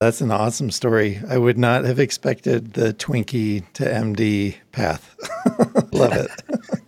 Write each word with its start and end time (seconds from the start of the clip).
That's 0.00 0.22
an 0.22 0.30
awesome 0.30 0.70
story. 0.70 1.20
I 1.28 1.36
would 1.36 1.58
not 1.58 1.84
have 1.84 1.98
expected 1.98 2.72
the 2.72 2.94
Twinkie 2.94 3.70
to 3.74 3.84
MD 3.84 4.56
path. 4.72 5.14
love 5.92 6.14
it. 6.14 6.30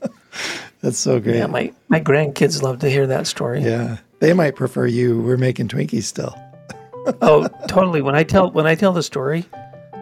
That's 0.81 0.97
so 0.97 1.21
great. 1.21 1.37
Yeah, 1.37 1.47
my, 1.47 1.75
my 1.89 2.01
grandkids 2.01 2.63
love 2.63 2.79
to 2.79 2.89
hear 2.89 3.07
that 3.09 3.27
story. 3.27 3.61
Yeah. 3.61 3.99
They 4.21 4.33
might 4.33 4.57
prefer 4.57 4.87
you. 4.87 5.21
We're 5.21 5.37
making 5.37 5.69
Twinkies 5.69 6.05
still. 6.05 6.35
oh, 7.21 7.49
totally. 7.69 8.01
When 8.01 8.15
I 8.15 8.23
tell 8.23 8.51
when 8.51 8.67
I 8.67 8.75
tell 8.75 8.95
the 8.95 9.03
story, 9.03 9.45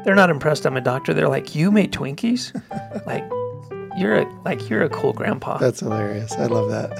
they're 0.04 0.14
not 0.14 0.30
impressed 0.30 0.64
I'm 0.64 0.76
a 0.76 0.80
doctor. 0.80 1.12
They're 1.12 1.28
like, 1.28 1.54
"You 1.54 1.72
made 1.72 1.92
Twinkies?" 1.92 2.54
like 3.06 3.24
you're 3.98 4.18
a 4.18 4.42
like 4.44 4.70
you're 4.70 4.82
a 4.82 4.88
cool 4.88 5.12
grandpa. 5.14 5.58
That's 5.58 5.80
hilarious. 5.80 6.32
I 6.34 6.46
love 6.46 6.70
that. 6.70 6.90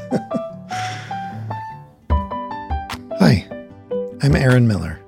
Hi. 3.21 3.47
I'm 4.23 4.35
Aaron 4.35 4.67
Miller, 4.67 5.00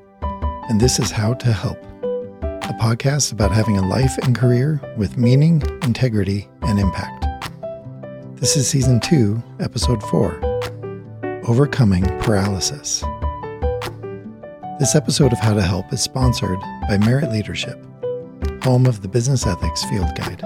and 0.73 0.81
this 0.81 0.99
is 0.99 1.11
How 1.11 1.35
to 1.35 1.53
Help, 1.53 1.77
a 2.03 2.75
podcast 2.81 3.31
about 3.31 3.53
having 3.53 3.77
a 3.77 3.87
life 3.87 4.17
and 4.23 4.35
career 4.35 4.81
with 4.97 5.19
meaning, 5.19 5.63
integrity, 5.83 6.49
and 6.63 6.79
impact. 6.79 7.27
This 8.37 8.57
is 8.57 8.69
season 8.69 8.99
2, 9.01 9.43
episode 9.61 10.03
4 10.05 10.41
Overcoming 11.47 12.05
Paralysis. 12.21 13.05
This 14.81 14.95
episode 14.95 15.35
of 15.35 15.41
How 15.41 15.53
to 15.53 15.61
Help 15.61 15.93
is 15.93 16.01
sponsored 16.01 16.59
by 16.89 16.97
Merit 16.97 17.31
Leadership, 17.31 17.79
home 18.63 18.87
of 18.87 19.03
the 19.03 19.09
Business 19.09 19.47
Ethics 19.47 19.85
Field 19.85 20.15
Guide. 20.15 20.41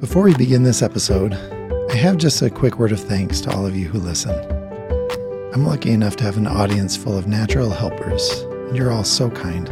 Before 0.00 0.22
we 0.22 0.34
begin 0.34 0.62
this 0.62 0.80
episode, 0.80 1.34
I 1.90 1.94
have 1.94 2.16
just 2.16 2.40
a 2.40 2.48
quick 2.48 2.78
word 2.78 2.92
of 2.92 3.00
thanks 3.00 3.42
to 3.42 3.54
all 3.54 3.66
of 3.66 3.76
you 3.76 3.86
who 3.86 3.98
listen. 3.98 4.34
I'm 5.52 5.66
lucky 5.66 5.90
enough 5.90 6.16
to 6.16 6.24
have 6.24 6.38
an 6.38 6.46
audience 6.46 6.96
full 6.96 7.18
of 7.18 7.26
natural 7.26 7.68
helpers, 7.68 8.46
you're 8.74 8.92
all 8.92 9.04
so 9.04 9.30
kind. 9.30 9.68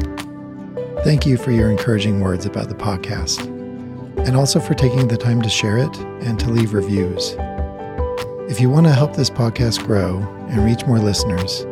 Thank 1.05 1.27
you 1.27 1.37
for 1.37 1.51
your 1.51 1.71
encouraging 1.71 2.21
words 2.21 2.47
about 2.47 2.69
the 2.69 2.75
podcast, 2.75 3.47
and 4.27 4.37
also 4.37 4.61
for 4.61 4.75
taking 4.75 5.09
the 5.09 5.17
time 5.17 5.43
to 5.43 5.49
share 5.49 5.79
it 5.79 5.97
and 6.23 6.39
to 6.41 6.51
leave 6.51 6.75
reviews. 6.75 7.37
If 8.51 8.61
you 8.61 8.71
want 8.71 8.87
to 8.87 8.93
help 8.93 9.15
this 9.15 9.31
podcast 9.31 9.85
grow 9.87 10.19
and 10.49 10.65
reach 10.65 10.87
more 10.87 10.99
listeners, 10.99 11.67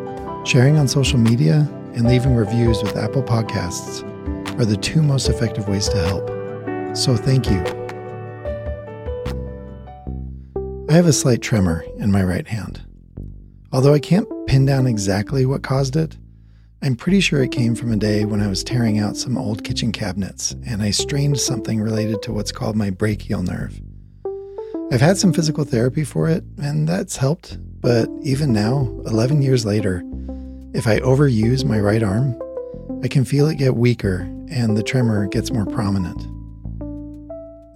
sharing 0.49 0.77
on 0.79 0.87
social 0.89 1.19
media 1.19 1.69
and 1.95 2.07
leaving 2.07 2.35
reviews 2.35 2.83
with 2.83 2.97
Apple 2.97 3.23
Podcasts 3.23 4.05
are 4.61 4.65
the 4.65 4.77
two 4.77 5.03
most 5.03 5.29
effective 5.29 5.69
ways 5.69 5.89
to 5.89 5.99
help. 5.99 6.97
So 6.97 7.17
thank 7.17 7.51
you. 7.51 7.63
I 10.89 10.93
have 10.93 11.07
a 11.07 11.13
slight 11.13 11.43
tremor 11.43 11.85
in 11.97 12.13
my 12.13 12.23
right 12.23 12.47
hand. 12.47 12.83
Although 13.73 13.93
I 13.93 13.99
can't 13.99 14.29
pin 14.47 14.65
down 14.65 14.87
exactly 14.87 15.45
what 15.45 15.63
caused 15.63 15.97
it, 15.97 16.17
I'm 16.87 16.95
pretty 16.95 17.19
sure 17.19 17.43
it 17.43 17.51
came 17.51 17.75
from 17.75 17.91
a 17.91 17.97
day 17.97 18.25
when 18.25 18.41
I 18.41 18.47
was 18.47 18.63
tearing 18.63 19.01
out 19.01 19.17
some 19.17 19.37
old 19.37 19.65
kitchen 19.65 19.91
cabinets 19.91 20.55
and 20.69 20.81
I 20.81 20.93
strained 20.93 21.41
something 21.41 21.81
related 21.81 22.23
to 22.23 22.33
what's 22.33 22.53
called 22.53 22.77
my 22.77 22.91
brachial 22.91 23.43
nerve. 23.43 23.81
I've 24.93 25.01
had 25.01 25.19
some 25.19 25.33
physical 25.33 25.65
therapy 25.65 26.05
for 26.05 26.29
it, 26.29 26.45
and 26.63 26.89
that's 26.89 27.17
helped. 27.17 27.59
But 27.81 28.09
even 28.23 28.53
now, 28.53 28.83
11 29.05 29.43
years 29.43 29.67
later, 29.67 30.05
if 30.75 30.87
I 30.87 31.01
overuse 31.01 31.65
my 31.65 31.81
right 31.81 32.05
arm, 32.05 32.41
I 33.03 33.09
can 33.09 33.25
feel 33.25 33.49
it 33.49 33.57
get 33.59 33.75
weaker 33.75 34.19
and 34.49 34.77
the 34.77 34.85
tremor 34.85 35.27
gets 35.27 35.51
more 35.51 35.67
prominent. 35.67 36.21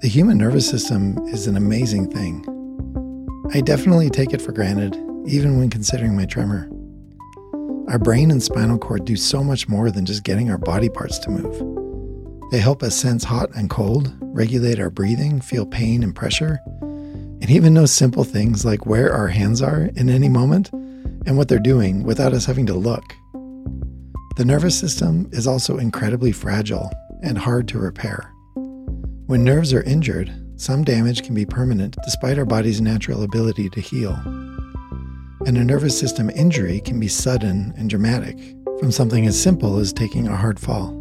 The 0.02 0.08
human 0.08 0.38
nervous 0.38 0.70
system 0.70 1.18
is 1.26 1.48
an 1.48 1.56
amazing 1.56 2.12
thing. 2.12 2.46
I 3.52 3.60
definitely 3.60 4.08
take 4.08 4.32
it 4.32 4.40
for 4.40 4.52
granted, 4.52 4.94
even 5.26 5.58
when 5.58 5.68
considering 5.68 6.14
my 6.14 6.26
tremor. 6.26 6.70
Our 7.90 7.98
brain 7.98 8.30
and 8.30 8.40
spinal 8.40 8.78
cord 8.78 9.04
do 9.04 9.16
so 9.16 9.42
much 9.42 9.68
more 9.68 9.90
than 9.90 10.06
just 10.06 10.22
getting 10.22 10.48
our 10.48 10.58
body 10.58 10.88
parts 10.88 11.18
to 11.18 11.28
move. 11.30 12.52
They 12.52 12.60
help 12.60 12.84
us 12.84 12.94
sense 12.94 13.24
hot 13.24 13.50
and 13.56 13.68
cold, 13.68 14.16
regulate 14.20 14.78
our 14.78 14.90
breathing, 14.90 15.40
feel 15.40 15.66
pain 15.66 16.04
and 16.04 16.14
pressure, 16.14 16.60
and 16.82 17.50
even 17.50 17.74
know 17.74 17.86
simple 17.86 18.22
things 18.22 18.64
like 18.64 18.86
where 18.86 19.12
our 19.12 19.26
hands 19.26 19.60
are 19.60 19.90
in 19.96 20.08
any 20.08 20.28
moment 20.28 20.70
and 20.72 21.36
what 21.36 21.48
they're 21.48 21.58
doing 21.58 22.04
without 22.04 22.32
us 22.32 22.46
having 22.46 22.66
to 22.66 22.74
look. 22.74 23.02
The 24.36 24.44
nervous 24.44 24.78
system 24.78 25.28
is 25.32 25.48
also 25.48 25.78
incredibly 25.78 26.30
fragile 26.30 26.92
and 27.24 27.36
hard 27.36 27.66
to 27.68 27.80
repair. 27.80 28.32
When 29.26 29.42
nerves 29.42 29.72
are 29.72 29.82
injured, 29.82 30.32
some 30.54 30.84
damage 30.84 31.24
can 31.24 31.34
be 31.34 31.44
permanent 31.44 31.96
despite 32.04 32.38
our 32.38 32.44
body's 32.44 32.80
natural 32.80 33.24
ability 33.24 33.68
to 33.70 33.80
heal. 33.80 34.39
And 35.46 35.56
a 35.56 35.64
nervous 35.64 35.98
system 35.98 36.30
injury 36.30 36.80
can 36.80 37.00
be 37.00 37.08
sudden 37.08 37.72
and 37.76 37.88
dramatic, 37.88 38.38
from 38.78 38.92
something 38.92 39.26
as 39.26 39.40
simple 39.40 39.78
as 39.78 39.92
taking 39.92 40.28
a 40.28 40.36
hard 40.36 40.60
fall. 40.60 40.96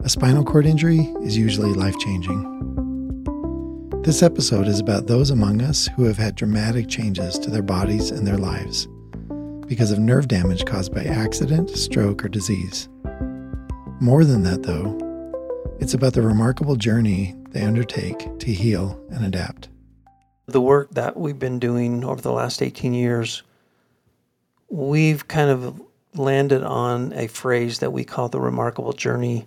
A 0.00 0.08
spinal 0.08 0.44
cord 0.44 0.66
injury 0.66 1.00
is 1.22 1.36
usually 1.36 1.72
life 1.72 1.98
changing. 1.98 2.44
This 4.02 4.22
episode 4.22 4.68
is 4.68 4.80
about 4.80 5.06
those 5.06 5.30
among 5.30 5.60
us 5.62 5.88
who 5.96 6.04
have 6.04 6.18
had 6.18 6.34
dramatic 6.34 6.88
changes 6.88 7.38
to 7.38 7.50
their 7.50 7.62
bodies 7.62 8.10
and 8.10 8.26
their 8.26 8.38
lives 8.38 8.86
because 9.66 9.92
of 9.92 9.98
nerve 9.98 10.28
damage 10.28 10.64
caused 10.64 10.94
by 10.94 11.04
accident, 11.04 11.70
stroke, 11.70 12.24
or 12.24 12.28
disease. 12.28 12.88
More 14.00 14.24
than 14.24 14.42
that, 14.44 14.62
though, 14.62 14.96
it's 15.78 15.94
about 15.94 16.14
the 16.14 16.22
remarkable 16.22 16.76
journey 16.76 17.34
they 17.50 17.62
undertake 17.62 18.38
to 18.38 18.52
heal 18.52 18.98
and 19.10 19.24
adapt. 19.24 19.68
The 20.48 20.60
work 20.60 20.90
that 20.92 21.16
we've 21.16 21.38
been 21.38 21.58
doing 21.58 22.04
over 22.04 22.20
the 22.20 22.32
last 22.32 22.62
18 22.62 22.94
years, 22.94 23.42
we've 24.68 25.28
kind 25.28 25.50
of 25.50 25.80
landed 26.14 26.62
on 26.62 27.12
a 27.12 27.26
phrase 27.26 27.78
that 27.78 27.92
we 27.92 28.02
call 28.02 28.28
the 28.28 28.40
remarkable 28.40 28.92
journey 28.92 29.46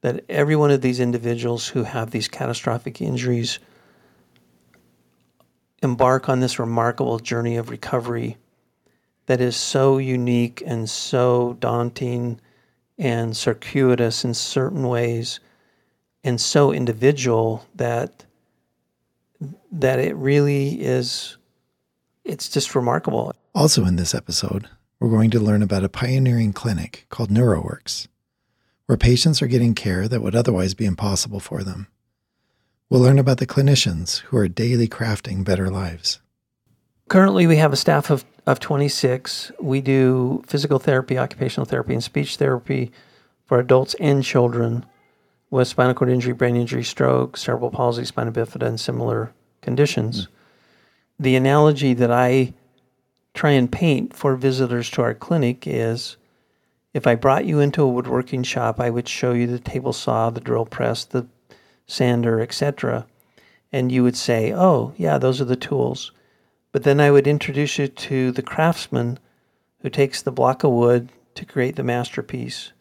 that 0.00 0.24
every 0.28 0.56
one 0.56 0.70
of 0.70 0.80
these 0.80 1.00
individuals 1.00 1.68
who 1.68 1.84
have 1.84 2.10
these 2.10 2.28
catastrophic 2.28 3.00
injuries 3.02 3.58
embark 5.82 6.28
on 6.28 6.40
this 6.40 6.58
remarkable 6.58 7.18
journey 7.18 7.56
of 7.56 7.70
recovery 7.70 8.36
that 9.26 9.40
is 9.40 9.56
so 9.56 9.98
unique 9.98 10.62
and 10.66 10.88
so 10.88 11.56
daunting 11.60 12.40
and 12.98 13.36
circuitous 13.36 14.24
in 14.24 14.34
certain 14.34 14.88
ways 14.88 15.40
and 16.24 16.40
so 16.40 16.72
individual 16.72 17.66
that 17.74 18.24
that 19.72 19.98
it 19.98 20.16
really 20.16 20.80
is 20.80 21.36
it's 22.24 22.48
just 22.48 22.74
remarkable. 22.74 23.34
Also 23.54 23.84
in 23.84 23.96
this 23.96 24.14
episode, 24.14 24.68
we're 24.98 25.10
going 25.10 25.30
to 25.30 25.40
learn 25.40 25.62
about 25.62 25.84
a 25.84 25.88
pioneering 25.88 26.52
clinic 26.52 27.06
called 27.08 27.30
NeuroWorks 27.30 28.08
where 28.86 28.96
patients 28.96 29.40
are 29.40 29.46
getting 29.46 29.72
care 29.72 30.08
that 30.08 30.20
would 30.20 30.34
otherwise 30.34 30.74
be 30.74 30.84
impossible 30.84 31.38
for 31.38 31.62
them. 31.62 31.86
We'll 32.88 33.00
learn 33.00 33.20
about 33.20 33.38
the 33.38 33.46
clinicians 33.46 34.18
who 34.18 34.36
are 34.36 34.48
daily 34.48 34.88
crafting 34.88 35.44
better 35.44 35.70
lives. 35.70 36.20
Currently, 37.08 37.46
we 37.46 37.56
have 37.58 37.72
a 37.72 37.76
staff 37.76 38.10
of, 38.10 38.24
of 38.48 38.58
26. 38.58 39.52
We 39.60 39.80
do 39.80 40.42
physical 40.44 40.80
therapy, 40.80 41.18
occupational 41.18 41.66
therapy, 41.66 41.94
and 41.94 42.02
speech 42.02 42.36
therapy 42.36 42.90
for 43.46 43.60
adults 43.60 43.94
and 44.00 44.24
children 44.24 44.84
with 45.50 45.68
spinal 45.68 45.94
cord 45.94 46.10
injury, 46.10 46.32
brain 46.32 46.56
injury, 46.56 46.82
stroke, 46.82 47.36
cerebral 47.36 47.70
palsy, 47.70 48.04
spina 48.04 48.32
bifida, 48.32 48.66
and 48.66 48.80
similar 48.80 49.32
conditions. 49.60 50.26
Mm. 50.26 50.28
The 51.20 51.36
analogy 51.36 51.94
that 51.94 52.10
I 52.10 52.54
try 53.34 53.50
and 53.50 53.70
paint 53.70 54.16
for 54.16 54.36
visitors 54.36 54.90
to 54.90 55.02
our 55.02 55.14
clinic 55.14 55.66
is 55.66 56.16
if 56.92 57.06
I 57.06 57.14
brought 57.14 57.44
you 57.44 57.60
into 57.60 57.82
a 57.82 57.88
woodworking 57.88 58.42
shop, 58.42 58.80
I 58.80 58.90
would 58.90 59.08
show 59.08 59.32
you 59.32 59.46
the 59.46 59.58
table 59.58 59.92
saw, 59.92 60.30
the 60.30 60.40
drill 60.40 60.66
press, 60.66 61.04
the 61.04 61.26
sander, 61.86 62.40
etc. 62.40 63.06
And 63.72 63.92
you 63.92 64.02
would 64.02 64.16
say, 64.16 64.52
oh, 64.52 64.92
yeah, 64.96 65.18
those 65.18 65.40
are 65.40 65.46
the 65.46 65.56
tools. 65.56 66.10
But 66.72 66.82
then 66.82 67.00
I 67.00 67.10
would 67.10 67.26
introduce 67.26 67.78
you 67.78 67.88
to 67.88 68.32
the 68.32 68.42
craftsman 68.42 69.18
who 69.80 69.90
takes 69.90 70.22
the 70.22 70.32
block 70.32 70.64
of 70.64 70.72
wood 70.72 71.10
to 71.34 71.44
create 71.44 71.76
the 71.76 71.84
masterpiece 71.84 72.72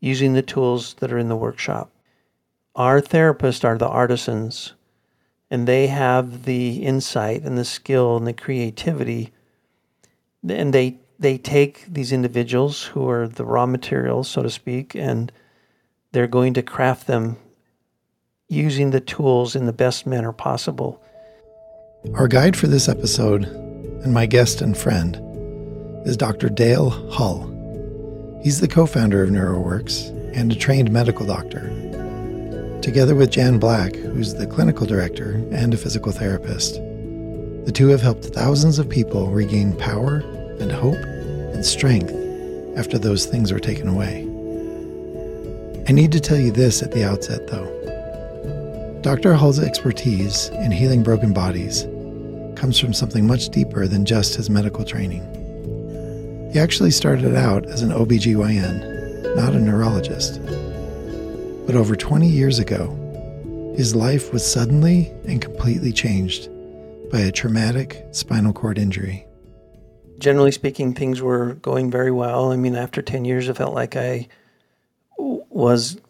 using 0.00 0.32
the 0.32 0.42
tools 0.42 0.94
that 0.94 1.12
are 1.12 1.18
in 1.18 1.28
the 1.28 1.36
workshop. 1.36 1.90
Our 2.74 3.00
therapists 3.00 3.64
are 3.64 3.76
the 3.76 3.88
artisans, 3.88 4.74
and 5.50 5.66
they 5.66 5.88
have 5.88 6.44
the 6.44 6.82
insight 6.82 7.42
and 7.42 7.58
the 7.58 7.64
skill 7.64 8.16
and 8.16 8.26
the 8.26 8.32
creativity, 8.32 9.32
and 10.48 10.72
they 10.72 10.98
they 11.18 11.36
take 11.36 11.84
these 11.86 12.12
individuals 12.12 12.84
who 12.84 13.08
are 13.08 13.28
the 13.28 13.44
raw 13.44 13.66
materials, 13.66 14.28
so 14.28 14.42
to 14.42 14.48
speak, 14.48 14.94
and 14.94 15.30
they're 16.12 16.26
going 16.26 16.54
to 16.54 16.62
craft 16.62 17.06
them 17.06 17.36
using 18.48 18.90
the 18.90 19.00
tools 19.00 19.54
in 19.54 19.66
the 19.66 19.72
best 19.72 20.06
manner 20.06 20.32
possible. 20.32 21.02
Our 22.14 22.26
guide 22.26 22.56
for 22.56 22.66
this 22.66 22.88
episode, 22.88 23.44
and 23.44 24.14
my 24.14 24.24
guest 24.24 24.62
and 24.62 24.76
friend, 24.76 25.16
is 26.06 26.16
Dr. 26.16 26.48
Dale 26.48 26.88
Hull. 27.10 27.46
He's 28.42 28.60
the 28.60 28.68
co 28.68 28.86
founder 28.86 29.22
of 29.22 29.28
NeuroWorks 29.28 30.34
and 30.34 30.50
a 30.50 30.54
trained 30.56 30.90
medical 30.90 31.26
doctor. 31.26 31.68
Together 32.82 33.14
with 33.14 33.30
Jan 33.30 33.58
Black, 33.58 33.94
who's 33.94 34.32
the 34.32 34.46
clinical 34.46 34.86
director 34.86 35.32
and 35.52 35.74
a 35.74 35.76
physical 35.76 36.12
therapist, 36.12 36.76
the 37.66 37.72
two 37.74 37.88
have 37.88 38.00
helped 38.00 38.24
thousands 38.24 38.78
of 38.78 38.88
people 38.88 39.30
regain 39.30 39.76
power 39.76 40.20
and 40.60 40.72
hope 40.72 40.96
and 40.96 41.64
strength 41.64 42.10
after 42.78 42.98
those 42.98 43.26
things 43.26 43.52
were 43.52 43.60
taken 43.60 43.86
away. 43.86 44.22
I 45.86 45.92
need 45.92 46.10
to 46.12 46.20
tell 46.20 46.38
you 46.38 46.52
this 46.52 46.82
at 46.82 46.92
the 46.92 47.04
outset, 47.04 47.46
though. 47.48 47.68
Dr. 49.02 49.34
Hull's 49.34 49.60
expertise 49.60 50.48
in 50.48 50.72
healing 50.72 51.02
broken 51.02 51.34
bodies 51.34 51.82
comes 52.58 52.78
from 52.78 52.94
something 52.94 53.26
much 53.26 53.50
deeper 53.50 53.88
than 53.88 54.06
just 54.06 54.36
his 54.36 54.48
medical 54.48 54.86
training. 54.86 55.22
He 56.52 56.58
actually 56.58 56.92
started 56.92 57.36
out 57.36 57.66
as 57.66 57.82
an 57.82 57.90
OBGYN, 57.90 59.36
not 59.36 59.54
a 59.54 59.60
neurologist. 59.60 60.40
But 61.70 61.78
over 61.78 61.94
20 61.94 62.26
years 62.26 62.58
ago, 62.58 62.88
his 63.76 63.94
life 63.94 64.32
was 64.32 64.44
suddenly 64.44 65.14
and 65.24 65.40
completely 65.40 65.92
changed 65.92 66.48
by 67.12 67.20
a 67.20 67.30
traumatic 67.30 68.04
spinal 68.10 68.52
cord 68.52 68.76
injury. 68.76 69.24
Generally 70.18 70.50
speaking, 70.50 70.94
things 70.94 71.22
were 71.22 71.54
going 71.62 71.88
very 71.88 72.10
well. 72.10 72.50
I 72.50 72.56
mean, 72.56 72.74
after 72.74 73.02
10 73.02 73.24
years, 73.24 73.48
I 73.48 73.52
felt 73.52 73.72
like 73.72 73.94
I 73.94 74.26
was 75.16 76.00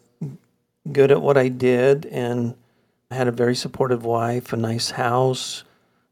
good 0.91 1.11
at 1.11 1.21
what 1.21 1.37
I 1.37 1.47
did 1.49 2.07
and 2.07 2.55
I 3.11 3.15
had 3.17 3.27
a 3.27 3.31
very 3.31 3.53
supportive 3.53 4.03
wife, 4.03 4.53
a 4.53 4.57
nice 4.57 4.89
house, 4.89 5.63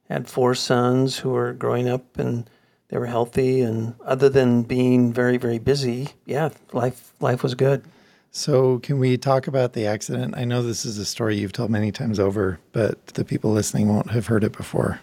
had 0.09 0.27
four 0.27 0.53
sons 0.53 1.17
who 1.17 1.31
were 1.31 1.53
growing 1.53 1.89
up 1.89 2.19
and 2.19 2.47
they 2.89 2.99
were 2.99 3.07
healthy 3.07 3.61
and 3.61 3.95
other 4.05 4.29
than 4.29 4.61
being 4.61 5.11
very 5.11 5.37
very 5.37 5.57
busy, 5.57 6.09
yeah, 6.27 6.49
life 6.71 7.13
life 7.19 7.41
was 7.41 7.55
good. 7.55 7.83
So, 8.31 8.77
can 8.79 8.99
we 8.99 9.17
talk 9.17 9.47
about 9.47 9.73
the 9.73 9.87
accident? 9.87 10.35
I 10.37 10.45
know 10.45 10.61
this 10.61 10.85
is 10.85 10.99
a 10.99 11.05
story 11.05 11.37
you've 11.37 11.51
told 11.51 11.71
many 11.71 11.91
times 11.91 12.19
over, 12.19 12.59
but 12.71 13.07
the 13.07 13.25
people 13.25 13.51
listening 13.51 13.87
won't 13.87 14.11
have 14.11 14.27
heard 14.27 14.43
it 14.43 14.51
before. 14.51 14.99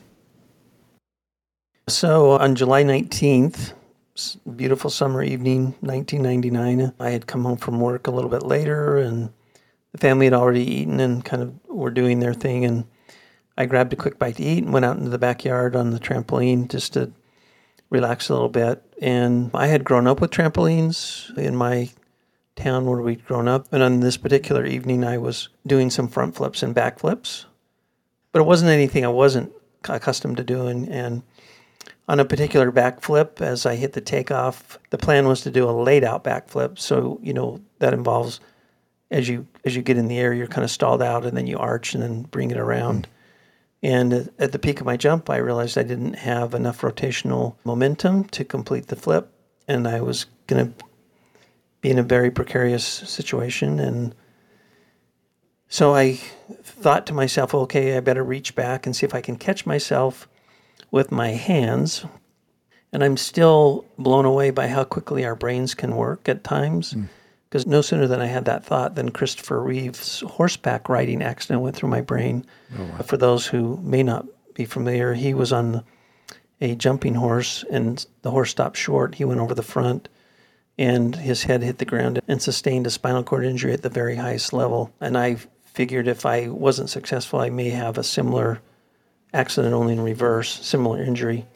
So, 1.89 2.33
on 2.33 2.55
July 2.55 2.85
19th, 2.85 3.73
beautiful 4.55 4.91
summer 4.91 5.25
evening, 5.25 5.75
1999, 5.81 6.93
I 7.01 7.11
had 7.11 7.27
come 7.27 7.45
home 7.45 7.57
from 7.57 7.81
work 7.81 8.07
a 8.07 8.13
little 8.13 8.31
bit 8.31 8.45
later 8.45 8.97
and 8.97 9.31
the 9.93 9.99
family 9.99 10.27
had 10.27 10.33
already 10.33 10.63
eaten 10.65 11.01
and 11.01 11.25
kind 11.25 11.43
of 11.43 11.55
were 11.69 11.91
doing 11.91 12.21
their 12.21 12.35
thing. 12.35 12.65
And 12.65 12.85
I 13.59 13.67
grabbed 13.67 13.93
a 13.93 13.97
quick 13.97 14.19
bite 14.19 14.37
to 14.37 14.43
eat 14.45 14.63
and 14.63 14.73
went 14.73 14.85
out 14.85 14.99
into 14.99 15.11
the 15.11 15.19
backyard 15.19 15.75
on 15.75 15.91
the 15.91 16.01
trampoline 16.01 16.69
just 16.69 16.93
to 16.93 17.11
relax 17.91 18.29
a 18.29 18.35
little 18.35 18.49
bit. 18.49 18.83
And 19.01 19.51
I 19.53 19.67
had 19.67 19.85
grown 19.85 20.07
up 20.07 20.21
with 20.21 20.31
trampolines 20.31 21.37
in 21.37 21.57
my 21.57 21.91
town 22.57 22.87
where 22.87 23.01
we'd 23.01 23.25
grown 23.25 23.49
up. 23.49 23.67
And 23.73 23.83
on 23.83 24.01
this 24.01 24.17
particular 24.17 24.67
evening, 24.67 25.05
I 25.05 25.19
was 25.19 25.49
doing 25.67 25.91
some 25.91 26.09
front 26.09 26.35
flips 26.35 26.63
and 26.63 26.75
back 26.75 26.99
flips, 26.99 27.47
but 28.33 28.41
it 28.41 28.47
wasn't 28.47 28.71
anything 28.71 29.05
I 29.05 29.09
wasn't 29.09 29.53
accustomed 29.89 30.39
to 30.39 30.45
doing. 30.45 30.89
And 30.89 31.23
on 32.09 32.19
a 32.19 32.25
particular 32.25 32.71
back 32.71 33.01
flip, 33.01 33.41
as 33.41 33.67
I 33.67 33.77
hit 33.77 33.93
the 33.93 34.01
takeoff, 34.01 34.79
the 34.91 34.99
plan 34.99 35.29
was 35.29 35.43
to 35.43 35.51
do 35.51 35.69
a 35.69 35.71
laid 35.71 36.05
out 36.05 36.25
back 36.25 36.49
flip. 36.49 36.79
So, 36.79 37.21
you 37.23 37.33
know, 37.33 37.61
that 37.79 37.95
involves 37.95 38.41
as 39.11 39.29
you 39.29 39.47
as 39.65 39.77
you 39.77 39.83
get 39.83 39.99
in 39.99 40.09
the 40.09 40.19
air, 40.19 40.33
you're 40.33 40.47
kind 40.47 40.65
of 40.65 40.71
stalled 40.71 41.03
out 41.03 41.25
and 41.25 41.37
then 41.37 41.47
you 41.47 41.59
arch 41.59 41.95
and 41.95 42.03
then 42.03 42.23
bring 42.23 42.51
it 42.51 42.59
around. 42.59 43.07
Mm. 43.07 43.11
And 43.83 44.31
at 44.39 44.53
the 44.53 44.59
peak 44.59 44.81
of 44.81 44.87
my 44.87 44.97
jump, 44.97 45.31
I 45.31 45.37
realized 45.37 45.79
I 45.79 45.83
didn't 45.83 46.15
have 46.15 46.55
enough 46.55 46.81
rotational 46.81 47.55
momentum 47.65 48.25
to 48.31 48.45
complete 48.45 48.87
the 48.89 48.97
flip, 48.97 49.31
and 49.69 49.87
I 49.87 50.01
was 50.01 50.27
going 50.47 50.73
to 50.73 50.85
be 51.87 51.93
in 51.93 51.99
a 51.99 52.03
very 52.03 52.33
precarious 52.33 52.85
situation. 52.85 53.79
And 53.79 54.13
so 55.69 55.95
I 55.95 56.15
thought 56.65 57.07
to 57.07 57.15
myself, 57.15 57.55
okay, 57.55 57.97
I 57.97 58.01
better 58.01 58.25
reach 58.25 58.57
back 58.57 58.87
and 58.87 58.97
see 58.97 59.07
if 59.07 59.15
I 59.15 59.21
can 59.21 59.37
catch 59.37 59.67
myself 59.67 60.29
with 60.91 61.13
my 61.13 61.29
hands. 61.29 62.05
And 62.93 63.05
I'm 63.05 63.17
still 63.17 63.85
blown 63.99 64.25
away 64.25 64.51
by 64.51 64.67
how 64.67 64.83
quickly 64.83 65.25
our 65.25 65.37
brains 65.37 65.75
can 65.75 65.95
work 65.95 66.29
at 66.29 66.43
times. 66.43 66.95
Mm. 66.95 67.09
Because 67.49 67.67
no 67.67 67.81
sooner 67.81 68.09
than 68.09 68.21
I 68.21 68.27
had 68.27 68.47
that 68.47 68.65
thought 68.65 68.97
than 68.97 69.13
Christopher 69.13 69.63
Reeve's 69.63 70.21
horseback 70.23 70.89
riding 70.89 71.23
accident 71.23 71.63
went 71.63 71.77
through 71.77 71.91
my 71.91 72.01
brain. 72.01 72.45
Oh, 72.77 72.85
wow. 72.85 72.99
For 73.03 73.17
those 73.17 73.47
who 73.47 73.79
may 73.83 74.03
not 74.03 74.27
be 74.55 74.65
familiar, 74.65 75.15
he 75.15 75.33
was 75.33 75.53
on 75.53 75.85
a 76.61 76.75
jumping 76.75 77.15
horse 77.15 77.65
and 77.71 78.05
the 78.23 78.33
horse 78.33 78.51
stopped 78.51 78.77
short. 78.77 79.15
He 79.15 79.25
went 79.25 79.39
over 79.39 79.55
the 79.55 79.63
front 79.63 80.09
and 80.79 81.17
his 81.17 81.45
head 81.45 81.63
hit 81.63 81.79
the 81.79 81.85
ground 81.85 82.21
and 82.29 82.41
sustained 82.41 82.87
a 82.87 82.91
spinal 82.91 83.23
cord 83.23 83.45
injury 83.45 83.73
at 83.73 83.83
the 83.83 83.89
very 83.89 84.17
highest 84.17 84.53
level. 84.53 84.93
And 85.01 85.17
I 85.17 85.37
figured 85.65 86.09
if 86.09 86.27
I 86.27 86.49
wasn't 86.49 86.91
successful, 86.91 87.41
I 87.41 87.51
may 87.51 87.71
have 87.71 87.99
a 87.99 88.05
similar 88.05 88.61
accident, 89.33 89.75
only 89.75 89.95
in 89.95 90.01
reverse, 90.01 90.65
similar 90.65 91.03
injury. 91.03 91.47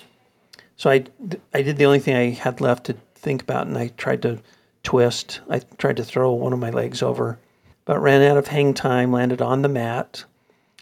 So 0.77 0.91
I, 0.91 1.05
I 1.53 1.63
did 1.63 1.77
the 1.77 1.85
only 1.87 1.99
thing 1.99 2.17
I 2.17 2.31
had 2.31 2.61
left 2.61 2.85
to 2.87 2.97
think 3.15 3.43
about, 3.43 3.67
and 3.67 3.77
I 3.77 3.89
tried 3.89 4.23
to 4.23 4.41
twist. 4.83 5.41
I 5.49 5.61
tried 5.79 5.97
to 5.99 6.05
throw 6.05 6.33
one 6.33 6.53
of 6.53 6.59
my 6.59 6.71
legs 6.71 7.03
over, 7.03 7.39
but 7.85 8.01
ran 8.01 8.23
out 8.23 8.39
of 8.39 8.49
hang 8.49 8.73
time, 8.75 9.13
landed 9.13 9.43
on 9.43 9.63
the 9.63 9.69
mat 9.69 10.25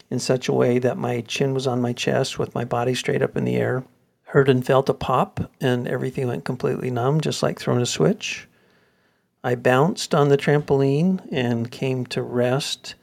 in 0.09 0.19
such 0.19 0.47
a 0.47 0.53
way 0.53 0.79
that 0.79 0.97
my 0.97 1.21
chin 1.21 1.53
was 1.53 1.67
on 1.67 1.81
my 1.81 1.93
chest 1.93 2.39
with 2.39 2.55
my 2.55 2.63
body 2.65 2.95
straight 2.95 3.21
up 3.21 3.37
in 3.37 3.45
the 3.45 3.57
air. 3.57 3.83
Heard 4.29 4.47
and 4.47 4.63
felt 4.63 4.89
a 4.89 4.93
pop, 4.93 5.49
and 5.59 5.87
everything 5.87 6.27
went 6.27 6.45
completely 6.45 6.91
numb, 6.91 7.19
just 7.19 7.41
like 7.41 7.59
throwing 7.59 7.81
a 7.81 7.85
switch. 7.87 8.47
I 9.43 9.55
bounced 9.55 10.13
on 10.13 10.29
the 10.29 10.37
trampoline 10.37 11.27
and 11.31 11.71
came 11.71 12.05
to 12.07 12.21
rest 12.21 12.93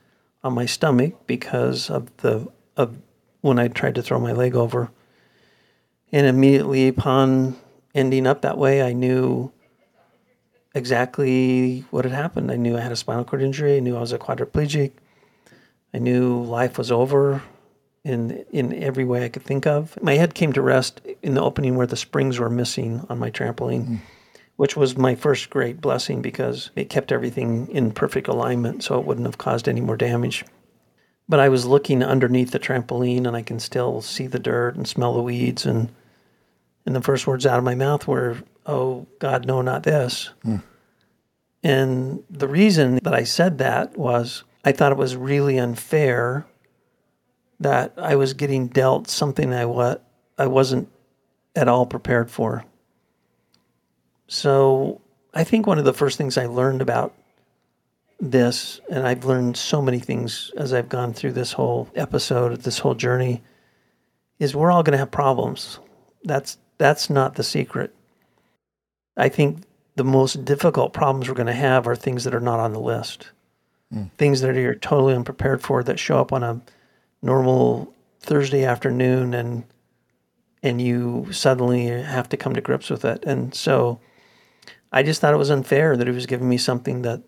on 0.45 0.55
my 0.55 0.67
stomach 0.67 1.27
because 1.27 1.91
of 1.91 2.17
the 2.19 2.47
of 2.77 2.99
when 3.41 3.59
I 3.59 3.67
tried 3.67 3.97
to 3.97 4.03
throw 4.03 4.21
my 4.21 4.31
leg 4.31 4.55
over. 4.55 4.93
And 6.13 6.29
immediately 6.29 6.87
upon 6.87 7.57
ending 7.93 8.29
up 8.29 8.43
that 8.43 8.57
way, 8.57 8.81
I 8.81 8.93
knew 8.93 9.51
exactly 10.77 11.81
what 11.91 12.05
had 12.05 12.15
happened. 12.15 12.53
I 12.53 12.57
knew 12.57 12.77
I 12.77 12.83
had 12.83 12.93
a 12.93 12.97
spinal 12.97 13.25
cord 13.25 13.43
injury. 13.43 13.79
I 13.79 13.81
knew 13.81 13.97
I 13.97 14.01
was 14.01 14.13
a 14.13 14.19
quadriplegic. 14.19 14.93
I 15.93 15.99
knew 15.99 16.41
life 16.41 16.79
was 16.79 16.93
over 16.93 17.43
in 18.07 18.45
in 18.53 18.73
every 18.73 19.05
way 19.05 19.25
I 19.25 19.29
could 19.29 19.43
think 19.43 19.67
of. 19.67 20.01
My 20.01 20.15
head 20.15 20.35
came 20.35 20.53
to 20.53 20.63
rest 20.63 21.01
in 21.23 21.35
the 21.35 21.43
opening 21.43 21.77
where 21.77 21.87
the 21.87 21.97
springs 21.97 22.39
were 22.39 22.49
missing 22.49 23.05
on 23.09 23.19
my 23.19 23.31
trampoline, 23.31 23.87
mm. 23.89 24.01
which 24.55 24.77
was 24.77 24.97
my 24.97 25.17
first 25.17 25.51
great 25.51 25.81
blessing 25.81 26.23
because 26.23 26.71
it 26.77 26.89
kept 26.89 27.11
everything 27.11 27.69
in 27.69 27.91
perfect 27.91 28.29
alignment 28.29 28.85
so 28.85 28.99
it 28.99 29.05
wouldn't 29.05 29.27
have 29.27 29.39
caused 29.39 29.69
any 29.69 29.81
more 29.81 29.97
damage. 29.97 30.45
But 31.29 31.41
I 31.41 31.49
was 31.49 31.67
looking 31.67 32.05
underneath 32.05 32.53
the 32.53 32.61
trampoline 32.61 33.27
and 33.27 33.37
I 33.37 33.43
can 33.43 33.59
still 33.59 34.01
see 34.01 34.29
the 34.29 34.39
dirt 34.39 34.77
and 34.77 34.87
smell 34.87 35.15
the 35.15 35.23
weeds 35.23 35.67
and 35.67 35.91
and 36.87 36.95
the 36.95 37.03
first 37.03 37.27
words 37.27 37.45
out 37.45 37.59
of 37.59 37.65
my 37.65 37.75
mouth 37.75 38.07
were 38.07 38.39
oh, 38.65 39.07
God, 39.19 39.47
no, 39.47 39.63
not 39.63 39.83
this. 39.83 40.31
Mm. 40.45 40.63
And 41.63 42.23
the 42.31 42.49
reason 42.49 43.01
that 43.03 43.15
I 43.15 43.25
said 43.25 43.59
that 43.59 43.97
was 43.97 44.45
I 44.65 44.71
thought 44.71 44.93
it 44.93 44.99
was 44.99 45.17
really 45.17 45.59
unfair 45.59 46.47
that 47.61 47.93
I 47.97 48.17
was 48.17 48.35
getting 48.35 48.69
dealt 48.69 49.09
something 49.09 49.53
I, 49.53 49.65
wa- 49.65 49.99
I 50.39 50.47
wasn't 50.47 50.89
at 51.55 51.69
all 51.69 51.87
prepared 51.87 52.31
for. 52.31 52.65
So 54.29 55.01
I 55.33 55.45
think 55.45 55.67
one 55.67 55.79
of 55.79 55.85
the 55.85 55.93
first 55.93 56.19
things 56.19 56.37
I 56.37 56.47
learned 56.47 56.83
about 56.83 57.15
this, 58.21 58.81
and 58.91 59.07
I've 59.07 59.25
learned 59.25 59.57
so 59.57 59.81
many 59.83 59.99
things 59.99 60.51
as 60.57 60.73
I've 60.73 60.89
gone 60.89 61.13
through 61.13 61.33
this 61.33 61.53
whole 61.53 61.89
episode, 61.95 62.61
this 62.63 62.79
whole 62.79 62.95
journey, 62.95 63.43
is 64.39 64.55
we're 64.55 64.71
all 64.71 64.83
going 64.83 64.93
to 64.93 64.99
have 64.99 65.11
problems. 65.11 65.79
That's 66.25 66.59
that's 66.79 67.09
not 67.09 67.37
the 67.37 67.43
secret. 67.43 67.95
I 69.17 69.29
think 69.29 69.63
the 69.95 70.05
most 70.05 70.45
difficult 70.45 70.93
problems 70.93 71.29
we're 71.29 71.35
going 71.35 71.47
to 71.47 71.53
have 71.55 71.87
are 71.87 71.97
things 71.97 72.25
that 72.25 72.35
are 72.35 72.41
not 72.41 72.61
on 72.61 72.73
the 72.73 72.81
list, 72.81 73.31
mm. 73.93 74.11
things 74.13 74.43
that 74.43 74.55
you're 74.55 74.75
totally 74.75 75.15
unprepared 75.15 75.63
for 75.63 75.83
that 75.83 75.99
show 75.99 76.21
up 76.21 76.33
on 76.33 76.43
a 76.43 76.61
normal 77.23 77.95
Thursday 78.21 78.65
afternoon 78.65 79.35
and 79.35 79.65
and 80.63 80.81
you 80.81 81.29
suddenly 81.31 81.87
have 81.87 82.29
to 82.31 82.37
come 82.37 82.55
to 82.55 82.61
grips 82.61 82.91
with 82.91 83.05
it. 83.05 83.25
And 83.25 83.55
so 83.55 84.01
I 84.91 85.03
just 85.03 85.21
thought 85.21 85.35
it 85.35 85.39
was 85.39 85.51
unfair 85.51 85.97
that 85.97 86.07
he 86.07 86.13
was 86.13 86.27
giving 86.27 86.49
me 86.49 86.59
something 86.59 87.03
that 87.03 87.23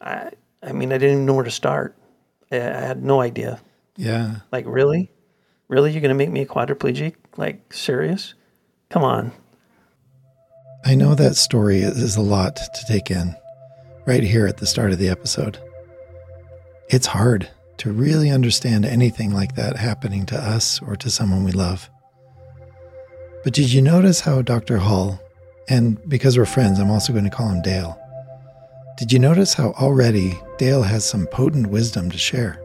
I 0.00 0.30
I 0.62 0.72
mean 0.72 0.92
I 0.92 0.98
didn't 0.98 1.14
even 1.14 1.26
know 1.26 1.34
where 1.34 1.44
to 1.44 1.50
start. 1.50 1.96
I, 2.52 2.56
I 2.56 2.80
had 2.80 3.02
no 3.02 3.20
idea. 3.20 3.60
Yeah. 3.96 4.36
Like 4.52 4.66
really? 4.66 5.10
Really 5.68 5.92
you're 5.92 6.00
going 6.00 6.10
to 6.10 6.14
make 6.14 6.30
me 6.30 6.42
a 6.42 6.46
quadriplegic? 6.46 7.14
Like 7.36 7.72
serious? 7.72 8.34
Come 8.88 9.04
on. 9.04 9.32
I 10.84 10.94
know 10.94 11.14
that 11.14 11.36
story 11.36 11.80
is 11.82 12.16
a 12.16 12.22
lot 12.22 12.56
to 12.56 12.86
take 12.88 13.10
in 13.10 13.36
right 14.06 14.22
here 14.22 14.46
at 14.46 14.56
the 14.56 14.66
start 14.66 14.92
of 14.92 14.98
the 14.98 15.08
episode. 15.08 15.58
It's 16.88 17.06
hard 17.06 17.48
to 17.80 17.90
really 17.90 18.28
understand 18.28 18.84
anything 18.84 19.32
like 19.32 19.54
that 19.54 19.74
happening 19.74 20.26
to 20.26 20.36
us 20.36 20.82
or 20.82 20.96
to 20.96 21.08
someone 21.08 21.44
we 21.44 21.52
love. 21.52 21.88
But 23.42 23.54
did 23.54 23.72
you 23.72 23.80
notice 23.80 24.20
how 24.20 24.42
Dr. 24.42 24.76
Hull, 24.76 25.18
and 25.66 25.98
because 26.06 26.36
we're 26.36 26.44
friends, 26.44 26.78
I'm 26.78 26.90
also 26.90 27.14
going 27.14 27.24
to 27.24 27.30
call 27.30 27.48
him 27.48 27.62
Dale, 27.62 27.98
did 28.98 29.10
you 29.10 29.18
notice 29.18 29.54
how 29.54 29.70
already 29.70 30.38
Dale 30.58 30.82
has 30.82 31.08
some 31.08 31.26
potent 31.28 31.68
wisdom 31.68 32.10
to 32.10 32.18
share? 32.18 32.62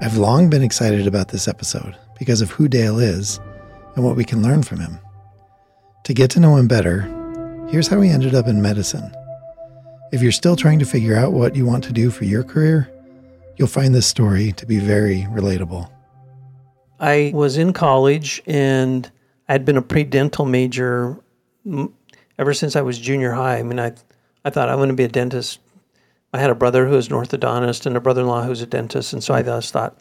I've 0.00 0.18
long 0.18 0.48
been 0.48 0.62
excited 0.62 1.08
about 1.08 1.28
this 1.28 1.48
episode 1.48 1.96
because 2.16 2.40
of 2.40 2.52
who 2.52 2.68
Dale 2.68 3.00
is 3.00 3.40
and 3.96 4.04
what 4.04 4.14
we 4.14 4.24
can 4.24 4.40
learn 4.40 4.62
from 4.62 4.78
him. 4.78 5.00
To 6.04 6.14
get 6.14 6.30
to 6.30 6.40
know 6.40 6.54
him 6.54 6.68
better, 6.68 7.00
here's 7.70 7.88
how 7.88 8.00
he 8.00 8.10
ended 8.10 8.36
up 8.36 8.46
in 8.46 8.62
medicine. 8.62 9.12
If 10.12 10.22
you're 10.22 10.30
still 10.30 10.54
trying 10.54 10.78
to 10.78 10.84
figure 10.84 11.16
out 11.16 11.32
what 11.32 11.56
you 11.56 11.66
want 11.66 11.82
to 11.84 11.92
do 11.92 12.10
for 12.12 12.24
your 12.24 12.44
career, 12.44 12.88
you'll 13.56 13.68
find 13.68 13.94
this 13.94 14.06
story 14.06 14.52
to 14.52 14.66
be 14.66 14.78
very 14.78 15.26
relatable. 15.30 15.90
I 17.00 17.32
was 17.34 17.58
in 17.58 17.72
college 17.72 18.42
and 18.46 19.10
I'd 19.48 19.64
been 19.64 19.76
a 19.76 19.82
pre 19.82 20.04
dental 20.04 20.44
major 20.44 21.20
ever 22.38 22.54
since 22.54 22.76
I 22.76 22.82
was 22.82 22.98
junior 22.98 23.32
high. 23.32 23.58
I 23.58 23.62
mean, 23.62 23.80
I, 23.80 23.92
I 24.44 24.50
thought 24.50 24.68
I'm 24.68 24.76
going 24.76 24.88
to 24.88 24.94
be 24.94 25.04
a 25.04 25.08
dentist. 25.08 25.60
I 26.32 26.38
had 26.38 26.50
a 26.50 26.54
brother 26.54 26.86
who 26.86 26.94
was 26.94 27.08
an 27.08 27.14
orthodontist 27.14 27.86
and 27.86 27.96
a 27.96 28.00
brother 28.00 28.22
in 28.22 28.26
law 28.26 28.42
who's 28.42 28.62
a 28.62 28.66
dentist. 28.66 29.12
And 29.12 29.22
so 29.22 29.34
I 29.34 29.42
just 29.42 29.72
thought, 29.72 30.00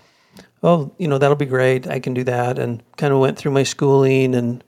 oh, 0.63 0.91
you 0.97 1.07
know, 1.07 1.17
that'll 1.17 1.35
be 1.35 1.45
great. 1.45 1.87
I 1.87 1.99
can 1.99 2.13
do 2.13 2.23
that. 2.23 2.57
And 2.57 2.81
kind 2.97 3.13
of 3.13 3.19
went 3.19 3.37
through 3.37 3.51
my 3.51 3.63
schooling. 3.63 4.33
And 4.33 4.63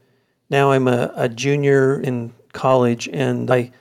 now 0.49 0.71
I'm 0.71 0.87
a, 0.87 1.11
a 1.15 1.27
junior 1.27 1.99
in 1.99 2.33
college. 2.53 3.09
And 3.11 3.49
I 3.49 3.71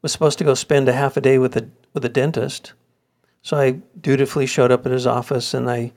was 0.00 0.12
supposed 0.12 0.38
to 0.38 0.44
go 0.44 0.54
spend 0.54 0.88
a 0.88 0.92
half 0.92 1.16
a 1.16 1.20
day 1.20 1.38
with 1.38 1.56
a, 1.56 1.68
with 1.92 2.04
a 2.04 2.08
dentist. 2.08 2.72
So 3.48 3.56
I 3.56 3.80
dutifully 3.98 4.44
showed 4.44 4.70
up 4.70 4.84
at 4.84 4.92
his 4.92 5.06
office 5.06 5.54
and 5.54 5.70
I 5.70 5.92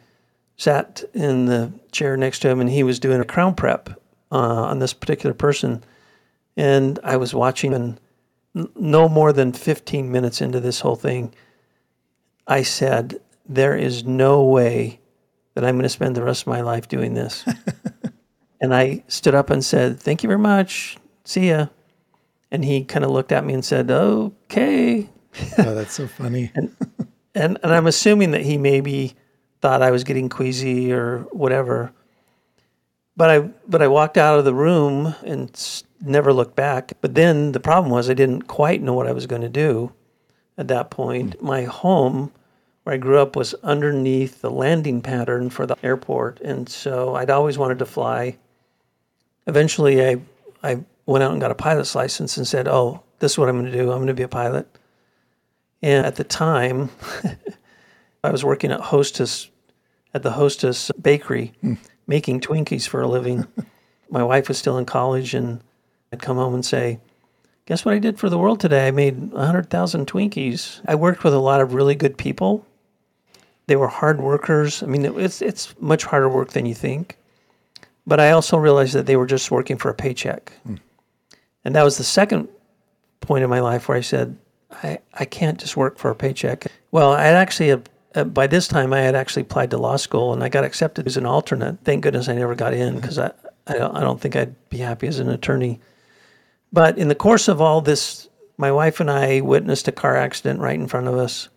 sat 0.56 1.04
in 1.14 1.48
the 1.48 1.74
chair 1.92 2.16
next 2.16 2.40
to 2.40 2.50
him 2.50 2.62
and 2.62 2.70
he 2.70 2.82
was 2.82 2.98
doing 2.98 3.20
a 3.20 3.26
crown 3.26 3.56
prep 3.56 3.90
uh, 4.32 4.38
on 4.38 4.80
this 4.80 4.94
particular 4.94 5.34
person. 5.34 5.84
And 6.56 6.98
I 7.04 7.18
was 7.18 7.34
watching, 7.34 7.74
and 7.74 8.00
no 8.74 9.10
more 9.10 9.34
than 9.34 9.52
15 9.52 10.10
minutes 10.10 10.40
into 10.40 10.62
this 10.62 10.80
whole 10.80 10.96
thing, 10.96 11.36
I 12.48 12.62
said, 12.62 13.20
There 13.50 13.76
is 13.76 14.06
no 14.06 14.46
way 14.46 15.02
that 15.54 15.66
I'm 15.66 15.76
going 15.76 15.84
to 15.84 15.90
spend 15.90 16.16
the 16.16 16.24
rest 16.24 16.44
of 16.44 16.48
my 16.48 16.62
life 16.62 16.88
doing 16.88 17.16
this. 17.16 17.44
and 18.62 18.74
I 18.74 19.04
stood 19.10 19.36
up 19.36 19.50
and 19.50 19.62
said, 19.62 20.00
Thank 20.00 20.24
you 20.24 20.28
very 20.28 20.40
much. 20.40 20.96
See 21.26 21.50
ya. 21.50 21.68
And 22.50 22.64
he 22.64 22.86
kind 22.86 23.04
of 23.04 23.12
looked 23.12 23.34
at 23.34 23.44
me 23.44 23.54
and 23.54 23.66
said, 23.66 23.92
Okay. 23.92 25.10
oh, 25.58 25.76
that's 25.76 25.94
so 25.94 26.08
funny. 26.08 26.50
and, 26.56 26.74
and, 27.36 27.58
and 27.64 27.74
I'm 27.74 27.88
assuming 27.88 28.32
that 28.32 28.42
he 28.42 28.58
maybe 28.58 29.16
thought 29.62 29.82
I 29.82 29.92
was 29.92 30.04
getting 30.04 30.30
queasy 30.30 30.92
or 30.92 31.20
whatever. 31.32 31.92
But 33.16 33.30
I 33.30 33.40
but 33.68 33.82
I 33.82 33.88
walked 33.88 34.18
out 34.18 34.40
of 34.40 34.46
the 34.46 34.54
room 34.54 35.16
and 35.24 35.84
never 36.02 36.34
looked 36.34 36.56
back. 36.56 36.94
But 37.02 37.16
then 37.16 37.52
the 37.52 37.60
problem 37.60 37.92
was 37.92 38.10
I 38.10 38.14
didn't 38.14 38.44
quite 38.44 38.82
know 38.82 38.94
what 38.94 39.08
I 39.08 39.12
was 39.12 39.28
going 39.28 39.42
to 39.42 39.50
do 39.50 39.92
at 40.58 40.68
that 40.70 40.90
point. 40.90 41.38
Mm. 41.38 41.42
My 41.42 41.64
home 41.64 42.32
where 42.84 42.96
I 42.96 42.98
grew 42.98 43.20
up 43.20 43.36
was 43.36 43.54
underneath 43.56 44.42
the 44.42 44.50
landing 44.50 45.02
pattern 45.02 45.50
for 45.52 45.68
the 45.68 45.78
airport, 45.84 46.40
and 46.42 46.68
so 46.68 47.16
I'd 47.16 47.30
always 47.30 47.58
wanted 47.58 47.80
to 47.80 47.86
fly. 47.86 48.38
Eventually, 49.46 50.04
I 50.06 50.22
I 50.64 50.80
went 51.06 51.24
out 51.24 51.32
and 51.32 51.42
got 51.42 51.52
a 51.52 51.56
pilot's 51.56 51.96
license 51.96 52.38
and 52.38 52.48
said, 52.48 52.68
"Oh, 52.68 53.04
this 53.20 53.34
is 53.34 53.38
what 53.38 53.50
I'm 53.50 53.60
going 53.60 53.72
to 53.72 53.78
do. 53.78 53.92
I'm 53.92 53.98
going 53.98 54.08
to 54.08 54.14
be 54.14 54.24
a 54.24 54.28
pilot." 54.28 54.68
And 55.82 56.06
at 56.06 56.16
the 56.16 56.24
time, 56.24 56.90
I 58.24 58.32
was 58.32 58.44
working 58.44 58.72
at 58.72 58.80
Hostess 58.80 59.50
at 60.14 60.24
the 60.24 60.32
Hostess 60.32 60.92
Bakery, 61.02 61.54
mm. 61.64 61.78
making 62.06 62.42
Twinkies 62.42 62.88
for 62.88 63.02
a 63.02 63.08
living. 63.08 63.48
My 64.10 64.24
wife 64.24 64.48
was 64.48 64.58
still 64.58 64.78
in 64.78 64.86
college, 64.86 65.34
and 65.34 65.62
I'd 66.12 66.22
come 66.22 66.38
home 66.38 66.54
and 66.54 66.66
say, 66.66 67.00
Guess 67.66 67.86
what 67.86 67.94
I 67.94 68.00
did 68.00 68.20
for 68.20 68.30
the 68.30 68.38
world 68.38 68.60
today? 68.60 68.88
I 68.88 68.92
made 68.92 69.32
100,000 69.32 70.08
Twinkies. 70.08 70.82
I 70.86 70.96
worked 70.96 71.24
with 71.24 71.34
a 71.34 71.40
lot 71.40 71.62
of 71.62 71.74
really 71.74 71.96
good 71.96 72.18
people. 72.18 72.66
They 73.68 73.76
were 73.76 73.88
hard 73.88 74.20
workers. 74.20 74.84
I 74.84 74.88
mean, 74.88 75.06
it's, 75.06 75.42
it's 75.42 75.74
much 75.80 76.04
harder 76.04 76.28
work 76.28 76.50
than 76.50 76.66
you 76.66 76.74
think. 76.74 77.18
But 78.06 78.20
I 78.20 78.32
also 78.32 78.58
realized 78.58 78.94
that 78.94 79.06
they 79.06 79.16
were 79.16 79.28
just 79.28 79.52
working 79.52 79.78
for 79.78 79.90
a 79.90 79.94
paycheck. 79.94 80.52
Mm. 80.68 80.80
And 81.64 81.76
that 81.76 81.84
was 81.84 81.98
the 81.98 82.04
second 82.04 82.50
point 83.22 83.44
in 83.44 83.50
my 83.50 83.60
life 83.60 83.88
where 83.88 83.98
I 83.98 84.02
said, 84.02 84.36
I, 84.72 85.00
I 85.14 85.26
can't 85.26 85.60
just 85.60 85.78
work 85.78 85.98
for 85.98 86.12
a 86.12 86.16
paycheck. 86.16 86.68
Well, 86.92 87.14
I 87.14 87.28
actually, 87.28 87.72
uh, 88.16 88.24
by 88.24 88.48
this 88.48 88.68
time, 88.68 88.94
I 88.94 89.00
had 89.00 89.16
actually 89.16 89.44
applied 89.44 89.72
to 89.72 89.78
law 89.78 89.98
school 89.98 90.34
and 90.34 90.44
I 90.44 90.50
got 90.50 90.64
accepted 90.64 91.08
as 91.08 91.18
an 91.18 91.26
alternate. 91.26 91.80
Thank 91.84 92.04
goodness 92.04 92.30
I 92.30 92.34
never 92.34 92.56
got 92.56 92.74
in 92.74 92.96
because 92.96 93.20
I, 93.20 93.32
I 93.68 93.74
don't, 93.74 93.96
I 93.96 94.02
don't 94.02 94.20
think 94.20 94.36
I'd 94.36 94.70
be 94.70 94.78
happy 94.78 95.08
as 95.08 95.20
an 95.20 95.30
attorney. 95.30 95.80
But 96.74 96.98
in 96.98 97.08
the 97.08 97.16
course 97.16 97.48
of 97.48 97.62
all 97.62 97.82
this, 97.82 98.30
my 98.58 98.72
wife 98.72 99.00
and 99.00 99.12
I 99.12 99.42
witnessed 99.42 99.88
a 99.88 99.92
car 99.92 100.16
accident 100.16 100.60
right 100.60 100.80
in 100.80 100.88
front 100.88 101.08
of 101.08 101.16
us. 101.16 101.50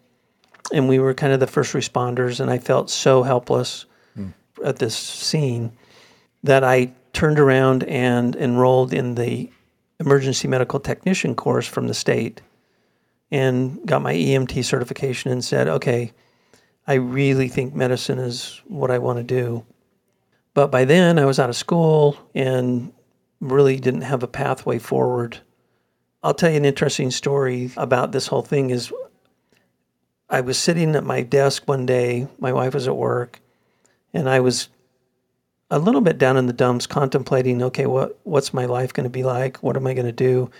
And 0.72 0.88
we 0.88 0.98
were 0.98 1.14
kind 1.14 1.32
of 1.32 1.40
the 1.40 1.46
first 1.46 1.74
responders, 1.74 2.40
and 2.40 2.50
I 2.50 2.58
felt 2.58 2.88
so 2.88 3.22
helpless 3.22 3.84
mm. 4.18 4.32
at 4.64 4.78
this 4.78 4.96
scene 4.96 5.72
that 6.42 6.64
I 6.64 6.92
turned 7.12 7.38
around 7.38 7.84
and 7.84 8.34
enrolled 8.34 8.94
in 8.94 9.14
the 9.14 9.50
emergency 10.00 10.48
medical 10.48 10.80
technician 10.80 11.34
course 11.34 11.66
from 11.66 11.86
the 11.86 11.94
state 11.94 12.40
and 13.34 13.84
got 13.84 14.00
my 14.00 14.14
EMT 14.14 14.64
certification 14.64 15.32
and 15.32 15.44
said, 15.44 15.66
okay, 15.66 16.12
I 16.86 16.94
really 16.94 17.48
think 17.48 17.74
medicine 17.74 18.20
is 18.20 18.62
what 18.68 18.92
I 18.92 18.98
want 18.98 19.18
to 19.18 19.24
do. 19.24 19.66
But 20.54 20.70
by 20.70 20.84
then, 20.84 21.18
I 21.18 21.24
was 21.24 21.40
out 21.40 21.50
of 21.50 21.56
school 21.56 22.16
and 22.32 22.92
really 23.40 23.80
didn't 23.80 24.02
have 24.02 24.22
a 24.22 24.28
pathway 24.28 24.78
forward. 24.78 25.40
I'll 26.22 26.32
tell 26.32 26.48
you 26.48 26.58
an 26.58 26.64
interesting 26.64 27.10
story 27.10 27.72
about 27.76 28.12
this 28.12 28.28
whole 28.28 28.42
thing 28.42 28.70
is 28.70 28.92
I 30.30 30.40
was 30.40 30.56
sitting 30.56 30.94
at 30.94 31.02
my 31.02 31.22
desk 31.22 31.64
one 31.66 31.86
day, 31.86 32.28
my 32.38 32.52
wife 32.52 32.74
was 32.74 32.86
at 32.86 32.96
work, 32.96 33.40
and 34.12 34.28
I 34.28 34.38
was 34.38 34.68
a 35.72 35.80
little 35.80 36.02
bit 36.02 36.18
down 36.18 36.36
in 36.36 36.46
the 36.46 36.52
dumps 36.52 36.86
contemplating, 36.86 37.64
okay, 37.64 37.86
what 37.86 38.16
what's 38.22 38.54
my 38.54 38.66
life 38.66 38.92
going 38.92 39.04
to 39.04 39.10
be 39.10 39.24
like? 39.24 39.56
What 39.56 39.76
am 39.76 39.88
I 39.88 39.94
going 39.94 40.06
to 40.06 40.12
do? 40.12 40.52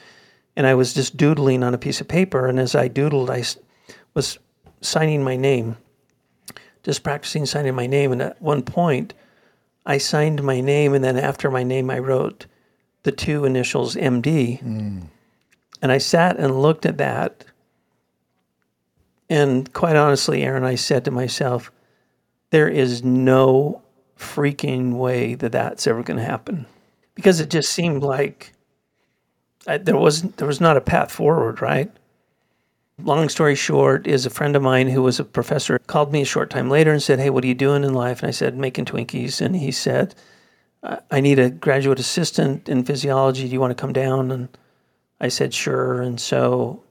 And 0.57 0.67
I 0.67 0.75
was 0.75 0.95
just 0.95 1.17
doodling 1.17 1.63
on 1.63 1.75
a 1.75 1.79
piece 1.79 2.01
of 2.01 2.09
paper 2.09 2.47
and 2.47 2.61
as 2.61 2.75
I 2.75 2.89
doodled 2.89 3.31
I 3.31 3.45
was 4.15 4.39
signing 4.81 5.23
my 5.23 5.37
name. 5.37 5.77
Just 6.83 7.03
practicing 7.03 7.47
signing 7.47 7.75
my 7.75 7.87
name 7.87 8.13
and 8.13 8.23
at 8.23 8.41
one 8.41 8.63
point 8.63 9.15
I 9.87 9.99
signed 9.99 10.43
my 10.43 10.61
name 10.61 10.95
and 10.95 11.05
then 11.05 11.17
after 11.17 11.51
my 11.51 11.63
name 11.63 11.91
I 11.91 11.99
wrote 11.99 12.47
the 13.03 13.13
two 13.13 13.45
initials 13.45 13.95
MD. 13.97 14.63
Mm. 14.63 15.09
And 15.83 15.93
I 15.93 15.99
sat 15.99 16.39
and 16.39 16.63
looked 16.63 16.87
at 16.87 16.99
that. 16.99 17.45
And 19.29 19.71
quite 19.73 19.97
honestly, 19.97 20.43
Aaron, 20.43 20.65
I 20.65 20.77
said 20.77 21.05
to 21.05 21.11
myself, 21.11 21.71
there 22.51 22.69
is 22.69 23.05
no 23.05 23.83
freaking 24.19 24.95
way 24.95 25.35
that 25.35 25.53
that's 25.53 25.87
ever 25.87 26.03
going 26.03 26.19
to 26.19 26.25
happen. 26.25 26.67
Because 27.15 27.41
it 27.41 27.51
just 27.51 27.73
seemed 27.73 28.03
like 28.03 28.54
I, 29.67 29.79
there 29.79 29.97
was 29.97 30.23
there 30.23 30.47
was 30.47 30.61
not 30.61 30.77
a 30.77 30.81
path 30.81 31.11
forward, 31.11 31.61
right? 31.63 31.91
Long 33.03 33.29
story 33.29 33.57
short, 33.57 34.07
is 34.07 34.25
a 34.25 34.31
friend 34.31 34.55
of 34.55 34.63
mine 34.63 34.89
who 34.89 35.03
was 35.03 35.19
a 35.19 35.25
professor 35.25 35.79
called 35.81 36.13
me 36.13 36.23
a 36.23 36.27
short 36.27 36.51
time 36.51 36.71
later 36.71 36.93
and 36.93 37.03
said, 37.03 37.19
"Hey, 37.19 37.31
what 37.31 37.45
are 37.45 37.49
you 37.49 37.55
doing 37.55 37.85
in 37.85 37.93
life?" 37.95 38.23
And 38.23 38.29
I 38.29 38.33
said, 38.33 38.57
"Making 38.57 38.85
Twinkies." 38.85 39.41
And 39.41 39.57
he 39.57 39.73
said, 39.73 40.15
I 41.11 41.21
need 41.21 41.39
a 41.39 41.51
graduate 41.51 41.99
assistant 41.99 42.69
in 42.69 42.85
physiology. 42.85 43.47
Do 43.47 43.53
you 43.53 43.61
want 43.61 43.71
to 43.71 43.81
come 43.81 43.93
down? 43.93 44.31
And 44.31 44.49
I 45.21 45.29
said, 45.29 45.55
sure. 45.55 46.03
And 46.03 46.21
so 46.21 46.83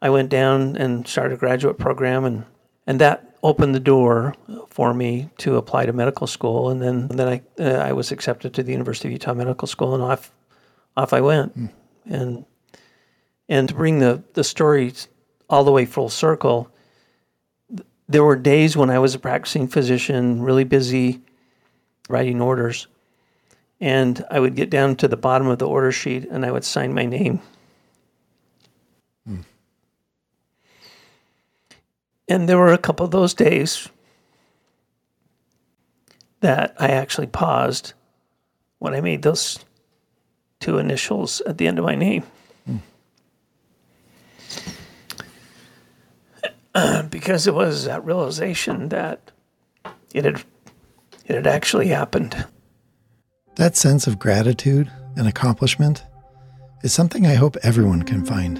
I 0.00 0.10
went 0.10 0.30
down 0.30 0.76
and 0.76 1.06
started 1.06 1.34
a 1.34 1.38
graduate 1.38 1.78
program, 1.78 2.24
and, 2.24 2.44
and 2.86 3.00
that 3.00 3.36
opened 3.42 3.74
the 3.74 3.80
door 3.80 4.34
for 4.70 4.94
me 4.94 5.28
to 5.38 5.56
apply 5.56 5.84
to 5.86 5.92
medical 5.92 6.26
school. 6.26 6.70
And 6.70 6.80
then, 6.80 7.06
and 7.10 7.18
then 7.18 7.28
I, 7.28 7.62
uh, 7.62 7.78
I 7.88 7.92
was 7.92 8.10
accepted 8.12 8.54
to 8.54 8.62
the 8.62 8.72
University 8.72 9.08
of 9.08 9.12
Utah 9.12 9.34
Medical 9.34 9.68
School, 9.68 9.94
and 9.94 10.02
off, 10.02 10.32
off 10.96 11.12
I 11.12 11.20
went. 11.20 11.58
Mm. 11.58 11.70
And, 12.06 12.44
and 13.48 13.68
to 13.68 13.74
bring 13.74 13.98
the, 13.98 14.22
the 14.34 14.44
story 14.44 14.92
all 15.48 15.64
the 15.64 15.72
way 15.72 15.86
full 15.86 16.08
circle, 16.08 16.70
there 18.08 18.24
were 18.24 18.36
days 18.36 18.76
when 18.76 18.90
I 18.90 18.98
was 18.98 19.14
a 19.14 19.18
practicing 19.18 19.68
physician, 19.68 20.42
really 20.42 20.64
busy 20.64 21.20
writing 22.08 22.40
orders 22.40 22.86
and 23.80 24.24
I 24.30 24.40
would 24.40 24.54
get 24.54 24.70
down 24.70 24.96
to 24.96 25.08
the 25.08 25.16
bottom 25.16 25.46
of 25.48 25.58
the 25.58 25.68
order 25.68 25.92
sheet 25.92 26.26
and 26.30 26.46
I 26.46 26.50
would 26.50 26.64
sign 26.64 26.94
my 26.94 27.04
name. 27.04 27.40
Hmm. 29.26 29.40
And 32.28 32.48
there 32.48 32.58
were 32.58 32.72
a 32.72 32.78
couple 32.78 33.04
of 33.04 33.12
those 33.12 33.34
days 33.34 33.88
that 36.40 36.74
I 36.78 36.88
actually 36.88 37.26
paused 37.26 37.92
when 38.78 38.94
I 38.94 39.00
made 39.00 39.22
those 39.22 39.58
two 40.64 40.78
initials 40.78 41.42
at 41.42 41.58
the 41.58 41.68
end 41.68 41.78
of 41.78 41.84
my 41.84 41.94
name. 41.94 42.22
Hmm. 42.64 42.78
because 47.10 47.46
it 47.46 47.52
was 47.52 47.84
that 47.84 48.02
realization 48.02 48.88
that 48.88 49.30
it 50.14 50.24
had 50.24 50.42
it 51.26 51.34
had 51.34 51.46
actually 51.46 51.88
happened. 51.88 52.46
That 53.56 53.76
sense 53.76 54.06
of 54.06 54.18
gratitude 54.18 54.90
and 55.16 55.28
accomplishment 55.28 56.02
is 56.82 56.94
something 56.94 57.26
I 57.26 57.34
hope 57.34 57.58
everyone 57.62 58.02
can 58.02 58.24
find. 58.24 58.56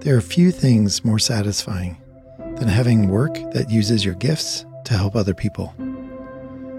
There 0.00 0.16
are 0.16 0.20
few 0.20 0.50
things 0.50 1.04
more 1.04 1.20
satisfying 1.20 1.96
than 2.56 2.66
having 2.66 3.08
work 3.08 3.34
that 3.52 3.70
uses 3.70 4.04
your 4.04 4.14
gifts 4.14 4.66
to 4.86 4.94
help 4.94 5.14
other 5.14 5.34
people. 5.34 5.72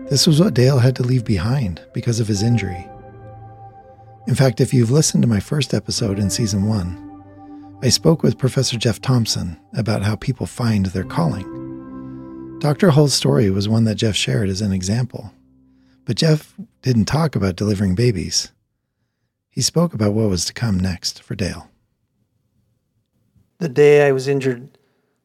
This 0.09 0.27
was 0.27 0.41
what 0.41 0.53
Dale 0.53 0.79
had 0.79 0.97
to 0.97 1.03
leave 1.03 1.23
behind 1.23 1.81
because 1.93 2.19
of 2.19 2.27
his 2.27 2.43
injury. 2.43 2.85
In 4.25 4.35
fact, 4.35 4.61
if 4.61 4.73
you've 4.73 4.91
listened 4.91 5.21
to 5.23 5.27
my 5.27 5.41
first 5.41 5.73
episode 5.73 6.17
in 6.17 6.29
season 6.29 6.65
one, 6.65 6.99
I 7.83 7.89
spoke 7.89 8.23
with 8.23 8.37
Professor 8.37 8.77
Jeff 8.77 9.01
Thompson 9.01 9.59
about 9.73 10.01
how 10.03 10.15
people 10.15 10.45
find 10.45 10.85
their 10.87 11.03
calling. 11.03 12.59
Dr. 12.59 12.91
Hull's 12.91 13.13
story 13.13 13.49
was 13.49 13.67
one 13.67 13.83
that 13.83 13.95
Jeff 13.95 14.15
shared 14.15 14.47
as 14.47 14.61
an 14.61 14.71
example, 14.71 15.33
but 16.05 16.15
Jeff 16.15 16.55
didn't 16.81 17.05
talk 17.05 17.35
about 17.35 17.57
delivering 17.57 17.95
babies. 17.95 18.53
He 19.49 19.61
spoke 19.61 19.93
about 19.93 20.13
what 20.13 20.29
was 20.29 20.45
to 20.45 20.53
come 20.53 20.79
next 20.79 21.21
for 21.21 21.35
Dale. 21.35 21.69
The 23.57 23.67
day 23.67 24.07
I 24.07 24.13
was 24.13 24.29
injured 24.29 24.77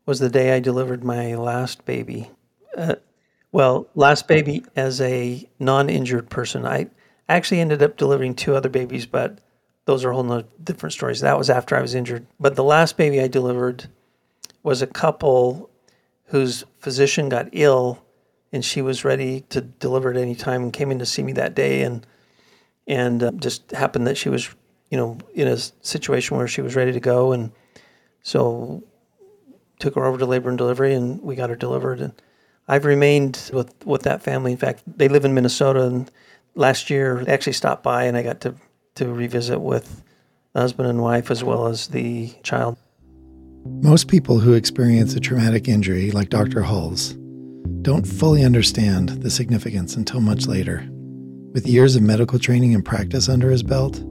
was 0.06 0.18
the 0.18 0.28
day 0.28 0.56
I 0.56 0.58
delivered 0.58 1.04
my 1.04 1.36
last 1.36 1.84
baby. 1.84 2.32
Uh, 2.76 2.96
well, 3.52 3.86
last 3.94 4.26
baby 4.26 4.64
as 4.74 5.00
a 5.00 5.48
non 5.60 5.88
injured 5.88 6.28
person. 6.30 6.66
I 6.66 6.88
actually 7.36 7.60
ended 7.60 7.82
up 7.82 7.96
delivering 7.96 8.34
two 8.34 8.54
other 8.54 8.68
babies, 8.68 9.06
but 9.06 9.38
those 9.84 10.04
are 10.04 10.12
whole 10.12 10.42
different 10.62 10.92
stories. 10.92 11.20
That 11.20 11.38
was 11.38 11.50
after 11.50 11.76
I 11.76 11.82
was 11.82 11.94
injured. 11.94 12.26
But 12.38 12.56
the 12.56 12.64
last 12.64 12.96
baby 12.96 13.20
I 13.20 13.28
delivered 13.28 13.88
was 14.62 14.82
a 14.82 14.86
couple 14.86 15.70
whose 16.26 16.64
physician 16.78 17.28
got 17.28 17.48
ill 17.52 18.04
and 18.52 18.64
she 18.64 18.82
was 18.82 19.04
ready 19.04 19.42
to 19.50 19.60
deliver 19.60 20.10
at 20.10 20.16
any 20.16 20.34
time 20.34 20.62
and 20.62 20.72
came 20.72 20.90
in 20.90 20.98
to 20.98 21.06
see 21.06 21.22
me 21.22 21.32
that 21.32 21.54
day 21.54 21.82
and 21.82 22.06
and 22.86 23.22
uh, 23.22 23.30
just 23.32 23.70
happened 23.72 24.06
that 24.06 24.16
she 24.16 24.28
was 24.28 24.54
you 24.90 24.96
know 24.96 25.18
in 25.34 25.48
a 25.48 25.56
situation 25.56 26.36
where 26.36 26.48
she 26.48 26.62
was 26.62 26.76
ready 26.76 26.92
to 26.92 27.00
go 27.00 27.32
and 27.32 27.52
so 28.22 28.82
took 29.78 29.94
her 29.94 30.04
over 30.04 30.18
to 30.18 30.26
labor 30.26 30.48
and 30.48 30.58
delivery 30.58 30.94
and 30.94 31.20
we 31.22 31.34
got 31.34 31.50
her 31.50 31.56
delivered 31.56 32.00
and 32.00 32.12
I've 32.66 32.84
remained 32.84 33.50
with 33.52 33.86
with 33.86 34.02
that 34.02 34.22
family 34.22 34.52
in 34.52 34.58
fact 34.58 34.82
they 34.86 35.08
live 35.08 35.24
in 35.24 35.34
Minnesota 35.34 35.86
and 35.86 36.10
last 36.58 36.90
year 36.90 37.24
actually 37.28 37.52
stopped 37.52 37.82
by 37.82 38.04
and 38.04 38.16
I 38.16 38.22
got 38.22 38.40
to 38.42 38.54
to 38.96 39.12
revisit 39.12 39.60
with 39.60 40.02
the 40.52 40.60
husband 40.60 40.88
and 40.88 41.00
wife 41.00 41.30
as 41.30 41.44
well 41.44 41.68
as 41.68 41.86
the 41.88 42.34
child. 42.42 42.76
Most 43.64 44.08
people 44.08 44.40
who 44.40 44.54
experience 44.54 45.14
a 45.14 45.20
traumatic 45.20 45.68
injury, 45.68 46.10
like 46.10 46.30
Dr. 46.30 46.62
Hull's, 46.62 47.12
don't 47.82 48.06
fully 48.06 48.44
understand 48.44 49.10
the 49.10 49.30
significance 49.30 49.94
until 49.94 50.20
much 50.20 50.46
later. 50.46 50.88
With 51.52 51.66
years 51.66 51.94
of 51.94 52.02
medical 52.02 52.40
training 52.40 52.74
and 52.74 52.84
practice 52.84 53.28
under 53.28 53.50
his 53.50 53.62
belt, 53.62 54.02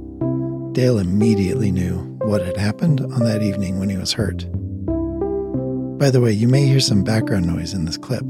Dale 0.73 0.99
immediately 0.99 1.71
knew 1.71 1.97
what 2.21 2.45
had 2.45 2.55
happened 2.55 3.01
on 3.01 3.23
that 3.23 3.41
evening 3.41 3.79
when 3.79 3.89
he 3.89 3.97
was 3.97 4.13
hurt. 4.13 4.45
By 5.97 6.11
the 6.11 6.21
way, 6.21 6.31
you 6.31 6.47
may 6.47 6.65
hear 6.65 6.79
some 6.79 7.03
background 7.03 7.45
noise 7.45 7.73
in 7.73 7.85
this 7.85 7.97
clip. 7.97 8.23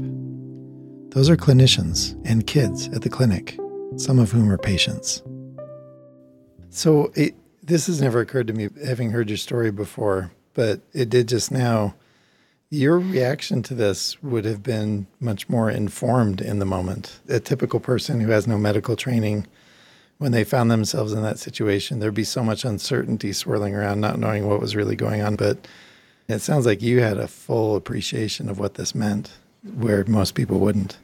Those 1.10 1.30
are 1.30 1.36
clinicians 1.36 2.20
and 2.24 2.46
kids 2.46 2.88
at 2.88 3.02
the 3.02 3.10
clinic, 3.10 3.58
some 3.98 4.18
of 4.18 4.30
whom 4.30 4.50
are 4.50 4.58
patients. 4.58 5.22
So 6.70 7.12
it, 7.14 7.34
this 7.62 7.88
has 7.88 8.00
never 8.00 8.20
occurred 8.20 8.46
to 8.46 8.52
me, 8.52 8.68
having 8.84 9.10
heard 9.10 9.28
your 9.28 9.36
story 9.36 9.70
before, 9.70 10.30
but 10.54 10.80
it 10.92 11.10
did 11.10 11.28
just 11.28 11.50
now. 11.50 11.94
Your 12.70 12.98
reaction 12.98 13.62
to 13.64 13.74
this 13.74 14.22
would 14.22 14.44
have 14.44 14.62
been 14.62 15.06
much 15.20 15.48
more 15.48 15.70
informed 15.70 16.40
in 16.40 16.58
the 16.58 16.66
moment. 16.66 17.18
A 17.28 17.40
typical 17.40 17.80
person 17.80 18.20
who 18.20 18.30
has 18.30 18.46
no 18.46 18.58
medical 18.58 18.94
training, 18.94 19.46
when 20.18 20.32
they 20.32 20.44
found 20.44 20.70
themselves 20.70 21.12
in 21.12 21.22
that 21.22 21.38
situation, 21.38 21.98
there'd 21.98 22.12
be 22.12 22.24
so 22.24 22.44
much 22.44 22.64
uncertainty 22.64 23.32
swirling 23.32 23.74
around, 23.74 24.00
not 24.00 24.18
knowing 24.18 24.46
what 24.46 24.60
was 24.60 24.76
really 24.76 24.96
going 24.96 25.22
on. 25.22 25.34
But 25.36 25.66
it 26.28 26.40
sounds 26.40 26.66
like 26.66 26.82
you 26.82 27.00
had 27.00 27.16
a 27.16 27.26
full 27.26 27.74
appreciation 27.74 28.50
of 28.50 28.58
what 28.58 28.74
this 28.74 28.94
meant, 28.94 29.32
where 29.62 30.04
most 30.04 30.34
people 30.34 30.58
wouldn't. 30.58 30.98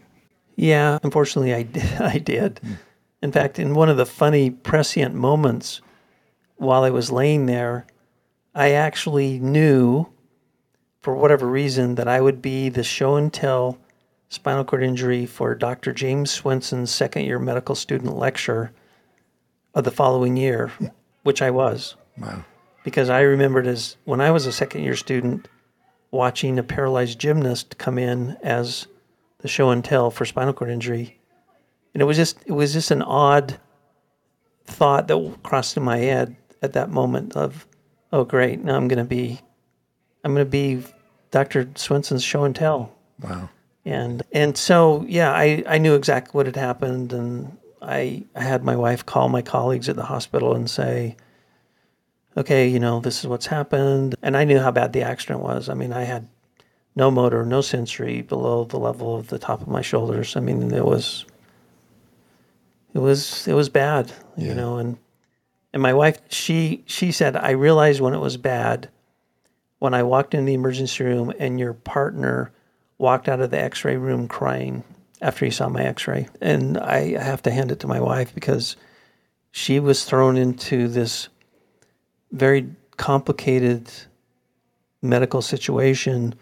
Yeah, 0.57 0.99
unfortunately, 1.03 1.55
I, 1.55 1.67
I 2.01 2.19
did. 2.19 2.61
Mm. 2.63 2.77
In 3.23 3.33
fact, 3.33 3.59
in 3.59 3.75
one 3.75 3.89
of 3.89 3.97
the 3.97 4.07
funny 4.07 4.51
prescient 4.51 5.15
moments 5.15 5.81
while 6.57 6.85
I 6.85 6.91
was 6.91 7.11
laying 7.11 7.47
there, 7.47 7.87
I 8.55 8.73
actually 8.73 9.39
knew, 9.41 10.07
for 11.01 11.15
whatever 11.15 11.47
reason, 11.47 11.97
that 11.97 12.07
I 12.07 12.21
would 12.21 12.41
be 12.41 12.69
the 12.69 12.85
show 12.85 13.17
and 13.17 13.33
tell 13.33 13.79
spinal 14.29 14.65
cord 14.65 14.83
injury 14.83 15.27
for 15.27 15.55
Dr. 15.55 15.93
James 15.93 16.31
Swenson's 16.31 16.91
second 16.91 17.25
year 17.25 17.39
medical 17.39 17.75
student 17.75 18.17
lecture 18.17 18.73
of 19.75 19.85
the 19.85 19.91
following 19.91 20.37
year, 20.37 20.71
which 21.23 21.43
I 21.43 21.51
was. 21.51 21.97
Wow. 22.19 22.45
Because 22.85 23.09
I 23.11 23.23
remembered 23.23 23.67
as 23.67 23.97
when 24.05 24.21
I 24.21 24.31
was 24.31 24.47
a 24.47 24.53
second 24.53 24.83
year 24.83 24.97
student 24.97 25.49
watching 26.11 26.59
a 26.59 26.63
paralyzed 26.63 27.19
gymnast 27.19 27.79
come 27.79 27.99
in 27.99 28.37
as 28.43 28.87
the 29.45 29.49
show 29.49 29.69
and 29.69 29.85
tell 29.85 30.11
for 30.11 30.25
spinal 30.25 30.55
cord 30.55 30.71
injury. 30.71 31.21
And 31.93 32.01
it 32.01 32.07
was 32.07 32.17
just 32.17 32.39
it 32.47 32.53
was 32.53 32.73
just 32.73 32.91
an 32.91 33.03
odd 33.03 33.61
thought 34.65 35.07
that 35.07 35.39
crossed 35.43 35.77
in 35.77 35.83
my 35.83 35.99
head 35.99 36.35
at 36.63 36.73
that 36.73 36.89
moment 36.89 37.37
of 37.37 37.67
oh 38.11 38.25
great 38.25 38.65
now 38.65 38.75
i'm 38.75 38.89
going 38.89 38.99
to 38.99 39.05
be 39.05 39.39
i'm 40.25 40.33
going 40.33 40.47
to 40.47 40.51
be 40.51 40.83
dr 41.31 41.69
swenson's 41.75 42.25
show 42.25 42.45
and 42.45 42.57
tell. 42.57 42.97
Wow. 43.21 43.51
And 43.85 44.23
and 44.33 44.57
so 44.57 45.05
yeah 45.07 45.31
i 45.31 45.63
i 45.69 45.77
knew 45.77 45.95
exactly 45.95 46.33
what 46.33 46.47
had 46.47 46.57
happened 46.57 47.13
and 47.13 47.59
i 47.83 48.25
i 48.35 48.43
had 48.43 48.65
my 48.65 48.75
wife 48.75 49.05
call 49.05 49.29
my 49.29 49.43
colleagues 49.43 49.91
at 49.91 49.97
the 49.97 50.05
hospital 50.05 50.55
and 50.55 50.71
say 50.71 51.17
okay 52.35 52.67
you 52.67 52.81
know 52.81 53.01
this 53.01 53.21
is 53.21 53.27
what's 53.27 53.47
happened. 53.47 54.15
And 54.23 54.39
i 54.39 54.45
knew 54.45 54.59
how 54.59 54.71
bad 54.71 54.95
the 54.95 55.03
accident 55.03 55.41
was. 55.41 55.69
I 55.69 55.75
mean 55.75 55.93
i 55.93 56.05
had 56.05 56.31
no 56.97 57.11
motor 57.11 57.45
no 57.45 57.61
sensory 57.61 58.23
below 58.23 58.65
the 58.65 58.79
level 58.79 59.17
of 59.17 59.29
the 59.29 59.39
top 59.39 59.61
of 59.61 59.69
my 59.69 59.83
shoulders 59.83 60.37
i 60.37 60.41
mean 60.41 60.73
it 60.73 60.85
was 60.85 61.25
it 62.95 63.01
was 63.01 63.47
it 63.47 63.53
was 63.53 63.69
bad, 63.69 64.13
yeah. 64.37 64.49
you 64.49 64.55
know, 64.55 64.79
and 64.79 64.97
and 65.73 65.83
my 65.83 65.93
wife 65.93 66.21
she 66.29 66.85
she 66.87 67.13
said 67.13 67.37
I 67.37 67.51
realized 67.51 68.01
when 68.01 68.15
it 68.15 68.21
was 68.21 68.37
bad 68.37 68.89
when 69.81 69.93
I 69.93 70.05
walked 70.05 70.33
in 70.33 70.45
the 70.45 70.55
emergency 70.55 71.05
room 71.05 71.33
and 71.39 71.59
your 71.59 71.75
partner 71.75 72.53
walked 72.97 73.29
out 73.29 73.41
of 73.41 73.51
the 73.51 73.61
x-ray 73.61 73.97
room 73.97 74.29
crying 74.29 74.85
after 75.21 75.45
he 75.45 75.51
saw 75.51 75.69
my 75.69 75.83
x-ray. 75.83 76.29
And 76.41 76.79
I 76.79 77.19
have 77.19 77.43
to 77.43 77.51
hand 77.51 77.73
it 77.73 77.81
to 77.81 77.89
my 77.89 78.01
wife 78.01 78.35
because 78.35 78.77
she 79.51 79.81
was 79.81 80.05
thrown 80.05 80.37
into 80.37 80.89
this 80.89 81.29
very 82.31 82.71
complicated 82.97 83.91
medical 85.03 85.43
situation 85.43 86.35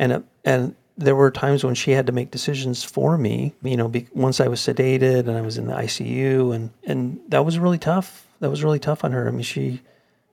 and 0.00 0.24
and 0.44 0.74
there 0.96 1.14
were 1.14 1.30
times 1.30 1.62
when 1.62 1.74
she 1.74 1.92
had 1.92 2.06
to 2.06 2.12
make 2.12 2.30
decisions 2.30 2.82
for 2.82 3.16
me. 3.16 3.54
You 3.62 3.76
know, 3.76 3.88
be, 3.88 4.08
once 4.12 4.40
I 4.40 4.48
was 4.48 4.60
sedated 4.60 5.20
and 5.20 5.32
I 5.32 5.42
was 5.42 5.58
in 5.58 5.66
the 5.66 5.74
ICU, 5.74 6.54
and 6.54 6.70
and 6.84 7.20
that 7.28 7.44
was 7.44 7.58
really 7.58 7.78
tough. 7.78 8.26
That 8.40 8.50
was 8.50 8.64
really 8.64 8.78
tough 8.78 9.04
on 9.04 9.12
her. 9.12 9.28
I 9.28 9.30
mean, 9.30 9.42
she 9.42 9.82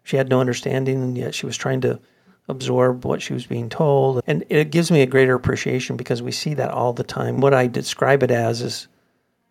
she 0.04 0.18
had 0.18 0.30
no 0.30 0.40
understanding, 0.40 1.04
and 1.04 1.18
yet 1.18 1.36
she 1.36 1.46
was 1.46 1.58
trying 1.58 1.82
to 1.82 2.00
absorb 2.48 3.04
what 3.04 3.22
she 3.22 3.34
was 3.34 3.46
being 3.46 3.68
told. 3.68 4.24
And 4.26 4.46
it 4.48 4.72
gives 4.72 4.90
me 4.90 5.02
a 5.02 5.06
greater 5.06 5.36
appreciation 5.36 5.98
because 5.98 6.22
we 6.22 6.32
see 6.32 6.54
that 6.54 6.72
all 6.72 6.94
the 6.94 7.04
time. 7.04 7.42
What 7.42 7.54
I 7.54 7.68
describe 7.68 8.24
it 8.24 8.32
as 8.32 8.62
is 8.62 8.88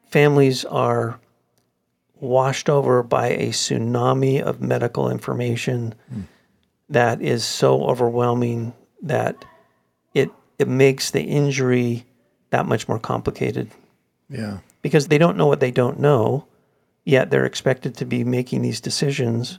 families 0.09 0.65
are 0.65 1.21
washed 2.19 2.71
over 2.71 3.03
by 3.03 3.29
a 3.29 3.51
tsunami 3.51 4.41
of 4.41 4.63
medical 4.63 5.11
information 5.11 5.95
mm. 6.11 6.23
that 6.89 7.21
is 7.21 7.45
so 7.45 7.85
overwhelming 7.85 8.73
that 9.03 9.45
it 10.59 10.69
makes 10.69 11.11
the 11.11 11.23
injury 11.23 12.07
that 12.51 12.67
much 12.67 12.89
more 12.89 12.99
complicated. 12.99 13.71
Yeah. 14.29 14.59
Because 14.83 15.09
they 15.09 15.19
don't 15.19 15.37
know 15.37 15.47
what 15.47 15.61
they 15.61 15.71
don't 15.71 15.99
know, 15.99 16.47
yet 17.05 17.31
they're 17.31 17.45
expected 17.45 17.97
to 17.97 18.05
be 18.05 18.25
making 18.25 18.63
these 18.63 18.81
decisions 18.81 19.59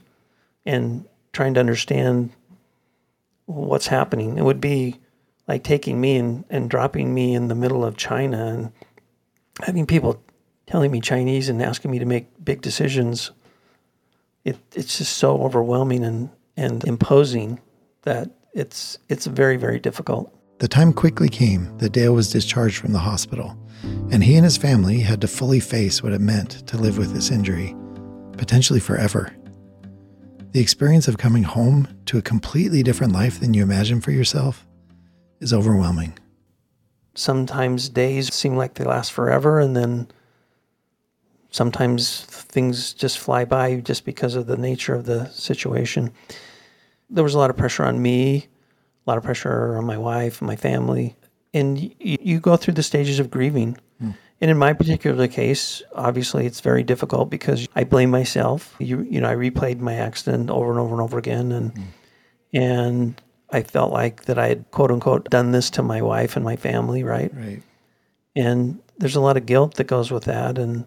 and 0.66 1.04
trying 1.32 1.54
to 1.54 1.60
understand 1.60 2.30
what's 3.46 3.86
happening. 3.86 4.36
It 4.36 4.44
would 4.44 4.60
be 4.60 4.98
like 5.46 5.64
taking 5.64 6.00
me 6.00 6.16
and, 6.16 6.44
and 6.50 6.68
dropping 6.68 7.14
me 7.14 7.34
in 7.34 7.48
the 7.48 7.54
middle 7.54 7.84
of 7.84 7.96
China 7.96 8.46
and 8.46 8.72
having 9.62 9.86
people 9.86 10.22
telling 10.66 10.90
me 10.90 11.00
Chinese 11.00 11.48
and 11.48 11.62
asking 11.62 11.90
me 11.90 11.98
to 11.98 12.04
make 12.04 12.44
big 12.44 12.60
decisions. 12.60 13.30
It, 14.44 14.58
it's 14.74 14.98
just 14.98 15.16
so 15.16 15.42
overwhelming 15.42 16.04
and, 16.04 16.30
and 16.56 16.84
imposing 16.84 17.60
that 18.02 18.30
it's 18.52 18.98
it's 19.08 19.26
very, 19.26 19.56
very 19.56 19.78
difficult. 19.78 20.34
The 20.58 20.66
time 20.66 20.92
quickly 20.92 21.28
came 21.28 21.76
that 21.78 21.92
Dale 21.92 22.12
was 22.12 22.32
discharged 22.32 22.78
from 22.78 22.92
the 22.92 22.98
hospital, 22.98 23.56
and 24.10 24.24
he 24.24 24.34
and 24.34 24.42
his 24.42 24.56
family 24.56 24.98
had 24.98 25.20
to 25.20 25.28
fully 25.28 25.60
face 25.60 26.02
what 26.02 26.12
it 26.12 26.20
meant 26.20 26.66
to 26.66 26.76
live 26.76 26.98
with 26.98 27.14
this 27.14 27.30
injury, 27.30 27.76
potentially 28.32 28.80
forever. 28.80 29.32
The 30.50 30.60
experience 30.60 31.06
of 31.06 31.16
coming 31.16 31.44
home 31.44 31.86
to 32.06 32.18
a 32.18 32.22
completely 32.22 32.82
different 32.82 33.12
life 33.12 33.38
than 33.38 33.54
you 33.54 33.62
imagined 33.62 34.02
for 34.02 34.10
yourself 34.10 34.66
is 35.38 35.52
overwhelming. 35.52 36.18
Sometimes 37.14 37.88
days 37.88 38.34
seem 38.34 38.56
like 38.56 38.74
they 38.74 38.84
last 38.84 39.12
forever, 39.12 39.60
and 39.60 39.76
then 39.76 40.08
sometimes 41.50 42.22
things 42.24 42.94
just 42.94 43.20
fly 43.20 43.44
by 43.44 43.76
just 43.76 44.04
because 44.04 44.34
of 44.34 44.48
the 44.48 44.56
nature 44.56 44.96
of 44.96 45.06
the 45.06 45.26
situation. 45.26 46.10
There 47.08 47.22
was 47.22 47.34
a 47.34 47.38
lot 47.38 47.50
of 47.50 47.56
pressure 47.56 47.84
on 47.84 48.02
me 48.02 48.48
a 49.08 49.10
lot 49.10 49.18
of 49.18 49.24
pressure 49.24 49.76
on 49.76 49.84
my 49.84 49.98
wife 49.98 50.40
and 50.40 50.46
my 50.46 50.56
family. 50.56 51.16
And 51.54 51.80
you, 51.80 52.18
you 52.20 52.40
go 52.40 52.56
through 52.56 52.74
the 52.74 52.82
stages 52.82 53.18
of 53.18 53.30
grieving. 53.30 53.78
Mm. 54.02 54.14
And 54.40 54.50
in 54.50 54.58
my 54.58 54.72
particular 54.72 55.26
case, 55.26 55.82
obviously 55.94 56.46
it's 56.46 56.60
very 56.60 56.82
difficult 56.82 57.30
because 57.30 57.66
I 57.74 57.84
blame 57.84 58.10
myself. 58.10 58.76
You, 58.78 59.02
you 59.02 59.20
know, 59.20 59.28
I 59.28 59.34
replayed 59.34 59.80
my 59.80 59.94
accident 59.94 60.50
over 60.50 60.70
and 60.70 60.78
over 60.78 60.92
and 60.92 61.02
over 61.02 61.18
again, 61.18 61.50
and 61.52 61.74
mm. 61.74 61.84
And 62.52 63.20
I 63.50 63.62
felt 63.62 63.92
like 63.92 64.24
that 64.24 64.38
I 64.38 64.48
had 64.48 64.70
quote 64.70 64.90
unquote 64.90 65.28
done 65.30 65.52
this 65.52 65.70
to 65.70 65.82
my 65.82 66.02
wife 66.02 66.36
and 66.36 66.44
my 66.44 66.56
family, 66.56 67.02
right? 67.02 67.32
Right. 67.34 67.62
And 68.36 68.80
there's 68.98 69.16
a 69.16 69.20
lot 69.20 69.36
of 69.36 69.46
guilt 69.46 69.74
that 69.74 69.84
goes 69.84 70.10
with 70.10 70.24
that. 70.24 70.58
And 70.58 70.86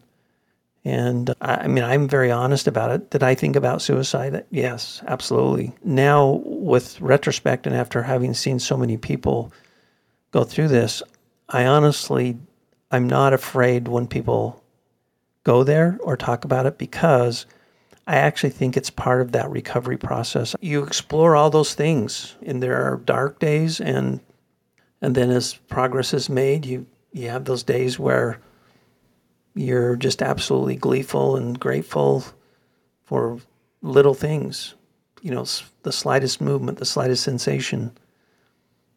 and 0.83 1.33
I, 1.41 1.67
mean, 1.67 1.83
I'm 1.83 2.07
very 2.07 2.31
honest 2.31 2.67
about 2.67 2.91
it. 2.91 3.11
Did 3.11 3.21
I 3.21 3.35
think 3.35 3.55
about 3.55 3.81
suicide? 3.81 4.45
Yes, 4.49 5.01
absolutely. 5.05 5.73
Now, 5.83 6.41
with 6.43 6.99
retrospect 6.99 7.67
and 7.67 7.75
after 7.75 8.01
having 8.01 8.33
seen 8.33 8.57
so 8.57 8.75
many 8.75 8.97
people 8.97 9.53
go 10.31 10.43
through 10.43 10.69
this, 10.69 11.03
I 11.49 11.65
honestly, 11.65 12.37
I'm 12.89 13.07
not 13.07 13.33
afraid 13.33 13.87
when 13.87 14.07
people 14.07 14.63
go 15.43 15.63
there 15.63 15.99
or 16.01 16.17
talk 16.17 16.45
about 16.45 16.65
it 16.65 16.79
because 16.79 17.45
I 18.07 18.15
actually 18.15 18.49
think 18.49 18.75
it's 18.75 18.89
part 18.89 19.21
of 19.21 19.33
that 19.33 19.49
recovery 19.51 19.97
process. 19.97 20.55
You 20.61 20.83
explore 20.83 21.35
all 21.35 21.51
those 21.51 21.75
things, 21.75 22.35
and 22.43 22.61
there 22.61 22.81
are 22.81 22.97
dark 22.97 23.39
days, 23.39 23.79
and 23.79 24.19
and 25.01 25.13
then 25.15 25.29
as 25.29 25.53
progress 25.53 26.13
is 26.13 26.29
made, 26.29 26.65
you 26.65 26.87
you 27.13 27.29
have 27.29 27.45
those 27.45 27.63
days 27.63 27.99
where 27.99 28.39
you're 29.53 29.95
just 29.95 30.21
absolutely 30.21 30.75
gleeful 30.75 31.35
and 31.35 31.59
grateful 31.59 32.23
for 33.03 33.39
little 33.81 34.13
things. 34.13 34.75
You 35.21 35.31
know, 35.31 35.45
the 35.83 35.91
slightest 35.91 36.41
movement, 36.41 36.79
the 36.79 36.85
slightest 36.85 37.23
sensation. 37.23 37.91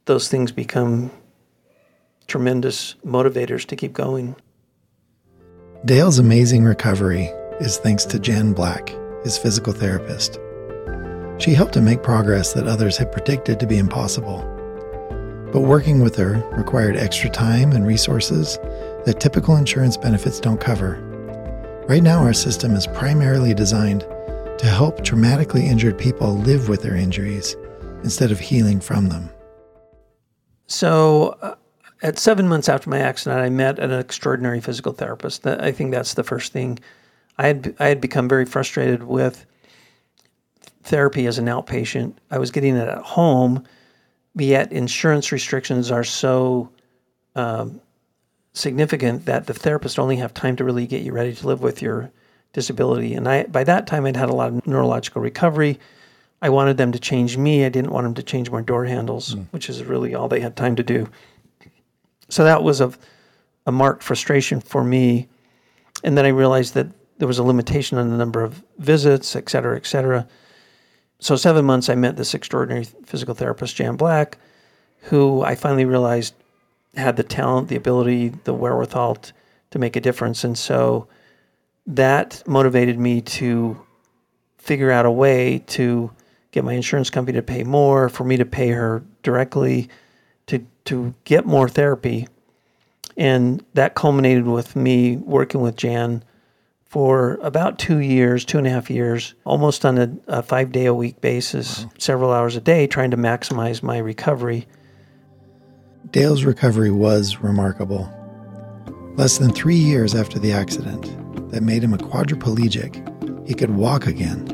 Those 0.07 0.29
things 0.29 0.53
become 0.53 1.11
tremendous 2.27 2.95
motivators 3.05 3.67
to 3.67 3.77
keep 3.77 3.93
going. 3.93 4.37
Dale's 5.85 6.19
amazing 6.19 6.65
recovery 6.65 7.31
is 7.61 7.77
thanks 7.77 8.05
to 8.07 8.19
Jan 8.19 8.53
Black, 8.53 8.95
his 9.23 9.37
physical 9.37 9.73
therapist. 9.73 10.39
She 11.39 11.53
helped 11.53 11.77
him 11.77 11.85
make 11.85 12.03
progress 12.03 12.53
that 12.55 12.67
others 12.67 12.97
had 12.97 13.13
predicted 13.13 13.61
to 13.61 13.67
be 13.67 13.79
impossible. 13.79 14.39
But 15.53 15.61
working 15.61 16.01
with 16.01 16.17
her 16.17 16.43
required 16.53 16.97
extra 16.97 17.29
time 17.29 17.73
and 17.73 17.87
resources 17.87 18.59
that 19.05 19.21
typical 19.21 19.57
insurance 19.57 19.97
benefits 19.97 20.41
don't 20.41 20.61
cover. 20.61 21.01
Right 21.89 22.03
now, 22.03 22.21
our 22.21 22.33
system 22.33 22.75
is 22.75 22.87
primarily 22.87 23.55
designed 23.55 24.01
to 24.59 24.67
help 24.67 25.01
traumatically 25.01 25.65
injured 25.65 25.99
people 25.99 26.37
live 26.39 26.69
with 26.69 26.83
their 26.83 26.97
injuries 26.97 27.57
instead 28.03 28.31
of 28.31 28.41
healing 28.41 28.81
from 28.81 29.09
them. 29.09 29.29
So, 30.67 31.37
uh, 31.43 31.57
at 32.03 32.19
seven 32.19 32.49
months 32.49 32.69
after 32.69 32.91
my 32.91 32.99
accident, 32.99 33.41
I 33.41 33.49
met 33.51 33.79
an 33.79 33.91
extraordinary 33.91 34.61
physical 34.61 34.93
therapist. 34.93 35.47
I 35.47 35.73
think 35.73 35.91
that's 35.91 36.15
the 36.15 36.25
first 36.25 36.53
thing. 36.53 36.79
I 37.39 37.47
had 37.49 37.75
I 37.81 37.89
had 37.89 38.01
become 38.01 38.29
very 38.29 38.45
frustrated 38.45 39.05
with 39.05 39.47
therapy 40.85 41.27
as 41.27 41.39
an 41.39 41.47
outpatient. 41.47 42.15
I 42.31 42.39
was 42.39 42.51
getting 42.51 42.77
it 42.77 42.89
at 42.89 42.99
home, 42.99 43.65
yet 44.37 44.71
insurance 44.71 45.33
restrictions 45.33 45.91
are 45.91 46.05
so 46.05 46.71
um, 47.37 47.81
significant 48.55 49.27
that 49.27 49.47
the 49.47 49.55
therapist 49.55 49.99
only 49.99 50.17
have 50.17 50.33
time 50.33 50.57
to 50.57 50.65
really 50.65 50.87
get 50.87 51.03
you 51.03 51.13
ready 51.13 51.35
to 51.35 51.47
live 51.47 51.61
with 51.61 51.83
your 51.83 52.11
disability. 52.53 53.15
And 53.15 53.29
I 53.29 53.45
by 53.45 53.65
that 53.65 53.87
time 53.87 54.07
I'd 54.07 54.17
had 54.17 54.31
a 54.31 54.35
lot 54.35 54.49
of 54.49 54.67
neurological 54.67 55.21
recovery. 55.21 55.79
I 56.41 56.49
wanted 56.51 56.77
them 56.77 56.93
to 56.93 56.99
change 56.99 57.37
me. 57.37 57.65
I 57.65 57.69
didn't 57.69 57.91
want 57.91 58.05
them 58.05 58.15
to 58.15 58.23
change 58.23 58.51
my 58.51 58.63
door 58.63 58.85
handles, 58.85 59.35
mm. 59.35 59.47
which 59.51 59.69
is 59.69 59.83
really 59.83 60.15
all 60.15 60.29
they 60.29 60.41
had 60.41 60.57
time 60.57 60.77
to 60.77 60.83
do. 60.83 61.09
So 62.29 62.45
that 62.45 62.63
was 62.63 62.81
a, 62.81 62.93
a 63.67 63.73
marked 63.73 64.03
frustration 64.03 64.61
for 64.61 64.85
me. 64.85 65.29
And 66.03 66.17
then 66.17 66.27
I 66.27 66.29
realized 66.29 66.75
that 66.75 66.87
there 67.19 67.29
was 67.29 67.39
a 67.39 67.45
limitation 67.45 67.99
on 67.99 68.11
the 68.11 68.17
number 68.17 68.43
of 68.43 68.63
visits, 68.79 69.35
et 69.37 69.49
cetera, 69.49 69.77
et 69.77 69.87
cetera. 69.87 70.27
So 71.19 71.37
seven 71.37 71.65
months 71.65 71.89
I 71.89 71.95
met 71.95 72.17
this 72.17 72.35
extraordinary 72.35 72.85
physical 73.07 73.35
therapist, 73.35 73.77
Jan 73.77 73.97
Black, 73.97 74.39
who 75.11 75.43
I 75.43 75.55
finally 75.55 75.85
realized 75.87 76.35
had 76.97 77.17
the 77.17 77.23
talent, 77.23 77.69
the 77.69 77.77
ability, 77.77 78.31
the 78.45 78.55
wherewithal 78.55 79.17
t- 79.17 79.33
to 79.71 79.79
make 79.79 79.97
a 79.97 80.01
difference. 80.01 80.45
And 80.45 80.57
so 80.57 81.09
that 81.87 82.43
motivated 82.47 82.99
me 82.99 83.21
to 83.21 83.81
figure 84.59 84.91
out 84.91 85.07
a 85.07 85.11
way 85.11 85.59
to 85.67 86.11
get 86.51 86.65
my 86.65 86.73
insurance 86.73 87.11
company 87.11 87.37
to 87.37 87.43
pay 87.43 87.65
more, 87.65 88.09
for 88.09 88.25
me 88.25 88.37
to 88.37 88.45
pay 88.45 88.69
her 88.69 89.05
directly, 89.23 89.89
to, 90.47 90.65
to 90.85 91.15
get 91.25 91.45
more 91.45 91.69
therapy. 91.69 92.29
And 93.17 93.65
that 93.75 93.95
culminated 93.95 94.47
with 94.47 94.77
me 94.77 95.17
working 95.17 95.61
with 95.61 95.77
Jan 95.77 96.25
for 96.95 97.35
about 97.43 97.79
two 97.79 97.99
years, 97.99 98.45
two 98.45 98.57
and 98.57 98.67
a 98.67 98.71
half 98.71 98.89
years, 98.89 99.35
almost 99.45 99.85
on 99.85 99.99
a, 99.99 100.17
a 100.29 100.43
five 100.43 100.71
day 100.71 100.87
a 100.87 100.95
week 100.95 101.21
basis, 101.21 101.85
wow. 101.85 101.91
several 101.99 102.33
hours 102.33 102.55
a 102.55 102.61
day, 102.61 102.87
trying 102.87 103.11
to 103.11 103.17
maximize 103.17 103.83
my 103.83 103.99
recovery. 103.99 104.67
Dale's 106.11 106.45
recovery 106.45 106.91
was 106.91 107.39
remarkable. 107.39 108.09
Less 109.17 109.39
than 109.39 109.53
three 109.53 109.77
years 109.77 110.15
after 110.15 110.39
the 110.39 110.53
accident 110.53 111.03
that 111.51 111.63
made 111.63 111.83
him 111.83 111.95
a 111.95 111.99
quadriplegic, 111.99 113.49
he 113.49 113.55
could 113.55 113.71
walk 113.71 114.07
again. 114.07 114.47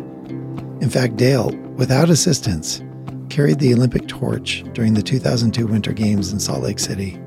In 0.80 0.88
fact, 0.88 1.16
Dale, 1.16 1.50
without 1.76 2.08
assistance, 2.08 2.82
carried 3.28 3.58
the 3.58 3.74
Olympic 3.74 4.06
torch 4.08 4.64
during 4.72 4.94
the 4.94 5.02
2002 5.02 5.66
Winter 5.66 5.92
Games 5.92 6.32
in 6.32 6.40
Salt 6.40 6.62
Lake 6.62 6.78
City. 6.78 7.20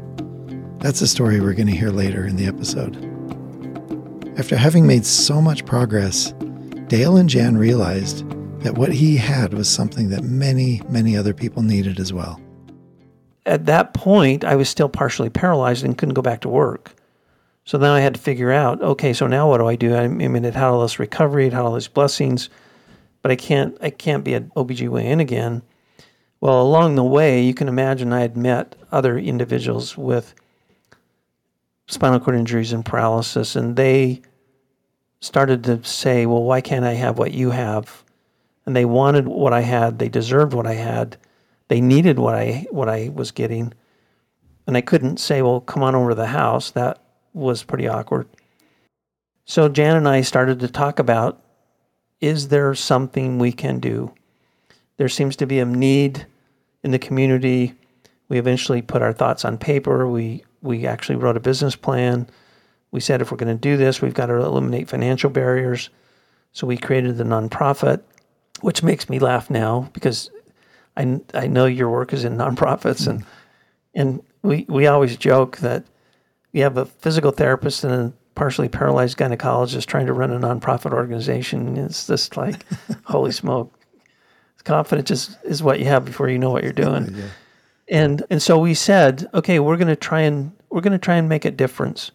That's 0.79 1.01
a 1.01 1.07
story 1.07 1.39
we're 1.39 1.53
going 1.53 1.67
to 1.67 1.75
hear 1.75 1.91
later 1.91 2.25
in 2.25 2.35
the 2.35 2.47
episode. 2.47 2.97
After 4.39 4.55
having 4.55 4.87
made 4.87 5.05
so 5.05 5.41
much 5.41 5.65
progress, 5.65 6.33
Dale 6.87 7.17
and 7.17 7.29
Jan 7.29 7.57
realized 7.57 8.27
that 8.61 8.77
what 8.77 8.91
he 8.91 9.17
had 9.17 9.53
was 9.53 9.69
something 9.69 10.09
that 10.09 10.23
many, 10.23 10.81
many 10.89 11.15
other 11.15 11.33
people 11.33 11.61
needed 11.61 11.99
as 11.99 12.11
well 12.11 12.39
at 13.45 13.65
that 13.65 13.93
point, 13.93 14.43
I 14.43 14.55
was 14.55 14.69
still 14.69 14.89
partially 14.89 15.29
paralyzed 15.29 15.83
and 15.83 15.97
couldn't 15.97 16.13
go 16.13 16.21
back 16.21 16.41
to 16.41 16.49
work. 16.49 16.95
So 17.65 17.77
then 17.77 17.91
I 17.91 18.01
had 18.01 18.15
to 18.15 18.19
figure 18.19 18.51
out, 18.51 18.81
okay, 18.81 19.13
so 19.13 19.27
now 19.27 19.49
what 19.49 19.57
do 19.57 19.67
I 19.67 19.75
do? 19.75 19.95
I 19.95 20.07
mean, 20.07 20.43
it 20.43 20.53
had 20.53 20.63
all 20.63 20.81
this 20.81 20.99
recovery, 20.99 21.47
it 21.47 21.53
had 21.53 21.61
all 21.61 21.73
these 21.73 21.87
blessings, 21.87 22.49
but 23.21 23.31
I 23.31 23.35
can't, 23.35 23.77
I 23.81 23.89
can't 23.89 24.23
be 24.23 24.33
an 24.33 24.51
OBGYN 24.55 25.21
again. 25.21 25.61
Well, 26.41 26.61
along 26.61 26.95
the 26.95 27.03
way, 27.05 27.41
you 27.41 27.53
can 27.53 27.69
imagine 27.69 28.11
I 28.11 28.19
had 28.19 28.35
met 28.35 28.75
other 28.91 29.17
individuals 29.17 29.97
with 29.97 30.33
spinal 31.87 32.19
cord 32.19 32.35
injuries 32.35 32.73
and 32.73 32.85
paralysis, 32.85 33.55
and 33.55 33.77
they 33.77 34.21
started 35.21 35.63
to 35.63 35.81
say, 35.85 36.25
well, 36.25 36.43
why 36.43 36.59
can't 36.59 36.83
I 36.83 36.93
have 36.93 37.17
what 37.17 37.33
you 37.33 37.51
have? 37.51 38.03
And 38.65 38.75
they 38.75 38.83
wanted 38.83 39.25
what 39.27 39.53
I 39.53 39.61
had, 39.61 39.99
they 39.99 40.09
deserved 40.09 40.53
what 40.53 40.67
I 40.67 40.73
had 40.73 41.15
they 41.67 41.81
needed 41.81 42.19
what 42.19 42.35
I 42.35 42.67
what 42.71 42.89
I 42.89 43.09
was 43.13 43.31
getting, 43.31 43.73
and 44.67 44.77
I 44.77 44.81
couldn't 44.81 45.19
say, 45.19 45.41
"Well, 45.41 45.61
come 45.61 45.83
on 45.83 45.95
over 45.95 46.09
to 46.09 46.15
the 46.15 46.27
house." 46.27 46.71
That 46.71 46.99
was 47.33 47.63
pretty 47.63 47.87
awkward. 47.87 48.27
So 49.45 49.69
Jan 49.69 49.95
and 49.95 50.07
I 50.07 50.21
started 50.21 50.59
to 50.59 50.67
talk 50.67 50.99
about: 50.99 51.41
Is 52.21 52.49
there 52.49 52.73
something 52.75 53.39
we 53.39 53.51
can 53.51 53.79
do? 53.79 54.13
There 54.97 55.09
seems 55.09 55.35
to 55.37 55.47
be 55.47 55.59
a 55.59 55.65
need 55.65 56.25
in 56.83 56.91
the 56.91 56.99
community. 56.99 57.73
We 58.29 58.37
eventually 58.37 58.81
put 58.81 59.01
our 59.01 59.13
thoughts 59.13 59.45
on 59.45 59.57
paper. 59.57 60.07
We 60.07 60.43
we 60.61 60.87
actually 60.87 61.17
wrote 61.17 61.37
a 61.37 61.41
business 61.41 61.75
plan. 61.75 62.27
We 62.91 62.99
said 62.99 63.21
if 63.21 63.31
we're 63.31 63.37
going 63.37 63.55
to 63.55 63.59
do 63.59 63.75
this, 63.75 64.01
we've 64.01 64.13
got 64.13 64.27
to 64.27 64.35
eliminate 64.35 64.87
financial 64.87 65.29
barriers. 65.29 65.89
So 66.51 66.67
we 66.67 66.77
created 66.77 67.17
the 67.17 67.23
nonprofit, 67.23 68.01
which 68.61 68.83
makes 68.83 69.09
me 69.09 69.17
laugh 69.17 69.49
now 69.49 69.89
because 69.93 70.29
I, 70.97 71.19
I 71.33 71.47
know 71.47 71.65
your 71.65 71.89
work 71.89 72.13
is 72.13 72.23
in 72.23 72.37
nonprofits, 72.37 73.07
and 73.07 73.25
and 73.93 74.21
we 74.41 74.65
we 74.69 74.87
always 74.87 75.17
joke 75.17 75.57
that 75.57 75.85
you 76.51 76.63
have 76.63 76.77
a 76.77 76.85
physical 76.85 77.31
therapist 77.31 77.83
and 77.83 77.93
a 77.93 78.13
partially 78.35 78.69
paralyzed 78.69 79.17
gynecologist 79.17 79.85
trying 79.85 80.05
to 80.07 80.13
run 80.13 80.31
a 80.31 80.39
nonprofit 80.39 80.91
organization. 80.91 81.77
It's 81.77 82.07
just 82.07 82.37
like, 82.37 82.65
holy 83.05 83.31
smoke! 83.31 83.73
Confidence 84.63 85.11
is 85.11 85.37
is 85.43 85.63
what 85.63 85.79
you 85.79 85.85
have 85.85 86.05
before 86.05 86.29
you 86.29 86.39
know 86.39 86.49
what 86.49 86.63
you're 86.63 86.71
doing. 86.71 87.13
yeah. 87.15 87.25
And 87.89 88.23
and 88.29 88.41
so 88.41 88.57
we 88.57 88.73
said, 88.73 89.27
okay, 89.33 89.59
we're 89.59 89.77
going 89.77 89.89
to 89.89 89.95
try 89.95 90.21
and 90.21 90.53
we're 90.69 90.81
going 90.81 90.93
to 90.93 90.97
try 90.97 91.15
and 91.15 91.27
make 91.27 91.43
a 91.45 91.51
difference. 91.51 92.11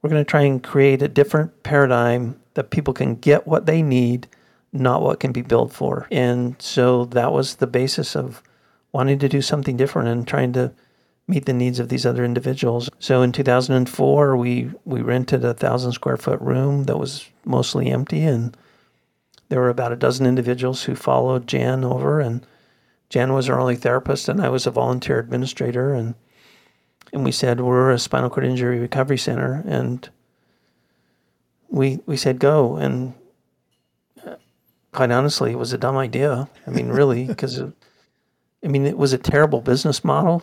We're 0.00 0.08
going 0.08 0.24
to 0.24 0.28
try 0.30 0.42
and 0.42 0.62
create 0.62 1.02
a 1.02 1.08
different 1.08 1.62
paradigm 1.62 2.40
that 2.54 2.70
people 2.70 2.94
can 2.94 3.16
get 3.16 3.46
what 3.46 3.66
they 3.66 3.82
need 3.82 4.28
not 4.72 5.02
what 5.02 5.20
can 5.20 5.32
be 5.32 5.42
billed 5.42 5.72
for. 5.72 6.06
And 6.10 6.60
so 6.60 7.06
that 7.06 7.32
was 7.32 7.56
the 7.56 7.66
basis 7.66 8.14
of 8.14 8.42
wanting 8.92 9.18
to 9.18 9.28
do 9.28 9.42
something 9.42 9.76
different 9.76 10.08
and 10.08 10.26
trying 10.26 10.52
to 10.54 10.72
meet 11.30 11.46
the 11.46 11.52
needs 11.52 11.78
of 11.78 11.88
these 11.88 12.04
other 12.04 12.24
individuals. 12.24 12.90
So 12.98 13.22
in 13.22 13.32
2004, 13.32 14.36
we 14.36 14.70
we 14.84 15.00
rented 15.00 15.44
a 15.44 15.54
thousand 15.54 15.92
square 15.92 16.16
foot 16.16 16.40
room 16.40 16.84
that 16.84 16.98
was 16.98 17.28
mostly 17.44 17.88
empty, 17.90 18.22
and 18.22 18.56
there 19.48 19.60
were 19.60 19.68
about 19.68 19.92
a 19.92 19.96
dozen 19.96 20.26
individuals 20.26 20.84
who 20.84 20.94
followed 20.94 21.46
Jan 21.46 21.84
over, 21.84 22.20
and 22.20 22.44
Jan 23.08 23.32
was 23.32 23.48
our 23.48 23.60
only 23.60 23.76
therapist, 23.76 24.28
and 24.28 24.40
I 24.40 24.48
was 24.48 24.66
a 24.66 24.70
volunteer 24.70 25.18
administrator, 25.18 25.94
and 25.94 26.14
and 27.12 27.24
we 27.24 27.32
said 27.32 27.60
we're 27.60 27.90
a 27.90 27.98
spinal 27.98 28.30
cord 28.30 28.46
injury 28.46 28.78
recovery 28.78 29.18
center, 29.18 29.62
and 29.66 30.08
we 31.68 32.00
we 32.06 32.16
said 32.16 32.38
go, 32.40 32.76
and 32.76 33.14
quite 34.92 35.10
honestly, 35.10 35.52
it 35.52 35.58
was 35.58 35.72
a 35.72 35.78
dumb 35.78 35.96
idea. 35.96 36.48
I 36.66 36.70
mean, 36.70 36.88
really, 36.88 37.26
because 37.26 37.60
I 37.60 38.68
mean, 38.68 38.86
it 38.86 38.98
was 38.98 39.12
a 39.12 39.18
terrible 39.18 39.60
business 39.60 40.04
model, 40.04 40.42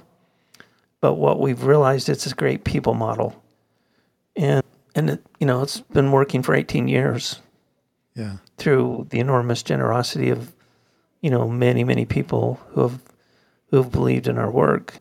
but 1.01 1.15
what 1.15 1.39
we've 1.39 1.63
realized 1.63 2.09
it's 2.09 2.25
a 2.25 2.35
great 2.35 2.63
people 2.63 2.93
model, 2.93 3.41
and 4.35 4.63
and 4.95 5.11
it, 5.11 5.25
you 5.39 5.45
know 5.45 5.61
it's 5.61 5.81
been 5.81 6.11
working 6.11 6.41
for 6.41 6.55
18 6.55 6.87
years. 6.87 7.41
Yeah. 8.15 8.37
Through 8.57 9.07
the 9.11 9.19
enormous 9.19 9.61
generosity 9.61 10.31
of, 10.31 10.51
you 11.21 11.29
know, 11.29 11.47
many 11.47 11.83
many 11.83 12.05
people 12.05 12.59
who 12.69 12.81
have 12.81 12.99
who 13.69 13.77
have 13.77 13.91
believed 13.91 14.27
in 14.27 14.37
our 14.37 14.49
work. 14.49 14.99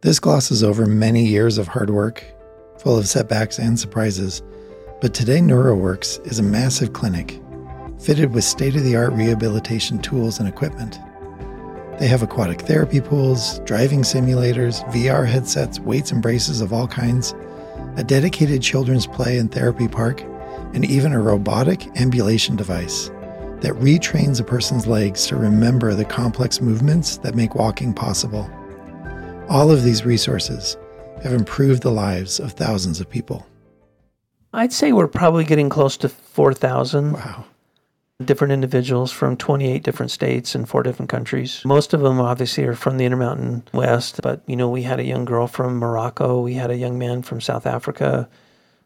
This 0.00 0.18
glosses 0.18 0.64
over 0.64 0.86
many 0.86 1.26
years 1.26 1.58
of 1.58 1.68
hard 1.68 1.90
work, 1.90 2.24
full 2.78 2.96
of 2.96 3.06
setbacks 3.06 3.58
and 3.58 3.78
surprises. 3.78 4.42
But 5.02 5.12
today, 5.12 5.40
NeuroWorks 5.40 6.26
is 6.26 6.38
a 6.38 6.42
massive 6.42 6.94
clinic 6.94 7.38
fitted 8.00 8.32
with 8.32 8.44
state 8.44 8.76
of 8.76 8.82
the 8.82 8.96
art 8.96 9.12
rehabilitation 9.12 9.98
tools 9.98 10.38
and 10.38 10.48
equipment. 10.48 10.98
They 11.98 12.06
have 12.06 12.22
aquatic 12.22 12.62
therapy 12.62 13.00
pools, 13.00 13.58
driving 13.60 14.00
simulators, 14.00 14.82
VR 14.90 15.26
headsets, 15.26 15.78
weights 15.78 16.12
and 16.12 16.22
braces 16.22 16.62
of 16.62 16.72
all 16.72 16.88
kinds, 16.88 17.34
a 17.96 18.02
dedicated 18.02 18.62
children's 18.62 19.06
play 19.06 19.36
and 19.36 19.52
therapy 19.52 19.86
park, 19.86 20.22
and 20.72 20.84
even 20.86 21.12
a 21.12 21.20
robotic 21.20 21.86
ambulation 22.00 22.56
device 22.56 23.10
that 23.60 23.74
retrains 23.74 24.40
a 24.40 24.44
person's 24.44 24.86
legs 24.86 25.26
to 25.26 25.36
remember 25.36 25.94
the 25.94 26.04
complex 26.06 26.62
movements 26.62 27.18
that 27.18 27.34
make 27.34 27.54
walking 27.54 27.92
possible. 27.92 28.50
All 29.50 29.70
of 29.70 29.82
these 29.82 30.06
resources 30.06 30.78
have 31.22 31.34
improved 31.34 31.82
the 31.82 31.90
lives 31.90 32.40
of 32.40 32.52
thousands 32.52 33.00
of 33.00 33.10
people. 33.10 33.46
I'd 34.54 34.72
say 34.72 34.92
we're 34.92 35.06
probably 35.06 35.44
getting 35.44 35.68
close 35.68 35.98
to 35.98 36.08
4,000. 36.08 37.12
Wow 37.12 37.44
different 38.24 38.52
individuals 38.52 39.10
from 39.10 39.36
28 39.36 39.82
different 39.82 40.10
states 40.10 40.54
and 40.54 40.68
four 40.68 40.82
different 40.82 41.08
countries. 41.08 41.62
Most 41.64 41.94
of 41.94 42.00
them 42.00 42.20
obviously 42.20 42.64
are 42.64 42.74
from 42.74 42.98
the 42.98 43.04
Intermountain 43.04 43.64
West, 43.72 44.20
but 44.22 44.42
you 44.46 44.56
know, 44.56 44.68
we 44.68 44.82
had 44.82 45.00
a 45.00 45.04
young 45.04 45.24
girl 45.24 45.46
from 45.46 45.78
Morocco, 45.78 46.40
we 46.40 46.54
had 46.54 46.70
a 46.70 46.76
young 46.76 46.98
man 46.98 47.22
from 47.22 47.40
South 47.40 47.66
Africa. 47.66 48.28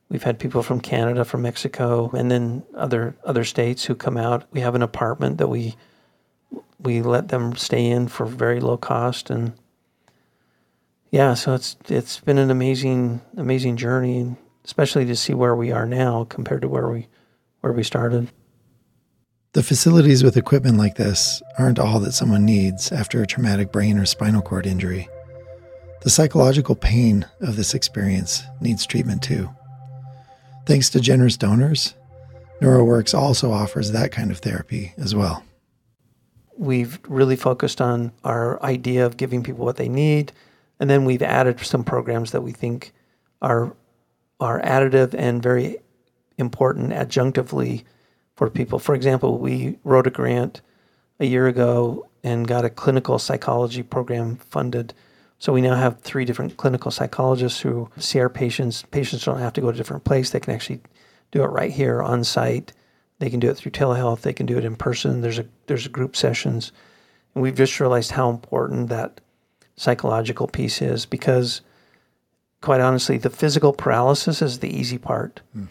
We've 0.09 0.23
had 0.23 0.39
people 0.39 0.63
from 0.63 0.81
Canada, 0.81 1.25
from 1.25 1.43
Mexico, 1.43 2.11
and 2.13 2.31
then 2.31 2.63
other 2.75 3.17
other 3.25 3.43
states 3.43 3.85
who 3.85 3.95
come 3.95 4.17
out. 4.17 4.45
We 4.53 4.61
have 4.61 4.75
an 4.75 4.83
apartment 4.83 5.39
that 5.39 5.49
we 5.49 5.75
we 6.79 7.03
let 7.03 7.29
them 7.29 7.57
stay 7.57 7.87
in 7.87 8.09
for 8.09 8.27
very 8.27 8.61
low 8.61 8.77
cost 8.77 9.31
and 9.31 9.55
yeah, 11.11 11.35
so 11.35 11.55
it's 11.55 11.77
it's 11.89 12.19
been 12.19 12.39
an 12.39 12.51
amazing 12.51 13.21
amazing 13.37 13.77
journey, 13.77 14.35
especially 14.65 15.05
to 15.07 15.15
see 15.15 15.33
where 15.33 15.55
we 15.55 15.71
are 15.71 15.87
now 15.87 16.25
compared 16.25 16.63
to 16.63 16.69
where 16.69 16.89
we 16.89 17.07
where 17.61 17.73
we 17.73 17.85
started. 17.85 18.31
The 19.55 19.63
facilities 19.63 20.25
with 20.25 20.37
equipment 20.37 20.79
like 20.79 20.97
this 20.97 21.41
aren't 21.61 21.79
all 21.79 22.01
that 22.01 22.11
someone 22.13 22.45
needs 22.45 22.91
after 22.91 23.23
a 23.23 23.27
traumatic 23.27 23.71
brain 23.71 23.99
or 23.99 24.05
spinal 24.05 24.43
cord 24.43 24.67
injury. 24.67 25.09
The 26.03 26.11
psychological 26.11 26.75
pain 26.75 27.25
of 27.41 27.55
this 27.55 27.73
experience 27.73 28.43
needs 28.61 28.85
treatment 28.85 29.23
too. 29.23 29.49
Thanks 30.67 30.91
to 30.91 31.01
generous 31.01 31.37
donors, 31.37 31.95
NeuroWorks 32.61 33.17
also 33.17 33.53
offers 33.53 33.93
that 33.93 34.11
kind 34.11 34.33
of 34.33 34.39
therapy 34.39 34.93
as 34.99 35.15
well. 35.15 35.45
We've 36.59 36.99
really 37.07 37.37
focused 37.37 37.81
on 37.81 38.11
our 38.25 38.61
idea 38.61 39.07
of 39.07 39.17
giving 39.17 39.45
people 39.45 39.65
what 39.65 39.77
they 39.77 39.89
need, 39.89 40.33
and 40.81 40.91
then 40.91 41.05
we've 41.05 41.23
added 41.23 41.61
some 41.61 41.85
programs 41.85 42.33
that 42.33 42.43
we 42.43 42.51
think 42.51 42.93
are 43.41 43.77
are 44.41 44.61
additive 44.63 45.15
and 45.15 45.41
very 45.41 45.77
important 46.39 46.91
adjunctively 46.91 47.85
for 48.35 48.51
people. 48.51 48.79
For 48.79 48.95
example, 48.95 49.39
we 49.39 49.79
wrote 49.85 50.07
a 50.07 50.11
grant 50.11 50.61
a 51.21 51.25
year 51.25 51.47
ago 51.47 52.07
and 52.23 52.49
got 52.49 52.65
a 52.65 52.71
clinical 52.71 53.19
psychology 53.19 53.83
program 53.83 54.37
funded. 54.37 54.95
So 55.39 55.53
we 55.53 55.61
now 55.61 55.75
have 55.75 56.01
three 56.01 56.25
different 56.25 56.57
clinical 56.57 56.91
psychologists 56.91 57.61
who 57.61 57.91
see 57.99 58.19
our 58.19 58.29
patients. 58.29 58.83
Patients 58.91 59.25
don't 59.25 59.39
have 59.39 59.53
to 59.55 59.61
go 59.61 59.71
to 59.71 59.75
a 59.75 59.77
different 59.77 60.05
place. 60.05 60.31
They 60.31 60.41
can 60.41 60.55
actually 60.55 60.81
do 61.31 61.43
it 61.43 61.49
right 61.49 61.71
here 61.71 62.03
on 62.03 62.25
site. 62.25 62.73
They 63.19 63.31
can 63.31 63.41
do 63.41 63.51
it 63.51 63.57
through 63.57 63.73
telehealth. 63.73 64.23
They 64.23 64.33
can 64.33 64.47
do 64.47 64.59
it 64.59 64.65
in 64.65 64.77
person. 64.77 65.21
There's 65.21 65.39
a 65.39 65.47
there's 65.67 65.87
a 65.87 65.91
group 65.91 66.17
sessions, 66.17 66.73
and 67.35 67.43
we've 67.43 67.57
just 67.57 67.79
realized 67.79 68.13
how 68.13 68.31
important 68.31 68.89
that 68.89 69.21
psychological 69.77 70.47
piece 70.47 70.83
is 70.83 71.07
because, 71.07 71.61
quite 72.61 72.81
honestly, 72.81 73.19
the 73.19 73.31
physical 73.31 73.73
paralysis 73.73 74.43
is 74.43 74.59
the 74.59 74.75
easy 74.75 74.99
part, 74.99 75.41
mm. 75.57 75.69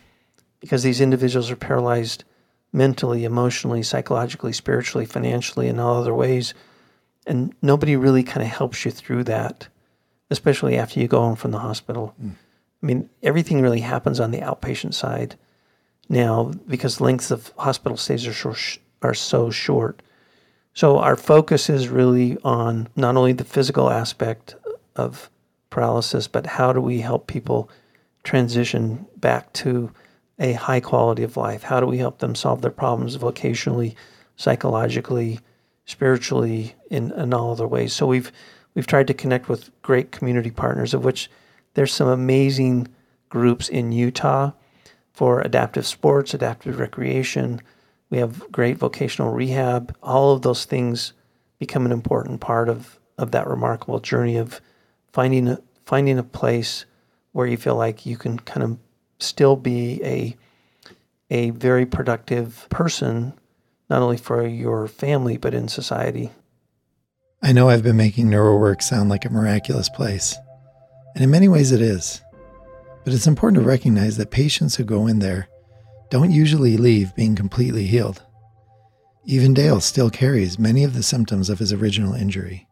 because 0.60 0.84
these 0.84 1.02
individuals 1.02 1.52
are 1.52 1.56
paralyzed 1.56 2.23
mentally, 2.73 3.23
emotionally, 3.23 3.83
psychologically, 3.83 4.51
spiritually, 4.51 5.05
financially, 5.05 5.69
and 5.69 5.79
all 5.79 6.01
other 6.01 6.13
ways. 6.13 6.53
And 7.25 7.53
nobody 7.62 7.95
really 7.95 8.23
kind 8.23 8.41
of 8.41 8.49
helps 8.51 8.83
you 8.83 8.91
through 8.91 9.25
that, 9.25 9.67
especially 10.29 10.77
after 10.77 10.99
you 10.99 11.07
go 11.07 11.21
home 11.21 11.36
from 11.36 11.51
the 11.51 11.59
hospital. 11.59 12.15
Mm. 12.21 12.31
I 12.81 12.86
mean, 12.86 13.09
everything 13.21 13.62
really 13.62 13.79
happens 13.79 14.19
on 14.19 14.31
the 14.31 14.39
outpatient 14.39 14.93
side 14.93 15.36
now 16.09 16.51
because 16.67 16.99
lengths 16.99 17.31
of 17.31 17.53
hospital 17.57 17.95
stays 17.95 18.27
are, 18.27 18.33
short, 18.33 18.79
are 19.01 19.13
so 19.13 19.49
short. 19.51 20.01
So 20.73 20.97
our 20.97 21.15
focus 21.15 21.69
is 21.69 21.88
really 21.88 22.38
on 22.43 22.89
not 22.95 23.15
only 23.15 23.33
the 23.33 23.45
physical 23.45 23.89
aspect 23.89 24.55
of 24.95 25.29
paralysis, 25.69 26.27
but 26.27 26.45
how 26.45 26.73
do 26.73 26.81
we 26.81 26.99
help 26.99 27.27
people 27.27 27.69
transition 28.23 29.05
back 29.17 29.53
to 29.53 29.91
a 30.39 30.53
high 30.53 30.79
quality 30.79 31.23
of 31.23 31.37
life? 31.37 31.63
How 31.63 31.79
do 31.79 31.85
we 31.85 31.97
help 31.97 32.19
them 32.19 32.35
solve 32.35 32.61
their 32.61 32.71
problems 32.71 33.17
vocationally, 33.17 33.95
psychologically, 34.35 35.39
spiritually, 35.85 36.75
in, 36.89 37.11
in 37.11 37.33
all 37.33 37.51
other 37.51 37.67
ways? 37.67 37.93
So 37.93 38.07
we've 38.07 38.31
we've 38.73 38.87
tried 38.87 39.07
to 39.07 39.13
connect 39.13 39.49
with 39.49 39.69
great 39.81 40.11
community 40.11 40.51
partners, 40.51 40.93
of 40.93 41.03
which 41.03 41.29
there's 41.73 41.93
some 41.93 42.07
amazing 42.07 42.87
groups 43.29 43.69
in 43.69 43.91
Utah 43.91 44.51
for 45.11 45.41
adaptive 45.41 45.85
sports, 45.85 46.33
adaptive 46.33 46.79
recreation. 46.79 47.61
We 48.09 48.17
have 48.17 48.51
great 48.51 48.77
vocational 48.77 49.31
rehab. 49.31 49.95
All 50.01 50.33
of 50.33 50.41
those 50.41 50.65
things 50.65 51.13
become 51.59 51.85
an 51.85 51.91
important 51.91 52.41
part 52.41 52.69
of, 52.69 52.99
of 53.17 53.31
that 53.31 53.47
remarkable 53.47 53.99
journey 53.99 54.37
of 54.37 54.59
finding 55.11 55.47
a, 55.47 55.59
finding 55.85 56.17
a 56.17 56.23
place 56.23 56.85
where 57.31 57.47
you 57.47 57.57
feel 57.57 57.75
like 57.75 58.05
you 58.05 58.17
can 58.17 58.37
kind 58.39 58.63
of 58.63 58.77
still 59.19 59.56
be 59.56 60.04
a 60.04 60.36
a 61.30 61.49
very 61.52 61.86
productive 61.86 62.67
person, 62.69 63.34
not 63.89 64.02
only 64.02 64.17
for 64.17 64.45
your 64.45 64.88
family 64.88 65.38
but 65.38 65.54
in 65.54 65.67
society. 65.67 66.32
I 67.41 67.52
know 67.52 67.69
I've 67.69 67.84
been 67.84 67.97
making 67.97 68.28
NeuroWorks 68.28 68.84
sound 68.84 69.10
like 69.10 69.26
a 69.26 69.30
miraculous 69.30 69.89
place, 69.89 70.38
and 71.15 71.23
in 71.23 71.32
many 71.32 71.47
ways 71.47 71.71
it 71.71 71.82
is. 71.82 72.21
But 73.04 73.13
it's 73.13 73.28
important 73.28 73.62
to 73.62 73.67
recognize 73.67 74.15
that 74.17 74.32
patients 74.32 74.76
who 74.76 74.84
go 74.84 75.08
in 75.08 75.19
there 75.19 75.49
don't 76.10 76.32
usually 76.32 76.78
leave 76.78 77.15
being 77.15 77.36
completely 77.36 77.86
healed. 77.86 78.21
Even 79.26 79.54
Dale 79.54 79.82
still 79.82 80.10
carries 80.10 80.60
many 80.60 80.84
of 80.84 80.93
the 80.93 81.04
symptoms 81.04 81.49
of 81.49 81.60
his 81.60 81.73
original 81.73 82.13
injury. 82.13 82.67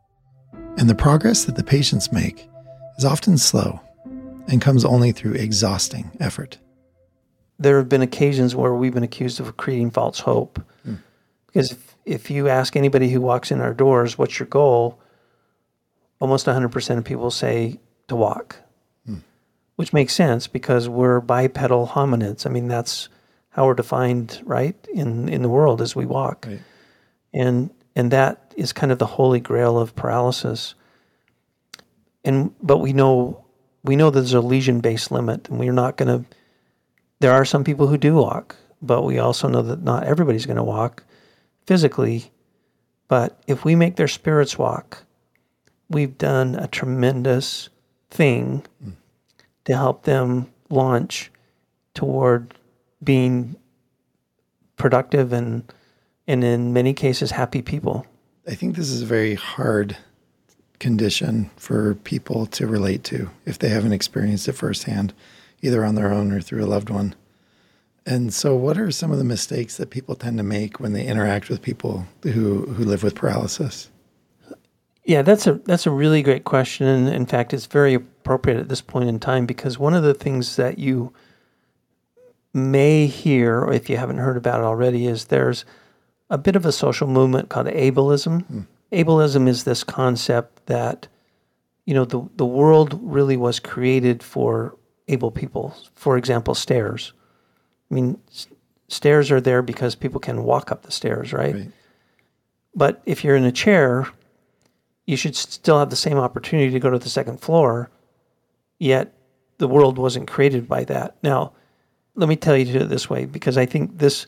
And 0.78 0.90
the 0.90 0.96
progress 0.96 1.46
that 1.46 1.56
the 1.56 1.64
patients 1.64 2.12
make 2.14 2.48
is 2.98 3.06
often 3.06 3.38
slow 3.38 3.82
and 4.48 4.62
comes 4.62 4.86
only 4.86 5.12
through 5.12 5.34
exhausting 5.34 6.12
effort. 6.20 6.58
There 7.60 7.78
have 7.78 7.90
been 7.90 8.02
occasions 8.02 8.56
where 8.56 8.74
we've 8.74 8.94
been 8.94 9.04
accused 9.04 9.40
of 9.40 9.56
creating 9.58 9.92
false 9.92 10.20
hope. 10.20 10.64
Mm. 10.88 11.00
Because 11.48 11.72
if, 11.72 11.96
if 12.06 12.32
you 12.32 12.48
ask 12.48 12.76
anybody 12.76 13.10
who 13.10 13.22
walks 13.22 13.52
in 13.52 13.62
our 13.62 13.74
doors, 13.74 14.18
what's 14.18 14.40
your 14.40 14.48
goal? 14.48 15.00
Almost 16.20 16.46
100% 16.46 16.98
of 16.98 17.04
people 17.04 17.32
say 17.32 17.80
to 18.08 18.16
walk, 18.16 18.58
mm. 19.08 19.22
which 19.76 19.94
makes 19.94 20.14
sense 20.14 20.48
because 20.48 20.90
we're 20.90 21.20
bipedal 21.20 21.88
hominids. 21.88 22.46
I 22.46 22.50
mean, 22.50 22.68
that's 22.68 23.10
how 23.50 23.66
we're 23.66 23.74
defined, 23.74 24.42
right, 24.44 24.76
in, 24.94 25.30
in 25.30 25.42
the 25.42 25.50
world 25.50 25.82
as 25.82 25.96
we 25.96 26.06
walk. 26.06 26.46
Right. 26.48 26.62
And, 27.34 27.70
and 27.96 28.12
that 28.12 28.54
is 28.56 28.74
kind 28.74 28.92
of 28.92 29.00
the 29.00 29.06
holy 29.06 29.40
grail 29.40 29.78
of 29.78 29.96
paralysis. 29.96 30.76
And, 32.24 32.54
but 32.62 32.78
we 32.78 32.94
know 32.94 33.41
we 33.84 33.96
know 33.96 34.10
there's 34.10 34.34
a 34.34 34.42
lesion 34.42 34.80
based 34.80 35.12
limit, 35.12 35.50
and 35.50 35.60
we're 35.60 35.74
not 35.74 35.98
going 35.98 36.24
to. 36.24 36.30
There 37.20 37.34
are 37.34 37.46
some 37.46 37.64
people 37.64 37.88
who 37.88 37.98
do 37.98 38.16
walk, 38.16 38.56
but 38.82 39.04
we 39.04 39.20
also 39.20 39.48
know 39.48 39.62
that 39.62 39.84
not 39.84 40.04
everybody's 40.04 40.46
going 40.46 40.58
to 40.58 40.64
walk 40.64 41.04
physically. 41.66 42.32
But 43.08 43.40
if 43.48 43.66
we 43.66 43.76
make 43.76 43.96
their 43.96 44.08
spirits 44.08 44.58
walk, 44.58 45.04
we've 45.90 46.18
done 46.18 46.56
a 46.56 46.68
tremendous 46.68 47.70
thing 48.10 48.66
mm. 48.84 48.94
to 49.66 49.76
help 49.76 50.04
them 50.04 50.52
launch 50.70 51.32
toward 51.94 52.54
being 53.04 53.56
productive 54.78 55.34
and 55.34 55.72
and 56.28 56.44
in 56.44 56.74
many 56.74 56.94
cases 56.94 57.32
happy 57.32 57.62
people. 57.62 58.06
I 58.48 58.56
think 58.56 58.76
this 58.76 58.90
is 58.90 59.02
very 59.02 59.36
hard 59.36 59.98
condition 60.82 61.50
for 61.56 61.96
people 61.96 62.46
to 62.48 62.68
relate 62.68 63.04
to 63.06 63.30
if 63.46 63.58
they 63.58 63.70
haven't 63.70 63.94
experienced 63.94 64.50
it 64.50 64.54
firsthand, 64.54 65.14
either 65.62 65.86
on 65.86 65.96
their 65.96 66.12
own 66.12 66.34
or 66.34 66.42
through 66.42 66.66
a 66.66 66.68
loved 66.68 66.90
one. 66.90 67.16
And 68.06 68.34
so, 68.34 68.56
what 68.56 68.80
are 68.80 68.90
some 68.92 69.12
of 69.12 69.20
the 69.20 69.24
mistakes 69.24 69.78
that 69.78 69.92
people 69.92 70.16
tend 70.16 70.38
to 70.40 70.44
make 70.44 70.80
when 70.80 70.94
they 70.94 71.06
interact 71.06 71.50
with 71.50 71.62
people 71.62 72.08
who, 72.24 72.66
who 72.74 72.84
live 72.84 73.04
with 73.04 73.14
paralysis? 73.16 73.90
Yeah, 75.06 75.22
that's 75.22 75.48
a 75.48 75.54
that's 75.66 75.86
a 75.86 75.92
really 75.92 76.24
great 76.24 76.44
question, 76.44 76.88
and 76.88 77.10
in 77.10 77.26
fact, 77.26 77.54
it's 77.54 77.68
very 77.68 77.94
appropriate 77.94 78.60
at 78.60 78.70
this 78.70 78.82
point 78.82 79.08
in 79.08 79.20
time 79.20 79.46
because 79.46 79.78
one 79.78 79.94
of 79.94 80.04
the 80.04 80.14
things 80.14 80.56
that 80.56 80.80
you 80.80 81.14
may 82.54 83.06
hear, 83.06 83.60
or 83.60 83.74
if 83.74 83.90
you 83.90 83.98
haven't 83.98 84.18
heard 84.18 84.38
about 84.38 84.62
it 84.62 84.66
already, 84.66 85.06
is 85.08 85.26
there's 85.26 85.64
a 86.30 86.38
bit 86.38 86.56
of 86.56 86.66
a 86.66 86.72
social 86.72 87.08
movement 87.08 87.50
called 87.50 87.68
ableism. 87.68 88.46
Mm. 88.46 88.66
Ableism 88.92 89.48
is 89.48 89.64
this 89.64 89.84
concept 89.84 90.66
that 90.66 91.08
you 91.86 91.94
know 91.94 92.06
the 92.06 92.28
the 92.36 92.46
world 92.46 93.00
really 93.02 93.38
was 93.38 93.60
created 93.60 94.22
for 94.24 94.78
able 95.08 95.32
people. 95.32 95.76
For 95.96 96.18
example, 96.18 96.56
stairs. 96.56 97.14
I 97.90 97.94
mean, 97.94 98.20
s- 98.30 98.48
stairs 98.88 99.32
are 99.32 99.42
there 99.42 99.62
because 99.62 99.96
people 99.96 100.20
can 100.20 100.44
walk 100.44 100.72
up 100.72 100.84
the 100.84 100.92
stairs, 100.92 101.34
right? 101.34 101.54
right? 101.56 101.72
But 102.74 103.02
if 103.06 103.24
you're 103.24 103.36
in 103.36 103.44
a 103.44 103.52
chair, 103.52 104.08
you 105.06 105.18
should 105.18 105.36
still 105.36 105.80
have 105.80 105.90
the 105.90 105.96
same 105.96 106.18
opportunity 106.18 106.72
to 106.72 106.80
go 106.80 106.90
to 106.90 107.00
the 107.00 107.10
second 107.10 107.42
floor. 107.42 107.90
Yet 108.80 109.14
the 109.58 109.68
world 109.68 109.98
wasn't 109.98 110.30
created 110.30 110.68
by 110.68 110.86
that. 110.86 111.16
Now, 111.22 111.54
let 112.16 112.30
me 112.30 112.36
tell 112.36 112.56
you 112.58 112.66
to 112.66 112.82
it 112.82 112.90
this 112.90 113.10
way 113.10 113.26
because 113.26 113.58
I 113.58 113.66
think 113.66 113.98
this 113.98 114.26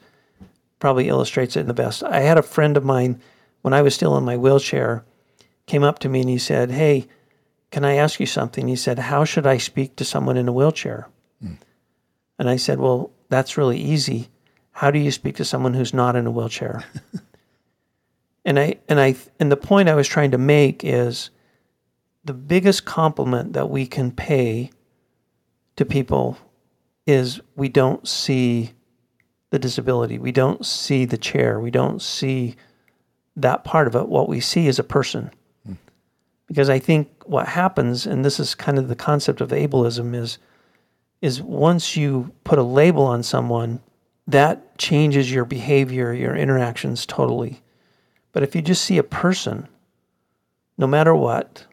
probably 0.80 1.08
illustrates 1.08 1.56
it 1.56 1.62
in 1.62 1.68
the 1.68 1.74
best. 1.74 2.04
I 2.04 2.20
had 2.20 2.38
a 2.38 2.44
friend 2.44 2.76
of 2.76 2.84
mine 2.84 3.22
when 3.64 3.74
I 3.74 3.82
was 3.82 3.96
still 3.96 4.16
in 4.18 4.24
my 4.24 4.38
wheelchair 4.38 5.04
came 5.66 5.84
up 5.84 5.98
to 6.00 6.10
me 6.10 6.20
and 6.20 6.30
he 6.30 6.38
said, 6.38 6.70
"Hey, 6.70 7.08
can 7.72 7.84
I 7.84 7.96
ask 7.96 8.20
you 8.20 8.28
something?" 8.28 8.68
He 8.68 8.76
said, 8.76 9.00
"How 9.00 9.24
should 9.24 9.48
I 9.48 9.58
speak 9.58 9.96
to 9.96 10.06
someone 10.06 10.38
in 10.38 10.48
a 10.48 10.54
wheelchair?" 10.54 11.08
Mm. 11.44 11.58
And 12.38 12.50
I 12.50 12.58
said, 12.58 12.80
"Well, 12.80 13.10
that's 13.30 13.58
really 13.58 13.80
easy. 13.80 14.30
How 14.74 14.92
do 14.92 15.00
you 15.00 15.12
speak 15.12 15.38
to 15.38 15.46
someone 15.46 15.74
who's 15.74 15.94
not 15.94 16.16
in 16.16 16.28
a 16.28 16.32
wheelchair?" 16.32 16.84
and 18.46 18.60
I 18.60 18.76
and 18.90 19.00
I 19.00 19.16
and 19.40 19.52
the 19.52 19.58
point 19.58 19.90
I 19.90 19.96
was 19.96 20.08
trying 20.08 20.32
to 20.32 20.38
make 20.38 20.84
is 20.84 21.30
the 22.26 22.34
biggest 22.34 22.84
compliment 22.84 23.54
that 23.54 23.70
we 23.70 23.86
can 23.86 24.12
pay 24.12 24.72
to 25.78 25.86
people 25.86 26.38
is 27.06 27.40
we 27.56 27.70
don't 27.70 28.08
see 28.08 28.74
the 29.52 29.60
disability. 29.60 30.18
We 30.20 30.32
don't 30.32 30.66
see 30.66 31.06
the 31.06 31.18
chair. 31.18 31.60
We 31.60 31.72
don't 31.72 32.02
see 32.02 32.56
that 33.36 33.64
part 33.64 33.88
of 33.88 33.96
it. 33.96 34.08
What 34.08 34.30
we 34.30 34.40
see 34.40 34.68
is 34.68 34.80
a 34.80 34.84
person. 34.84 35.32
Hmm. 35.66 35.74
Because 36.48 36.70
I 36.70 36.80
think 36.80 37.10
what 37.26 37.48
happens, 37.48 38.06
and 38.06 38.24
this 38.24 38.40
is 38.40 38.56
kind 38.56 38.78
of 38.78 38.88
the 38.88 38.96
concept 38.96 39.42
of 39.42 39.50
ableism, 39.50 40.16
is 40.16 40.38
is 41.22 41.42
once 41.42 41.96
you 41.96 42.34
put 42.44 42.60
a 42.60 42.64
label 42.64 43.04
on 43.04 43.24
someone, 43.24 43.80
that 44.28 44.78
changes 44.78 45.32
your 45.32 45.46
behavior, 45.46 46.14
your 46.14 46.36
interactions 46.36 47.06
totally. 47.06 47.62
But 48.34 48.44
if 48.44 48.56
you 48.56 48.62
just 48.62 48.84
see 48.84 48.98
a 48.98 49.04
person, 49.04 49.70
no 50.78 50.86
matter 50.86 51.16
what, 51.16 51.66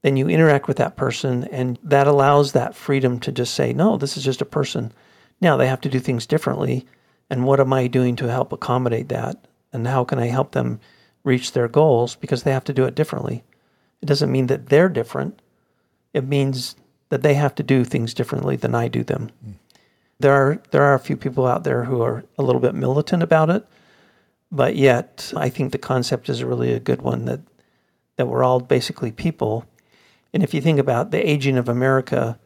then 0.00 0.16
you 0.16 0.28
interact 0.28 0.68
with 0.68 0.78
that 0.78 0.96
person, 0.96 1.44
and 1.44 1.78
that 1.82 2.06
allows 2.06 2.52
that 2.52 2.74
freedom 2.74 3.20
to 3.20 3.32
just 3.32 3.54
say, 3.54 3.72
no, 3.72 3.96
this 3.96 4.16
is 4.16 4.24
just 4.24 4.40
a 4.40 4.46
person. 4.46 4.92
Now 5.40 5.56
they 5.56 5.66
have 5.66 5.80
to 5.82 5.88
do 5.88 5.98
things 5.98 6.26
differently. 6.26 6.86
And 7.30 7.44
what 7.44 7.60
am 7.60 7.72
I 7.72 7.86
doing 7.86 8.16
to 8.16 8.30
help 8.30 8.52
accommodate 8.52 9.08
that? 9.08 9.46
And 9.74 9.86
how 9.86 10.04
can 10.04 10.18
I 10.18 10.26
help 10.26 10.52
them 10.52 10.80
reach 11.24 11.52
their 11.52 11.68
goals 11.68 12.16
because 12.16 12.42
they 12.42 12.52
have 12.52 12.64
to 12.64 12.72
do 12.72 12.84
it 12.84 12.94
differently? 12.94 13.44
It 14.00 14.06
doesn't 14.06 14.32
mean 14.32 14.46
that 14.46 14.68
they're 14.68 14.88
different, 14.88 15.40
it 16.14 16.26
means 16.26 16.76
that 17.10 17.22
they 17.22 17.34
have 17.34 17.54
to 17.56 17.62
do 17.62 17.84
things 17.84 18.14
differently 18.14 18.56
than 18.56 18.74
I 18.74 18.88
do 18.88 19.04
them. 19.04 19.30
Mm. 19.46 19.54
There 20.20 20.32
are 20.32 20.62
there 20.70 20.82
are 20.82 20.94
a 20.94 21.00
few 21.00 21.16
people 21.16 21.46
out 21.46 21.64
there 21.64 21.84
who 21.84 22.00
are 22.00 22.24
a 22.38 22.42
little 22.42 22.60
bit 22.60 22.74
militant 22.74 23.22
about 23.22 23.50
it, 23.50 23.66
but 24.50 24.76
yet 24.76 25.32
I 25.36 25.48
think 25.50 25.72
the 25.72 25.78
concept 25.78 26.28
is 26.28 26.42
really 26.44 26.72
a 26.72 26.80
good 26.80 27.02
one 27.02 27.26
that 27.26 27.40
that 28.16 28.26
we're 28.26 28.44
all 28.44 28.60
basically 28.60 29.10
people 29.10 29.66
and 30.34 30.42
if 30.42 30.52
you 30.52 30.60
think 30.60 30.80
about 30.80 31.12
the 31.12 31.30
aging 31.30 31.56
of 31.56 31.68
America, 31.68 32.40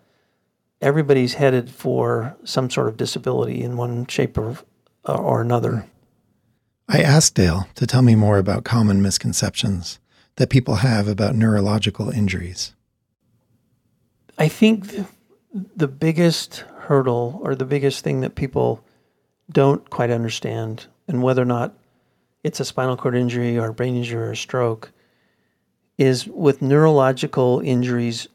everybody's 0.83 1.35
headed 1.35 1.71
for 1.71 2.37
some 2.45 2.69
sort 2.69 2.87
of 2.87 2.99
disability 2.99 3.63
in 3.63 3.79
one 3.79 4.07
shape 4.07 4.37
or, 4.37 4.59
or 5.07 5.41
another. 5.41 5.87
I 6.89 7.03
asked 7.03 7.35
Dale 7.35 7.69
to 7.75 7.87
tell 7.87 8.01
me 8.01 8.15
more 8.15 8.39
about 8.39 8.65
common 8.65 9.03
misconceptions 9.03 9.99
that 10.37 10.49
people 10.49 10.77
have 10.77 11.07
about 11.07 11.35
neurological 11.35 12.09
injuries. 12.09 12.75
I 14.39 14.49
think 14.49 15.07
the 15.77 15.89
biggest 15.89 16.65
hurdle 16.79 17.41
or 17.43 17.55
the 17.55 17.67
biggest 17.67 18.05
thing 18.05 18.21
that 18.23 18.37
people 18.37 18.83
don't 19.51 19.91
quite 19.91 20.11
understand, 20.11 20.87
and 21.07 21.23
whether 21.23 21.43
or 21.43 21.47
not 21.47 21.75
it's 22.43 22.61
a 22.61 22.65
spinal 22.65 22.97
cord 22.97 23.17
injury 23.17 23.59
or 23.59 23.69
a 23.69 23.75
brain 23.75 23.97
injury 23.97 24.23
or 24.23 24.31
a 24.31 24.37
stroke, 24.37 24.91
is 25.99 26.27
with 26.29 26.63
neurological 26.63 27.61
injuries, 27.65 28.29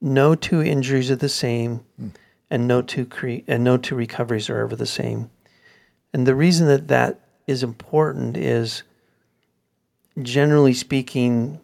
no 0.00 0.34
two 0.34 0.62
injuries 0.62 1.10
are 1.10 1.16
the 1.16 1.28
same, 1.28 1.84
mm. 2.00 2.10
and 2.48 2.66
no 2.66 2.80
two 2.80 3.04
cre- 3.04 3.44
and 3.46 3.64
no 3.64 3.76
two 3.76 3.96
recoveries 3.96 4.48
are 4.48 4.60
ever 4.60 4.76
the 4.76 4.86
same. 4.86 5.30
And 6.12 6.26
the 6.26 6.34
reason 6.34 6.68
that 6.68 6.88
that 6.88 7.20
is 7.46 7.62
important 7.62 8.36
is, 8.36 8.82
generally 10.22 10.74
speaking, 10.74 11.60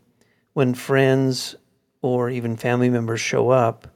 when 0.53 0.75
friends 0.75 1.57
or 2.03 2.31
even 2.31 2.57
family 2.57 2.91
members 2.91 3.21
show 3.21 3.51
up, 3.51 3.89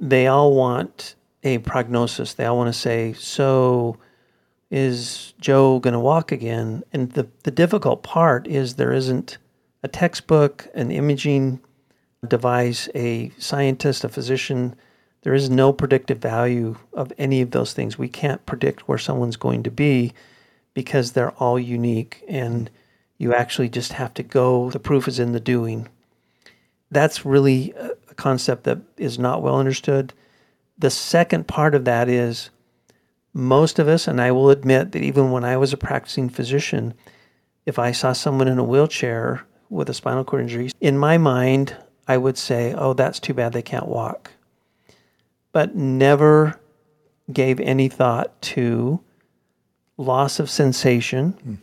they 0.00 0.26
all 0.26 0.54
want 0.54 1.14
a 1.42 1.58
prognosis. 1.58 2.34
They 2.34 2.44
all 2.44 2.56
want 2.56 2.72
to 2.72 2.78
say, 2.78 3.12
"So." 3.14 3.98
Is 4.70 5.34
Joe 5.38 5.80
going 5.80 5.92
to 5.92 6.00
walk 6.00 6.32
again? 6.32 6.82
And 6.94 7.12
the, 7.12 7.28
the 7.42 7.50
difficult 7.50 8.02
part 8.02 8.46
is 8.46 8.76
there 8.76 8.90
isn't 8.94 9.36
a 9.82 9.88
textbook, 9.88 10.66
an 10.74 10.90
imaging 10.90 11.60
device, 12.26 12.88
a 12.94 13.32
scientist, 13.36 14.02
a 14.02 14.08
physician. 14.08 14.74
There 15.24 15.34
is 15.34 15.50
no 15.50 15.74
predictive 15.74 16.20
value 16.20 16.76
of 16.94 17.12
any 17.18 17.42
of 17.42 17.50
those 17.50 17.74
things. 17.74 17.98
We 17.98 18.08
can't 18.08 18.46
predict 18.46 18.88
where 18.88 18.96
someone's 18.96 19.36
going 19.36 19.62
to 19.64 19.70
be 19.70 20.14
because 20.74 21.12
they're 21.12 21.32
all 21.32 21.58
unique 21.58 22.24
and 22.28 22.70
you 23.18 23.34
actually 23.34 23.68
just 23.68 23.92
have 23.94 24.14
to 24.14 24.22
go. 24.22 24.70
The 24.70 24.80
proof 24.80 25.06
is 25.06 25.18
in 25.18 25.32
the 25.32 25.40
doing. 25.40 25.88
That's 26.90 27.24
really 27.24 27.72
a 27.76 28.14
concept 28.14 28.64
that 28.64 28.78
is 28.96 29.18
not 29.18 29.42
well 29.42 29.58
understood. 29.58 30.12
The 30.78 30.90
second 30.90 31.46
part 31.46 31.74
of 31.74 31.84
that 31.84 32.08
is 32.08 32.50
most 33.32 33.78
of 33.78 33.88
us, 33.88 34.06
and 34.06 34.20
I 34.20 34.32
will 34.32 34.50
admit 34.50 34.92
that 34.92 35.02
even 35.02 35.30
when 35.30 35.44
I 35.44 35.56
was 35.56 35.72
a 35.72 35.78
practicing 35.78 36.28
physician, 36.28 36.94
if 37.64 37.78
I 37.78 37.92
saw 37.92 38.12
someone 38.12 38.48
in 38.48 38.58
a 38.58 38.64
wheelchair 38.64 39.46
with 39.70 39.88
a 39.88 39.94
spinal 39.94 40.24
cord 40.24 40.42
injury, 40.42 40.70
in 40.80 40.98
my 40.98 41.16
mind, 41.16 41.76
I 42.06 42.18
would 42.18 42.36
say, 42.36 42.74
oh, 42.76 42.92
that's 42.92 43.20
too 43.20 43.32
bad 43.32 43.52
they 43.52 43.62
can't 43.62 43.88
walk. 43.88 44.32
But 45.52 45.74
never 45.76 46.60
gave 47.32 47.60
any 47.60 47.88
thought 47.88 48.40
to 48.42 49.00
loss 49.96 50.38
of 50.38 50.50
sensation, 50.50 51.34
mm. 51.46 51.58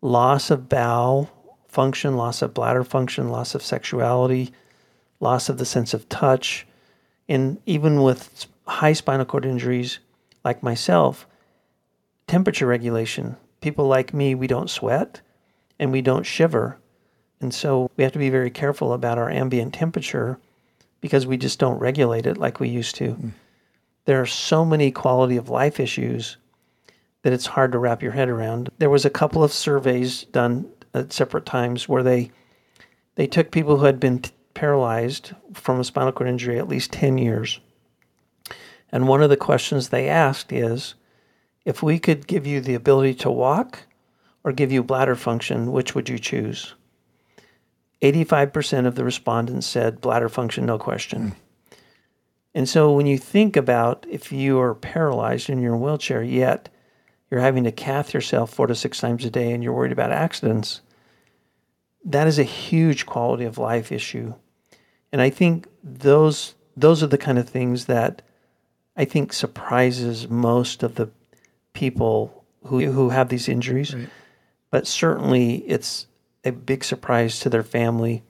loss 0.00 0.50
of 0.50 0.68
bowel 0.68 1.30
function, 1.68 2.16
loss 2.16 2.42
of 2.42 2.54
bladder 2.54 2.84
function, 2.84 3.28
loss 3.28 3.54
of 3.54 3.62
sexuality, 3.62 4.52
loss 5.20 5.48
of 5.48 5.58
the 5.58 5.64
sense 5.64 5.92
of 5.94 6.08
touch. 6.08 6.66
And 7.28 7.58
even 7.66 8.02
with 8.02 8.46
high 8.66 8.92
spinal 8.92 9.26
cord 9.26 9.44
injuries 9.44 9.98
like 10.44 10.62
myself, 10.62 11.26
temperature 12.26 12.66
regulation. 12.66 13.36
People 13.60 13.86
like 13.86 14.14
me, 14.14 14.34
we 14.34 14.46
don't 14.46 14.70
sweat 14.70 15.20
and 15.78 15.90
we 15.90 16.02
don't 16.02 16.24
shiver. 16.24 16.78
And 17.40 17.52
so 17.52 17.90
we 17.96 18.04
have 18.04 18.12
to 18.12 18.18
be 18.18 18.30
very 18.30 18.50
careful 18.50 18.92
about 18.92 19.18
our 19.18 19.30
ambient 19.30 19.74
temperature 19.74 20.38
because 21.00 21.26
we 21.26 21.36
just 21.36 21.58
don't 21.58 21.78
regulate 21.78 22.26
it 22.26 22.38
like 22.38 22.60
we 22.60 22.68
used 22.68 22.94
to. 22.96 23.14
Mm. 23.14 23.32
There 24.06 24.20
are 24.20 24.26
so 24.26 24.64
many 24.64 24.90
quality 24.90 25.36
of 25.36 25.48
life 25.48 25.80
issues 25.80 26.36
that 27.24 27.32
it's 27.32 27.46
hard 27.46 27.72
to 27.72 27.78
wrap 27.78 28.02
your 28.02 28.12
head 28.12 28.28
around. 28.28 28.68
There 28.78 28.90
was 28.90 29.06
a 29.06 29.10
couple 29.10 29.42
of 29.42 29.52
surveys 29.52 30.24
done 30.24 30.70
at 30.92 31.12
separate 31.12 31.46
times 31.46 31.88
where 31.88 32.02
they 32.02 32.30
they 33.16 33.26
took 33.26 33.50
people 33.50 33.78
who 33.78 33.86
had 33.86 33.98
been 33.98 34.18
t- 34.20 34.30
paralyzed 34.52 35.32
from 35.54 35.80
a 35.80 35.84
spinal 35.84 36.12
cord 36.12 36.28
injury 36.28 36.58
at 36.58 36.68
least 36.68 36.92
10 36.92 37.16
years. 37.16 37.60
And 38.92 39.08
one 39.08 39.22
of 39.22 39.30
the 39.30 39.36
questions 39.36 39.88
they 39.88 40.08
asked 40.08 40.52
is 40.52 40.94
if 41.64 41.82
we 41.82 41.98
could 41.98 42.26
give 42.26 42.46
you 42.46 42.60
the 42.60 42.74
ability 42.74 43.14
to 43.14 43.30
walk 43.30 43.86
or 44.42 44.52
give 44.52 44.70
you 44.70 44.82
bladder 44.82 45.16
function, 45.16 45.72
which 45.72 45.94
would 45.94 46.08
you 46.08 46.18
choose? 46.18 46.74
85% 48.02 48.86
of 48.86 48.96
the 48.96 49.04
respondents 49.04 49.66
said 49.66 50.00
bladder 50.00 50.28
function, 50.28 50.66
no 50.66 50.76
question. 50.76 51.30
Mm. 51.30 51.78
And 52.56 52.68
so 52.68 52.92
when 52.92 53.06
you 53.06 53.16
think 53.16 53.56
about 53.56 54.04
if 54.10 54.30
you 54.30 54.60
are 54.60 54.74
paralyzed 54.74 55.48
in 55.48 55.62
your 55.62 55.76
wheelchair, 55.76 56.22
yet 56.22 56.68
you're 57.34 57.42
having 57.42 57.64
to 57.64 57.72
cath 57.72 58.14
yourself 58.14 58.54
four 58.54 58.68
to 58.68 58.76
six 58.76 59.00
times 59.00 59.24
a 59.24 59.30
day 59.30 59.50
and 59.50 59.60
you're 59.60 59.72
worried 59.72 59.90
about 59.90 60.12
accidents, 60.12 60.82
that 62.04 62.28
is 62.28 62.38
a 62.38 62.44
huge 62.44 63.06
quality 63.06 63.44
of 63.44 63.58
life 63.58 63.90
issue. 63.90 64.34
And 65.10 65.20
I 65.20 65.30
think 65.30 65.66
those 65.82 66.54
those 66.76 67.02
are 67.02 67.08
the 67.08 67.18
kind 67.18 67.36
of 67.36 67.48
things 67.48 67.86
that 67.86 68.22
I 68.96 69.04
think 69.04 69.32
surprises 69.32 70.28
most 70.28 70.84
of 70.84 70.94
the 70.94 71.10
people 71.72 72.44
who 72.66 72.92
who 72.92 73.08
have 73.08 73.30
these 73.30 73.48
injuries. 73.48 73.92
Right. 73.92 74.08
But 74.70 74.86
certainly 74.86 75.56
it's 75.66 76.06
a 76.44 76.52
big 76.52 76.84
surprise 76.84 77.40
to 77.40 77.50
their 77.50 77.64
family 77.64 78.22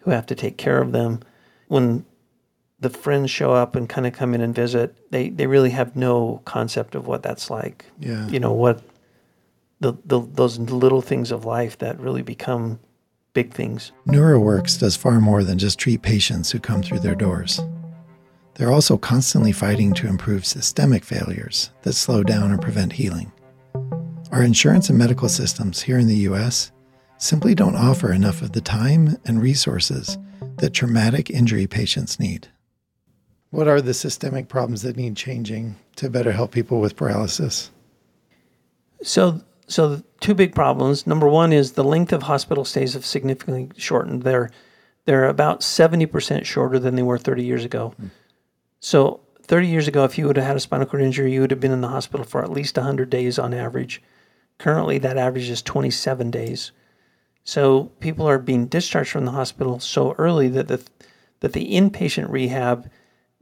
who 0.00 0.10
have 0.10 0.26
to 0.26 0.34
take 0.34 0.58
care 0.58 0.82
of 0.82 0.92
them. 0.92 1.20
When 1.68 2.04
the 2.82 2.90
friends 2.90 3.30
show 3.30 3.52
up 3.52 3.76
and 3.76 3.88
kind 3.88 4.06
of 4.06 4.12
come 4.12 4.34
in 4.34 4.40
and 4.40 4.54
visit, 4.54 5.10
they, 5.12 5.30
they 5.30 5.46
really 5.46 5.70
have 5.70 5.94
no 5.94 6.42
concept 6.44 6.96
of 6.96 7.06
what 7.06 7.22
that's 7.22 7.48
like. 7.48 7.86
Yeah. 8.00 8.26
You 8.28 8.40
know, 8.40 8.52
what 8.52 8.82
the, 9.80 9.94
the 10.04 10.20
those 10.20 10.58
little 10.58 11.00
things 11.00 11.30
of 11.30 11.44
life 11.44 11.78
that 11.78 11.98
really 12.00 12.22
become 12.22 12.80
big 13.34 13.52
things. 13.52 13.92
NeuroWorks 14.06 14.78
does 14.78 14.96
far 14.96 15.20
more 15.20 15.44
than 15.44 15.58
just 15.58 15.78
treat 15.78 16.02
patients 16.02 16.50
who 16.50 16.58
come 16.58 16.82
through 16.82 17.00
their 17.00 17.14
doors. 17.14 17.60
They're 18.54 18.72
also 18.72 18.98
constantly 18.98 19.52
fighting 19.52 19.94
to 19.94 20.08
improve 20.08 20.44
systemic 20.44 21.04
failures 21.04 21.70
that 21.82 21.94
slow 21.94 22.22
down 22.22 22.52
or 22.52 22.58
prevent 22.58 22.92
healing. 22.92 23.32
Our 24.32 24.42
insurance 24.42 24.88
and 24.90 24.98
medical 24.98 25.28
systems 25.28 25.82
here 25.82 25.98
in 25.98 26.08
the 26.08 26.26
US 26.28 26.72
simply 27.18 27.54
don't 27.54 27.76
offer 27.76 28.12
enough 28.12 28.42
of 28.42 28.52
the 28.52 28.60
time 28.60 29.16
and 29.24 29.40
resources 29.40 30.18
that 30.58 30.74
traumatic 30.74 31.30
injury 31.30 31.66
patients 31.66 32.18
need. 32.18 32.48
What 33.52 33.68
are 33.68 33.82
the 33.82 33.92
systemic 33.92 34.48
problems 34.48 34.80
that 34.80 34.96
need 34.96 35.14
changing 35.14 35.76
to 35.96 36.08
better 36.08 36.32
help 36.32 36.52
people 36.52 36.80
with 36.80 36.96
paralysis? 36.96 37.70
So, 39.02 39.42
so 39.68 40.02
two 40.20 40.34
big 40.34 40.54
problems. 40.54 41.06
Number 41.06 41.28
one 41.28 41.52
is 41.52 41.72
the 41.72 41.84
length 41.84 42.14
of 42.14 42.22
hospital 42.22 42.64
stays 42.64 42.94
have 42.94 43.04
significantly 43.04 43.70
shortened. 43.76 44.22
They're 44.22 44.50
they're 45.04 45.28
about 45.28 45.62
seventy 45.62 46.06
percent 46.06 46.46
shorter 46.46 46.78
than 46.78 46.96
they 46.96 47.02
were 47.02 47.18
thirty 47.18 47.44
years 47.44 47.62
ago. 47.62 47.92
Mm. 48.00 48.10
So, 48.80 49.20
thirty 49.42 49.68
years 49.68 49.86
ago, 49.86 50.04
if 50.04 50.16
you 50.16 50.26
would 50.26 50.38
have 50.38 50.46
had 50.46 50.56
a 50.56 50.60
spinal 50.60 50.86
cord 50.86 51.02
injury, 51.02 51.34
you 51.34 51.42
would 51.42 51.50
have 51.50 51.60
been 51.60 51.72
in 51.72 51.82
the 51.82 51.88
hospital 51.88 52.24
for 52.24 52.42
at 52.42 52.50
least 52.50 52.76
hundred 52.76 53.10
days 53.10 53.38
on 53.38 53.52
average. 53.52 54.02
Currently, 54.56 54.96
that 54.98 55.18
average 55.18 55.50
is 55.50 55.60
twenty-seven 55.60 56.30
days. 56.30 56.72
So 57.44 57.92
people 58.00 58.26
are 58.26 58.38
being 58.38 58.64
discharged 58.64 59.10
from 59.10 59.26
the 59.26 59.32
hospital 59.32 59.78
so 59.78 60.12
early 60.16 60.48
that 60.48 60.68
the 60.68 60.82
that 61.40 61.52
the 61.52 61.74
inpatient 61.74 62.30
rehab 62.30 62.88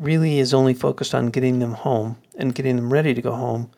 really 0.01 0.39
is 0.39 0.55
only 0.55 0.75
focused 0.75 1.15
on 1.15 1.29
getting 1.29 1.59
them 1.59 1.75
home 1.75 2.17
and 2.37 2.55
getting 2.55 2.77
them 2.77 2.93
ready 2.93 3.15
to 3.15 3.23
go 3.23 3.35
home. 3.35 3.71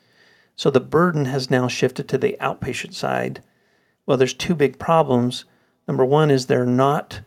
So 0.56 0.70
the 0.70 0.80
burden 0.80 1.24
has 1.24 1.50
now 1.50 1.66
shifted 1.66 2.08
to 2.08 2.18
the 2.18 2.36
outpatient 2.40 2.94
side. 2.94 3.42
Well, 4.06 4.16
there's 4.16 4.34
two 4.34 4.54
big 4.54 4.78
problems. 4.78 5.44
Number 5.88 6.04
one 6.04 6.30
is 6.30 6.46
they're 6.46 6.64
not 6.64 7.20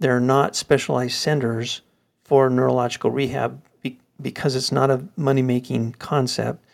they're 0.00 0.20
not 0.20 0.56
specialized 0.56 1.14
centers 1.14 1.80
for 2.24 2.50
neurological 2.50 3.10
rehab 3.10 3.62
be, 3.80 3.98
because 4.20 4.56
it's 4.56 4.72
not 4.72 4.90
a 4.90 5.06
money 5.16 5.42
making 5.42 5.92
concept. 5.92 6.64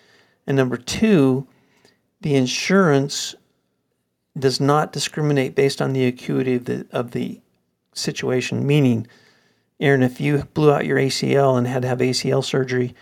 And 0.46 0.56
number 0.56 0.78
two, 0.78 1.46
the 2.22 2.34
insurance 2.34 3.34
does 4.38 4.60
not 4.60 4.92
discriminate 4.92 5.54
based 5.54 5.82
on 5.82 5.92
the 5.92 6.06
acuity 6.06 6.54
of 6.54 6.64
the 6.64 6.86
of 6.90 7.10
the 7.10 7.40
situation. 7.92 8.66
Meaning, 8.66 9.06
Aaron, 9.80 10.02
if 10.02 10.20
you 10.20 10.44
blew 10.54 10.72
out 10.72 10.86
your 10.86 10.98
ACL 10.98 11.56
and 11.56 11.66
had 11.66 11.82
to 11.82 11.88
have 11.88 11.98
ACL 11.98 12.44
surgery, 12.44 12.94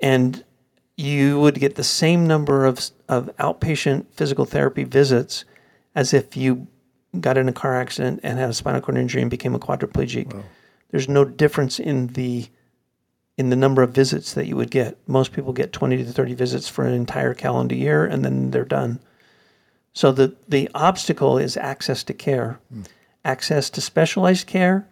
and 0.00 0.44
you 0.96 1.38
would 1.40 1.54
get 1.54 1.76
the 1.76 1.84
same 1.84 2.26
number 2.26 2.66
of 2.66 2.90
of 3.08 3.30
outpatient 3.38 4.06
physical 4.12 4.44
therapy 4.44 4.84
visits 4.84 5.44
as 5.94 6.12
if 6.12 6.36
you 6.36 6.66
got 7.20 7.38
in 7.38 7.48
a 7.48 7.52
car 7.52 7.80
accident 7.80 8.20
and 8.22 8.38
had 8.38 8.50
a 8.50 8.54
spinal 8.54 8.80
cord 8.80 8.98
injury 8.98 9.22
and 9.22 9.30
became 9.30 9.54
a 9.54 9.58
quadriplegic. 9.58 10.32
Wow. 10.32 10.42
There's 10.90 11.08
no 11.08 11.24
difference 11.24 11.78
in 11.78 12.08
the 12.08 12.48
in 13.36 13.50
the 13.50 13.56
number 13.56 13.82
of 13.82 13.90
visits 13.90 14.34
that 14.34 14.46
you 14.46 14.56
would 14.56 14.70
get. 14.70 14.98
Most 15.06 15.32
people 15.32 15.52
get 15.52 15.72
20 15.72 15.98
to 15.98 16.04
30 16.04 16.34
visits 16.34 16.68
for 16.68 16.84
an 16.84 16.92
entire 16.92 17.34
calendar 17.34 17.76
year 17.76 18.04
and 18.04 18.24
then 18.24 18.50
they're 18.50 18.64
done. 18.64 18.98
So 19.92 20.10
the, 20.10 20.34
the 20.48 20.68
obstacle 20.74 21.38
is 21.38 21.56
access 21.56 22.02
to 22.04 22.14
care, 22.14 22.58
mm. 22.74 22.86
access 23.24 23.70
to 23.70 23.80
specialized 23.80 24.48
care, 24.48 24.88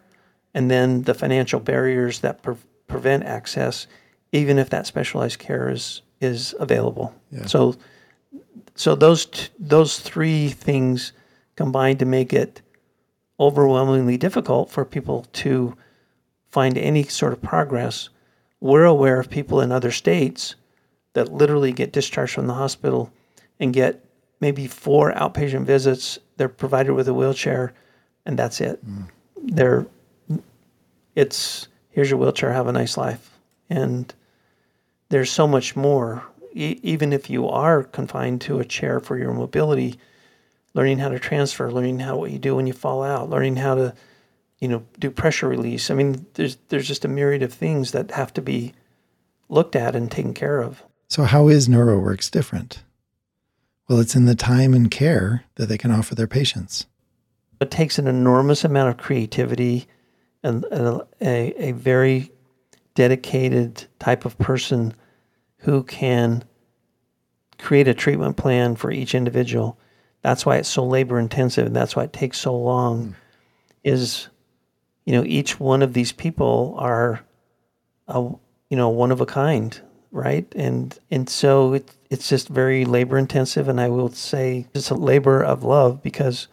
and 0.53 0.69
then 0.71 1.03
the 1.03 1.13
financial 1.13 1.59
barriers 1.59 2.19
that 2.21 2.41
pre- 2.41 2.55
prevent 2.87 3.23
access, 3.23 3.87
even 4.31 4.57
if 4.57 4.69
that 4.69 4.87
specialized 4.87 5.39
care 5.39 5.69
is 5.69 6.01
is 6.19 6.55
available. 6.59 7.13
Yeah. 7.31 7.45
So, 7.45 7.75
so 8.75 8.95
those 8.95 9.25
t- 9.25 9.49
those 9.59 9.99
three 9.99 10.49
things 10.49 11.13
combine 11.55 11.97
to 11.97 12.05
make 12.05 12.33
it 12.33 12.61
overwhelmingly 13.39 14.17
difficult 14.17 14.69
for 14.69 14.83
people 14.83 15.25
to 15.31 15.75
find 16.49 16.77
any 16.77 17.03
sort 17.03 17.33
of 17.33 17.41
progress. 17.41 18.09
We're 18.59 18.85
aware 18.85 19.19
of 19.19 19.29
people 19.29 19.61
in 19.61 19.71
other 19.71 19.91
states 19.91 20.55
that 21.13 21.31
literally 21.31 21.71
get 21.71 21.93
discharged 21.93 22.33
from 22.33 22.47
the 22.47 22.53
hospital 22.53 23.11
and 23.59 23.73
get 23.73 24.03
maybe 24.39 24.67
four 24.67 25.13
outpatient 25.13 25.65
visits. 25.65 26.19
They're 26.37 26.49
provided 26.49 26.93
with 26.93 27.07
a 27.07 27.13
wheelchair, 27.13 27.73
and 28.25 28.37
that's 28.37 28.61
it. 28.61 28.83
Mm. 28.85 29.09
They're 29.43 29.85
it's 31.17 31.67
here's 31.89 32.11
your 32.11 32.19
wheelchair, 32.19 32.53
have 32.53 32.67
a 32.67 32.71
nice 32.71 32.95
life, 32.95 33.39
and 33.71 34.13
there's 35.09 35.31
so 35.31 35.47
much 35.47 35.75
more. 35.75 36.23
E- 36.53 36.79
even 36.83 37.11
if 37.11 37.27
you 37.27 37.49
are 37.49 37.83
confined 37.83 38.41
to 38.41 38.59
a 38.59 38.65
chair 38.65 38.99
for 38.99 39.17
your 39.17 39.33
mobility, 39.33 39.99
learning 40.75 40.99
how 40.99 41.09
to 41.09 41.17
transfer, 41.17 41.71
learning 41.71 41.97
how 41.97 42.17
what 42.17 42.29
you 42.29 42.37
do 42.37 42.55
when 42.55 42.67
you 42.67 42.73
fall 42.73 43.01
out, 43.01 43.31
learning 43.31 43.55
how 43.55 43.73
to 43.73 43.95
you 44.59 44.67
know 44.67 44.85
do 44.99 45.09
pressure 45.09 45.47
release. 45.47 45.89
I 45.89 45.95
mean, 45.95 46.27
there's 46.35 46.57
there's 46.69 46.87
just 46.87 47.03
a 47.03 47.07
myriad 47.07 47.41
of 47.41 47.51
things 47.51 47.93
that 47.93 48.11
have 48.11 48.31
to 48.35 48.41
be 48.41 48.73
looked 49.49 49.75
at 49.75 49.95
and 49.95 50.11
taken 50.11 50.35
care 50.35 50.61
of. 50.61 50.83
So 51.07 51.23
how 51.23 51.47
is 51.47 51.67
NeuroWorks 51.67 52.29
different? 52.29 52.83
Well, 53.89 53.99
it's 53.99 54.15
in 54.15 54.25
the 54.25 54.35
time 54.35 54.75
and 54.75 54.91
care 54.91 55.45
that 55.55 55.65
they 55.65 55.79
can 55.79 55.89
offer 55.89 56.13
their 56.13 56.27
patients. 56.27 56.85
It 57.59 57.71
takes 57.71 57.97
an 57.97 58.05
enormous 58.05 58.63
amount 58.63 58.89
of 58.89 58.97
creativity 58.97 59.87
a, 60.47 61.07
a, 61.21 61.69
a 61.69 61.71
very 61.73 62.31
dedicated 62.95 63.85
type 63.99 64.25
of 64.25 64.37
person 64.37 64.93
who 65.59 65.83
can 65.83 66.43
create 67.59 67.87
a 67.87 67.93
treatment 67.93 68.37
plan 68.37 68.75
for 68.75 68.91
each 68.91 69.13
individual. 69.13 69.79
That's 70.21 70.45
why 70.45 70.57
it's 70.57 70.69
so 70.69 70.83
labor 70.83 71.19
intensive 71.19 71.67
and 71.67 71.75
that's 71.75 71.95
why 71.95 72.03
it 72.03 72.13
takes 72.13 72.39
so 72.39 72.55
long. 72.55 73.09
Mm. 73.09 73.13
Is 73.83 74.27
you 75.05 75.13
know 75.13 75.23
each 75.25 75.59
one 75.59 75.81
of 75.81 75.93
these 75.93 76.11
people 76.11 76.75
are 76.77 77.23
a 78.07 78.19
you 78.69 78.75
know 78.75 78.89
one 78.89 79.11
of 79.11 79.21
a 79.21 79.25
kind 79.25 79.79
right? 80.11 80.51
And 80.55 80.97
and 81.11 81.29
so 81.29 81.73
it, 81.73 81.91
it's 82.09 82.29
just 82.29 82.49
very 82.49 82.85
labor 82.85 83.17
intensive, 83.17 83.67
and 83.67 83.79
I 83.79 83.89
will 83.89 84.09
say 84.09 84.67
it's 84.73 84.89
a 84.89 84.95
labor 84.95 85.43
of 85.43 85.63
love 85.63 86.01
because 86.01 86.47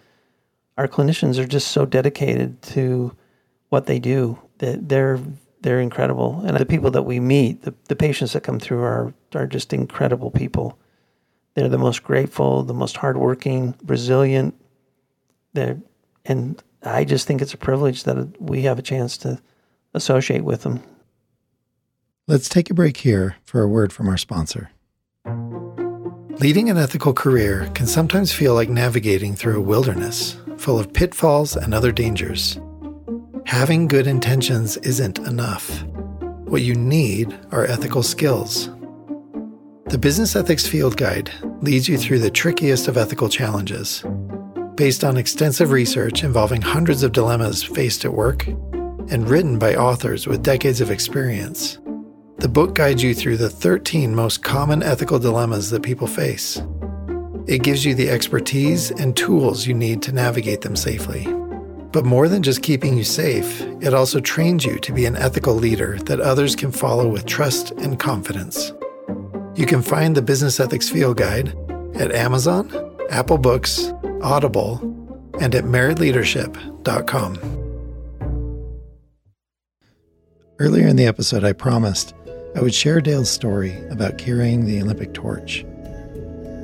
our 0.76 0.88
clinicians 0.88 1.38
are 1.38 1.46
just 1.46 1.68
so 1.68 1.86
dedicated 1.86 2.60
to 2.62 3.16
what 3.70 3.86
they 3.86 3.98
do 3.98 4.38
they're 4.58 5.20
they're 5.60 5.80
incredible, 5.80 6.42
and 6.44 6.56
the 6.56 6.66
people 6.66 6.90
that 6.90 7.04
we 7.04 7.20
meet, 7.20 7.62
the, 7.62 7.74
the 7.88 7.96
patients 7.96 8.34
that 8.34 8.42
come 8.42 8.60
through 8.60 8.82
are 8.82 9.14
are 9.34 9.46
just 9.46 9.72
incredible 9.72 10.30
people. 10.30 10.78
They're 11.54 11.68
the 11.68 11.78
most 11.78 12.02
grateful, 12.02 12.64
the 12.64 12.74
most 12.74 12.96
hardworking, 12.96 13.74
resilient. 13.84 14.54
They're 15.52 15.78
and 16.24 16.62
I 16.82 17.04
just 17.04 17.26
think 17.26 17.40
it's 17.42 17.54
a 17.54 17.58
privilege 17.58 18.04
that 18.04 18.40
we 18.40 18.62
have 18.62 18.78
a 18.78 18.82
chance 18.82 19.16
to 19.18 19.40
associate 19.94 20.44
with 20.44 20.62
them. 20.62 20.82
Let's 22.26 22.48
take 22.48 22.70
a 22.70 22.74
break 22.74 22.98
here 22.98 23.36
for 23.44 23.62
a 23.62 23.68
word 23.68 23.92
from 23.92 24.08
our 24.08 24.16
sponsor. 24.16 24.70
Leading 26.40 26.68
an 26.68 26.76
ethical 26.76 27.12
career 27.12 27.70
can 27.74 27.86
sometimes 27.86 28.32
feel 28.32 28.54
like 28.54 28.68
navigating 28.68 29.34
through 29.36 29.58
a 29.58 29.62
wilderness 29.62 30.36
full 30.56 30.78
of 30.78 30.92
pitfalls 30.92 31.56
and 31.56 31.74
other 31.74 31.92
dangers. 31.92 32.58
Having 33.46 33.88
good 33.88 34.06
intentions 34.06 34.78
isn't 34.78 35.18
enough. 35.18 35.84
What 36.44 36.62
you 36.62 36.74
need 36.74 37.38
are 37.52 37.66
ethical 37.66 38.02
skills. 38.02 38.70
The 39.86 39.98
Business 39.98 40.34
Ethics 40.34 40.66
Field 40.66 40.96
Guide 40.96 41.30
leads 41.60 41.86
you 41.86 41.98
through 41.98 42.20
the 42.20 42.30
trickiest 42.30 42.88
of 42.88 42.96
ethical 42.96 43.28
challenges. 43.28 44.02
Based 44.76 45.04
on 45.04 45.18
extensive 45.18 45.70
research 45.72 46.24
involving 46.24 46.62
hundreds 46.62 47.02
of 47.02 47.12
dilemmas 47.12 47.62
faced 47.62 48.04
at 48.06 48.14
work 48.14 48.46
and 48.46 49.28
written 49.28 49.58
by 49.58 49.76
authors 49.76 50.26
with 50.26 50.42
decades 50.42 50.80
of 50.80 50.90
experience, 50.90 51.78
the 52.38 52.48
book 52.48 52.74
guides 52.74 53.02
you 53.02 53.14
through 53.14 53.36
the 53.36 53.50
13 53.50 54.14
most 54.14 54.42
common 54.42 54.82
ethical 54.82 55.18
dilemmas 55.18 55.68
that 55.70 55.82
people 55.82 56.06
face. 56.06 56.62
It 57.46 57.62
gives 57.62 57.84
you 57.84 57.94
the 57.94 58.08
expertise 58.08 58.90
and 58.90 59.14
tools 59.14 59.66
you 59.66 59.74
need 59.74 60.00
to 60.02 60.12
navigate 60.12 60.62
them 60.62 60.76
safely. 60.76 61.26
But 61.94 62.04
more 62.04 62.28
than 62.28 62.42
just 62.42 62.60
keeping 62.60 62.98
you 62.98 63.04
safe, 63.04 63.60
it 63.80 63.94
also 63.94 64.18
trains 64.18 64.64
you 64.64 64.80
to 64.80 64.92
be 64.92 65.06
an 65.06 65.14
ethical 65.14 65.54
leader 65.54 65.96
that 66.06 66.18
others 66.18 66.56
can 66.56 66.72
follow 66.72 67.06
with 67.06 67.24
trust 67.24 67.70
and 67.70 68.00
confidence. 68.00 68.72
You 69.54 69.64
can 69.64 69.80
find 69.80 70.16
the 70.16 70.20
Business 70.20 70.58
Ethics 70.58 70.88
Field 70.88 71.18
Guide 71.18 71.56
at 71.94 72.10
Amazon, 72.10 72.68
Apple 73.10 73.38
Books, 73.38 73.92
Audible, 74.22 74.80
and 75.40 75.54
at 75.54 75.62
meritleadership.com. 75.62 77.38
Earlier 80.58 80.88
in 80.88 80.96
the 80.96 81.06
episode, 81.06 81.44
I 81.44 81.52
promised 81.52 82.12
I 82.56 82.60
would 82.60 82.74
share 82.74 83.00
Dale's 83.00 83.30
story 83.30 83.80
about 83.90 84.18
carrying 84.18 84.66
the 84.66 84.82
Olympic 84.82 85.14
torch. 85.14 85.64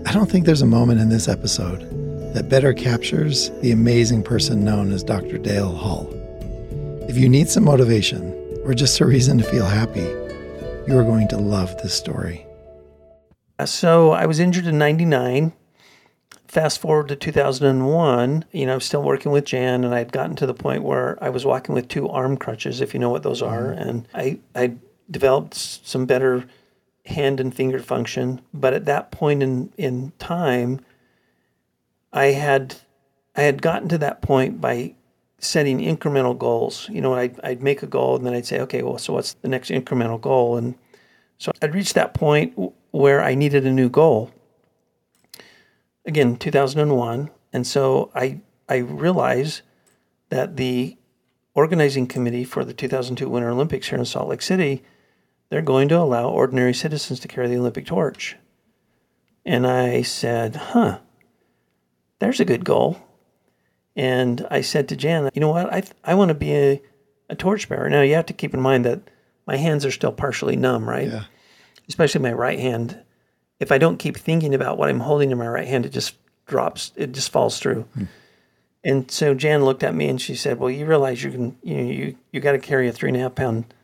I 0.07 0.13
don't 0.13 0.29
think 0.29 0.45
there's 0.45 0.63
a 0.63 0.67
moment 0.67 1.01
in 1.01 1.09
this 1.09 1.29
episode 1.29 2.10
that 2.33 2.49
better 2.49 2.73
captures 2.73 3.51
the 3.61 3.73
amazing 3.73 4.23
person 4.23 4.65
known 4.65 4.93
as 4.93 5.03
Dr. 5.03 5.39
Dale 5.39 5.75
Hull. 5.75 6.09
If 7.09 7.19
you 7.19 7.29
need 7.29 7.49
some 7.49 7.65
motivation 7.65 8.33
or 8.65 8.73
just 8.73 9.01
a 9.01 9.07
reason 9.07 9.39
to 9.39 9.45
feel 9.45 9.67
happy, 9.67 10.07
you 10.87 10.97
are 10.97 11.05
going 11.05 11.29
to 11.29 11.37
love 11.37 11.77
this 11.83 11.93
story. 11.93 12.47
Uh, 13.59 13.67
so 13.67 14.13
I 14.13 14.27
was 14.27 14.39
injured 14.39 14.67
in 14.67 14.79
99. 14.79 15.53
Fast 16.47 16.81
forward 16.81 17.09
to 17.09 17.17
2001, 17.17 18.45
you 18.51 18.67
know, 18.67 18.75
I'm 18.75 18.81
still 18.81 19.03
working 19.03 19.31
with 19.31 19.45
Jan, 19.45 19.85
and 19.85 19.95
I'd 19.95 20.11
gotten 20.11 20.35
to 20.37 20.47
the 20.47 20.55
point 20.55 20.83
where 20.83 21.23
I 21.23 21.29
was 21.29 21.47
walking 21.47 21.75
with 21.75 21.87
two 21.87 22.09
arm 22.09 22.37
crutches, 22.37 22.81
if 22.81 22.93
you 22.93 22.99
know 22.99 23.11
what 23.11 23.23
those 23.23 23.41
are. 23.41 23.67
Mm-hmm. 23.67 23.89
And 23.89 24.09
I, 24.15 24.39
I 24.57 24.73
developed 25.11 25.55
some 25.55 26.07
better 26.07 26.45
hand 27.07 27.41
and 27.41 27.55
finger 27.55 27.79
function. 27.79 28.41
But 28.53 28.75
at 28.75 28.87
that 28.87 29.11
point 29.11 29.43
in, 29.43 29.73
in 29.77 30.13
time, 30.19 30.81
I 32.13 32.27
had 32.27 32.77
I 33.37 33.43
had 33.43 33.63
gotten 33.63 33.89
to 33.91 33.99
that 33.99 34.23
point 34.23 34.61
by 34.61 34.95
setting 35.39 35.79
incremental 35.79 36.37
goals. 36.37 36.89
You 36.91 37.01
know, 37.01 37.15
I'd, 37.15 37.41
I'd 37.43 37.63
make 37.63 37.83
a 37.83 37.87
goal 37.87 38.17
and 38.17 38.27
then 38.27 38.35
I'd 38.35 38.47
say, 38.47 38.61
okay, 38.61 38.83
well, 38.83 38.99
so 38.99 39.13
what's 39.15 39.35
the 39.35 39.49
next 39.49 39.71
incremental 39.71 40.21
goal? 40.21 40.57
And 40.57 40.75
so 41.39 41.53
I'd 41.63 41.75
reached 41.75 41.95
that 41.95 42.15
point 42.15 42.59
where 42.91 43.23
I 43.23 43.35
needed 43.35 43.67
a 43.67 43.73
new 43.73 43.89
goal. 43.89 44.31
Again, 46.05 46.37
2001. 46.37 47.31
And 47.53 47.67
so 47.67 48.11
I, 48.15 48.41
I 48.69 48.77
realized 48.77 49.63
that 50.29 50.57
the 50.57 50.97
organizing 51.55 52.07
committee 52.07 52.45
for 52.45 52.65
the 52.65 52.75
2002 52.75 53.29
Winter 53.29 53.51
Olympics 53.51 53.89
here 53.89 53.99
in 53.99 54.05
Salt 54.05 54.29
Lake 54.29 54.43
City, 54.43 54.83
they're 55.49 55.63
going 55.63 55.89
to 55.89 55.99
allow 55.99 56.29
ordinary 56.29 56.75
citizens 56.75 57.21
to 57.21 57.29
carry 57.29 57.49
the 57.49 57.57
Olympic 57.57 57.87
torch. 57.87 58.37
And 59.45 59.67
I 59.67 60.03
said, 60.03 60.57
huh, 60.57 60.99
there's 62.21 62.41
a 62.41 62.45
good 62.45 62.65
goal. 62.65 62.97
And 63.97 64.47
I 64.51 64.61
said 64.61 64.89
to 64.89 64.97
Jan, 64.97 65.31
you 65.35 65.41
know 65.41 65.51
what? 65.51 65.73
I, 65.73 65.83
I 66.05 66.15
want 66.15 66.29
to 66.29 66.35
be 66.35 66.55
a, 66.55 66.83
a 67.29 67.35
torchbearer. 67.35 67.91
Now, 67.91 68.03
you 68.03 68.15
have 68.15 68.27
to 68.27 68.33
keep 68.33 68.55
in 68.55 68.61
mind 68.61 68.85
that 68.85 69.01
my 69.47 69.57
hands 69.57 69.85
are 69.85 69.91
still 69.91 70.13
partially 70.13 70.57
numb, 70.57 70.89
right? 70.89 71.09
Yeah. 71.09 71.25
Especially 71.89 72.21
my 72.21 72.33
right 72.33 72.59
hand. 72.59 72.99
If 73.59 73.73
I 73.73 73.79
don't 73.79 73.99
keep 73.99 74.17
thinking 74.17 74.55
about 74.55 74.79
what 74.79 74.89
I'm 74.89 75.01
holding 75.01 75.33
in 75.33 75.39
my 75.39 75.49
right 75.49 75.67
hand, 75.67 75.85
it 75.85 75.93
just 75.93 76.15
drops, 76.47 76.93
it 76.95 77.13
just 77.13 77.31
falls 77.31 77.59
through. 77.59 77.83
Hmm. 77.95 78.05
And 78.83 79.11
so 79.11 79.35
Jan 79.35 79.65
looked 79.65 79.83
at 79.83 79.95
me 79.95 80.09
and 80.09 80.21
she 80.21 80.35
said, 80.35 80.59
Well, 80.59 80.71
you 80.71 80.87
realize 80.87 81.23
you 81.23 81.31
can, 81.31 81.59
you 81.63 81.77
know, 81.77 81.91
you, 81.91 82.17
you 82.33 82.41
got 82.41 82.53
to 82.53 82.59
carry 82.59 82.89
a 82.89 82.93
three 82.93 83.11
and 83.11 83.17
a 83.17 83.21
half 83.21 83.35
pound 83.35 83.75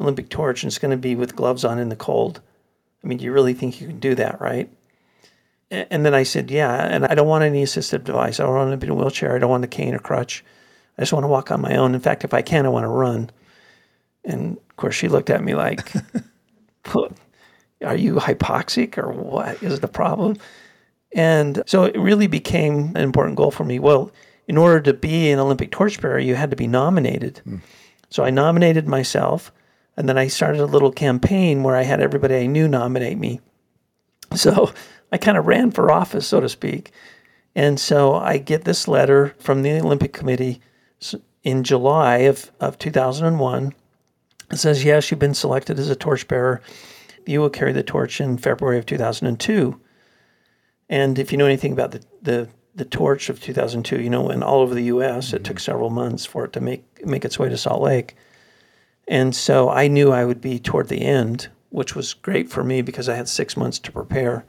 Olympic 0.00 0.30
torch 0.30 0.62
and 0.62 0.70
it's 0.70 0.78
going 0.78 0.90
to 0.90 0.96
be 0.96 1.14
with 1.14 1.36
gloves 1.36 1.64
on 1.64 1.78
in 1.78 1.90
the 1.90 1.96
cold. 1.96 2.40
I 3.04 3.06
mean, 3.06 3.18
do 3.18 3.24
you 3.24 3.32
really 3.32 3.54
think 3.54 3.80
you 3.80 3.88
can 3.88 3.98
do 3.98 4.14
that, 4.14 4.40
right? 4.40 4.70
And 5.70 6.06
then 6.06 6.14
I 6.14 6.22
said, 6.22 6.50
yeah, 6.50 6.74
and 6.74 7.04
I 7.04 7.14
don't 7.14 7.28
want 7.28 7.44
any 7.44 7.62
assistive 7.62 8.04
device. 8.04 8.40
I 8.40 8.44
don't 8.44 8.54
want 8.54 8.70
to 8.70 8.76
be 8.78 8.86
in 8.86 8.92
a 8.92 8.94
wheelchair. 8.94 9.34
I 9.34 9.38
don't 9.38 9.50
want 9.50 9.64
a 9.64 9.68
cane 9.68 9.94
or 9.94 9.98
crutch. 9.98 10.42
I 10.96 11.02
just 11.02 11.12
want 11.12 11.24
to 11.24 11.28
walk 11.28 11.50
on 11.50 11.60
my 11.60 11.76
own. 11.76 11.94
In 11.94 12.00
fact, 12.00 12.24
if 12.24 12.32
I 12.32 12.40
can, 12.40 12.64
I 12.64 12.70
want 12.70 12.84
to 12.84 12.88
run. 12.88 13.30
And 14.24 14.56
of 14.56 14.76
course, 14.76 14.94
she 14.94 15.08
looked 15.08 15.30
at 15.30 15.44
me 15.44 15.54
like, 15.54 15.92
are 17.84 17.96
you 17.96 18.14
hypoxic 18.14 18.96
or 18.96 19.12
what 19.12 19.62
is 19.62 19.80
the 19.80 19.88
problem? 19.88 20.36
And 21.12 21.62
so 21.66 21.84
it 21.84 21.98
really 21.98 22.26
became 22.26 22.96
an 22.96 23.02
important 23.02 23.36
goal 23.36 23.50
for 23.50 23.64
me. 23.64 23.78
Well, 23.78 24.10
in 24.46 24.56
order 24.56 24.80
to 24.80 24.94
be 24.94 25.30
an 25.30 25.38
Olympic 25.38 25.70
torchbearer, 25.70 26.18
you 26.18 26.34
had 26.34 26.50
to 26.50 26.56
be 26.56 26.66
nominated. 26.66 27.42
Mm. 27.46 27.60
So 28.10 28.24
I 28.24 28.30
nominated 28.30 28.88
myself, 28.88 29.52
and 29.96 30.08
then 30.08 30.16
I 30.16 30.28
started 30.28 30.60
a 30.60 30.66
little 30.66 30.90
campaign 30.90 31.62
where 31.62 31.76
I 31.76 31.82
had 31.82 32.00
everybody 32.00 32.36
I 32.36 32.46
knew 32.46 32.66
nominate 32.66 33.18
me. 33.18 33.40
So 34.34 34.72
I 35.10 35.18
kind 35.18 35.38
of 35.38 35.46
ran 35.46 35.70
for 35.70 35.90
office, 35.90 36.26
so 36.26 36.40
to 36.40 36.48
speak. 36.48 36.92
And 37.54 37.80
so 37.80 38.14
I 38.14 38.38
get 38.38 38.64
this 38.64 38.86
letter 38.86 39.34
from 39.38 39.62
the 39.62 39.72
Olympic 39.80 40.12
Committee 40.12 40.60
in 41.42 41.64
July 41.64 42.18
of, 42.18 42.50
of 42.60 42.78
2001. 42.78 43.74
It 44.50 44.56
says, 44.56 44.84
Yes, 44.84 45.10
you've 45.10 45.20
been 45.20 45.34
selected 45.34 45.78
as 45.78 45.90
a 45.90 45.96
torchbearer. 45.96 46.60
You 47.26 47.40
will 47.40 47.50
carry 47.50 47.72
the 47.72 47.82
torch 47.82 48.20
in 48.20 48.38
February 48.38 48.78
of 48.78 48.86
2002. 48.86 49.80
And 50.88 51.18
if 51.18 51.32
you 51.32 51.38
know 51.38 51.44
anything 51.44 51.72
about 51.72 51.90
the, 51.90 52.04
the, 52.22 52.48
the 52.74 52.84
torch 52.84 53.28
of 53.28 53.42
2002, 53.42 54.00
you 54.00 54.08
know, 54.08 54.30
in 54.30 54.42
all 54.42 54.60
over 54.60 54.74
the 54.74 54.84
U.S., 54.84 55.28
mm-hmm. 55.28 55.36
it 55.36 55.44
took 55.44 55.60
several 55.60 55.90
months 55.90 56.24
for 56.24 56.44
it 56.44 56.52
to 56.54 56.60
make, 56.60 57.04
make 57.04 57.24
its 57.24 57.38
way 57.38 57.48
to 57.48 57.56
Salt 57.56 57.82
Lake. 57.82 58.14
And 59.06 59.34
so 59.34 59.68
I 59.68 59.88
knew 59.88 60.12
I 60.12 60.24
would 60.24 60.40
be 60.40 60.58
toward 60.58 60.88
the 60.88 61.02
end, 61.02 61.48
which 61.70 61.94
was 61.94 62.14
great 62.14 62.50
for 62.50 62.62
me 62.62 62.82
because 62.82 63.08
I 63.08 63.16
had 63.16 63.28
six 63.28 63.56
months 63.56 63.78
to 63.80 63.92
prepare. 63.92 64.44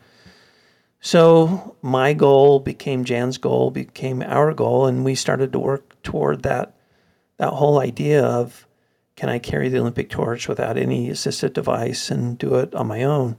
So 1.01 1.75
my 1.81 2.13
goal 2.13 2.59
became 2.59 3.05
Jan's 3.05 3.37
goal, 3.37 3.71
became 3.71 4.21
our 4.21 4.53
goal, 4.53 4.85
and 4.85 5.05
we 5.05 5.15
started 5.15 5.53
to 5.53 5.59
work 5.59 6.01
toward 6.03 6.43
that 6.43 6.75
that 7.37 7.53
whole 7.53 7.79
idea 7.79 8.23
of 8.23 8.67
can 9.15 9.29
I 9.29 9.39
carry 9.39 9.69
the 9.69 9.79
Olympic 9.79 10.09
torch 10.09 10.47
without 10.47 10.77
any 10.77 11.09
assistive 11.09 11.53
device 11.53 12.09
and 12.09 12.37
do 12.37 12.55
it 12.55 12.75
on 12.75 12.87
my 12.87 13.03
own? 13.03 13.37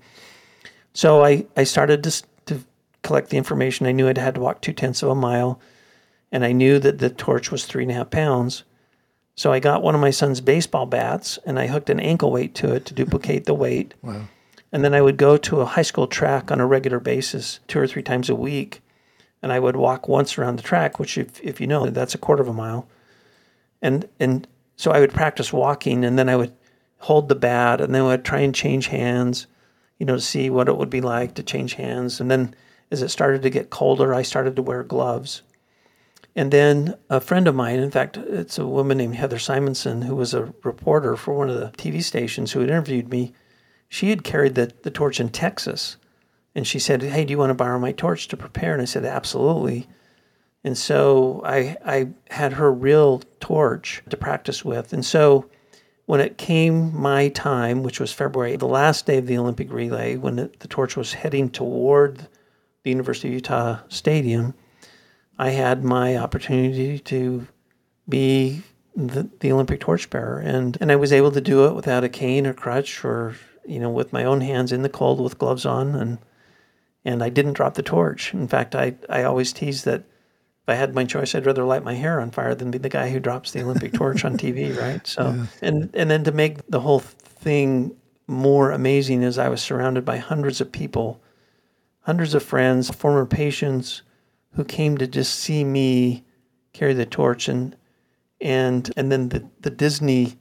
So 0.95 1.25
I, 1.25 1.47
I 1.57 1.65
started 1.65 2.03
to, 2.05 2.23
to 2.47 2.65
collect 3.03 3.31
the 3.31 3.37
information. 3.37 3.87
I 3.87 3.93
knew 3.93 4.09
I'd 4.09 4.19
had 4.19 4.35
to 4.35 4.41
walk 4.41 4.61
two 4.61 4.73
tenths 4.73 5.03
of 5.03 5.11
a 5.11 5.15
mile, 5.15 5.61
and 6.33 6.45
I 6.45 6.53
knew 6.53 6.79
that 6.79 6.99
the 6.99 7.11
torch 7.11 7.51
was 7.51 7.65
three 7.65 7.83
and 7.83 7.93
a 7.93 7.95
half 7.95 8.11
pounds. 8.11 8.65
So 9.37 9.53
I 9.53 9.59
got 9.59 9.83
one 9.83 9.95
of 9.95 10.01
my 10.03 10.11
son's 10.11 10.43
baseball 10.43 10.85
bats 10.85 11.39
and 11.47 11.59
I 11.59 11.67
hooked 11.67 11.89
an 11.89 11.99
ankle 11.99 12.31
weight 12.31 12.55
to 12.57 12.75
it 12.75 12.85
to 12.87 12.95
duplicate 12.95 13.47
the 13.47 13.55
weight. 13.55 13.95
Wow. 14.03 14.29
And 14.73 14.85
then 14.85 14.95
I 14.95 15.03
would 15.03 15.17
go 15.17 15.37
to 15.37 15.61
a 15.61 15.67
high 15.67 15.83
school 15.83 16.07
track 16.07 16.51
on 16.51 16.61
a 16.61 16.67
regular 16.67 17.01
basis, 17.01 17.61
two 17.67 17.81
or 17.81 17.87
three 17.87 18.03
times 18.03 18.31
a 18.31 18.35
week. 18.35 18.83
And 19.43 19.53
I 19.53 19.59
would 19.59 19.77
walk 19.77 20.07
once 20.07 20.39
around 20.39 20.57
the 20.57 20.63
track, 20.63 20.99
which, 20.99 21.19
if, 21.19 21.41
if 21.41 21.61
you 21.61 21.67
know, 21.67 21.89
that's 21.91 22.15
a 22.15 22.19
quarter 22.19 22.43
of 22.43 22.49
a 22.49 22.53
mile. 22.53 22.89
And, 23.83 24.09
and 24.21 24.47
so 24.77 24.91
I 24.91 25.01
would 25.01 25.13
practice 25.13 25.53
walking, 25.53 26.05
and 26.05 26.19
then 26.19 26.29
I 26.29 26.37
would 26.37 26.55
hold 26.99 27.29
the 27.29 27.35
bat, 27.35 27.81
and 27.81 27.95
then 27.95 28.03
I 28.03 28.07
would 28.07 28.25
try 28.25 28.41
and 28.41 28.55
change 28.55 28.89
hands, 28.89 29.47
you 29.99 30.07
know, 30.07 30.17
to 30.17 30.21
see 30.21 30.51
what 30.51 30.69
it 30.69 30.77
would 30.77 30.91
be 30.91 31.01
like 31.01 31.35
to 31.35 31.43
change 31.43 31.75
hands. 31.75 32.21
And 32.21 32.31
then 32.31 32.55
as 32.91 33.03
it 33.03 33.09
started 33.09 33.43
to 33.43 33.51
get 33.51 33.71
colder, 33.71 34.15
I 34.15 34.23
started 34.23 34.57
to 34.57 34.63
wear 34.63 34.83
gloves. 34.83 35.43
And 36.37 36.53
then 36.53 36.97
a 37.09 37.21
friend 37.21 37.49
of 37.49 37.55
mine, 37.55 37.81
in 37.81 37.91
fact, 37.91 38.17
it's 38.17 38.59
a 38.59 38.67
woman 38.67 38.99
named 38.99 39.17
Heather 39.17 39.39
Simonsen, 39.39 40.05
who 40.05 40.15
was 40.15 40.33
a 40.33 40.53
reporter 40.63 41.17
for 41.17 41.35
one 41.35 41.51
of 41.51 41.59
the 41.59 41.71
TV 41.77 42.03
stations 42.03 42.53
who 42.53 42.61
had 42.61 42.71
interviewed 42.71 43.11
me 43.11 43.33
she 43.91 44.09
had 44.09 44.25
carried 44.25 44.55
the, 44.55 44.73
the 44.85 44.91
torch 44.91 45.21
in 45.21 45.29
Texas. 45.29 45.97
And 46.55 46.67
she 46.67 46.79
said, 46.79 47.03
Hey, 47.03 47.25
do 47.25 47.33
you 47.33 47.39
want 47.39 47.51
to 47.51 47.55
borrow 47.55 47.79
my 47.79 47.93
torch 47.93 48.29
to 48.29 48.37
prepare? 48.37 48.73
And 48.73 48.81
I 48.81 48.87
said, 48.87 49.05
Absolutely. 49.05 49.89
And 50.63 50.79
so 50.79 51.43
I, 51.45 51.77
I 51.85 52.09
had 52.31 52.55
her 52.55 52.73
real 52.73 53.23
torch 53.41 54.03
to 54.09 54.17
practice 54.17 54.65
with. 54.65 54.93
And 54.93 55.05
so 55.05 55.51
when 56.07 56.21
it 56.21 56.39
came 56.39 56.97
my 56.97 57.29
time, 57.29 57.83
which 57.83 57.99
was 57.99 58.13
February, 58.13 58.57
the 58.57 58.67
last 58.67 59.07
day 59.07 59.19
of 59.19 59.27
the 59.27 59.39
Olympic 59.39 59.73
relay, 59.73 60.17
when 60.17 60.39
it, 60.39 60.61
the 60.61 60.69
torch 60.69 60.97
was 60.97 61.13
heading 61.13 61.51
toward 61.51 62.29
the 62.85 62.91
University 62.91 63.29
of 63.29 63.35
Utah 63.35 63.79
Stadium, 63.89 64.55
I 65.39 65.51
had 65.51 65.83
my 65.83 66.17
opportunity 66.17 66.99
to 67.01 67.47
be 68.09 68.63
the, 68.95 69.29
the 69.41 69.51
Olympic 69.51 69.81
torchbearer. 69.81 70.39
And, 70.39 70.79
and 70.81 70.93
I 70.93 70.97
was 70.97 71.13
able 71.13 71.33
to 71.33 71.41
do 71.41 71.67
it 71.67 71.75
without 71.75 72.05
a 72.05 72.09
cane 72.09 72.47
or 72.47 72.53
crutch 72.53 73.05
or 73.05 73.35
you 73.71 73.79
know, 73.79 73.91
with 73.91 74.13
my 74.13 74.25
own 74.25 74.41
hands 74.41 74.73
in 74.73 74.83
the 74.83 74.89
cold 74.89 75.21
with 75.21 75.39
gloves 75.39 75.65
on, 75.65 75.95
and 75.95 76.19
and 77.05 77.23
I 77.23 77.29
didn't 77.29 77.55
drop 77.55 77.75
the 77.75 77.83
torch. 77.83 78.35
In 78.35 78.49
fact, 78.49 78.75
I 78.75 78.97
I 79.09 79.23
always 79.23 79.53
tease 79.53 79.85
that 79.85 80.01
if 80.01 80.69
I 80.69 80.75
had 80.75 80.95
my 80.95 81.05
choice, 81.05 81.35
I'd 81.35 81.47
rather 81.47 81.65
light 81.65 81.85
my 81.85 81.95
hair 81.95 82.21
on 82.21 82.33
fire 82.33 82.55
than 82.55 82.71
be 82.71 82.79
the 82.79 82.89
guy 82.89 83.11
who 83.11 83.21
drops 83.21 83.53
the 83.53 83.63
Olympic 83.63 83.93
torch 83.93 84.25
on 84.25 84.37
TV, 84.37 84.77
right? 84.81 85.07
So, 85.07 85.23
yeah. 85.23 85.47
and 85.63 85.91
and 85.95 86.11
then 86.11 86.25
to 86.25 86.33
make 86.33 86.67
the 86.69 86.81
whole 86.81 86.99
thing 86.99 87.97
more 88.27 88.73
amazing 88.73 89.23
is 89.23 89.39
I 89.39 89.49
was 89.49 89.63
surrounded 89.63 90.05
by 90.05 90.19
hundreds 90.19 90.61
of 90.61 90.73
people, 90.73 91.21
hundreds 92.01 92.35
of 92.35 92.43
friends, 92.43 92.91
former 92.91 93.25
patients 93.25 94.03
who 94.55 94.65
came 94.65 94.99
to 94.99 95.07
just 95.07 95.37
see 95.37 95.63
me 95.63 96.25
carry 96.73 96.93
the 96.93 97.07
torch 97.07 97.49
and 97.49 97.77
and 98.41 98.91
and 98.97 99.13
then 99.13 99.29
the, 99.29 99.49
the 99.61 99.71
Disney 99.71 100.39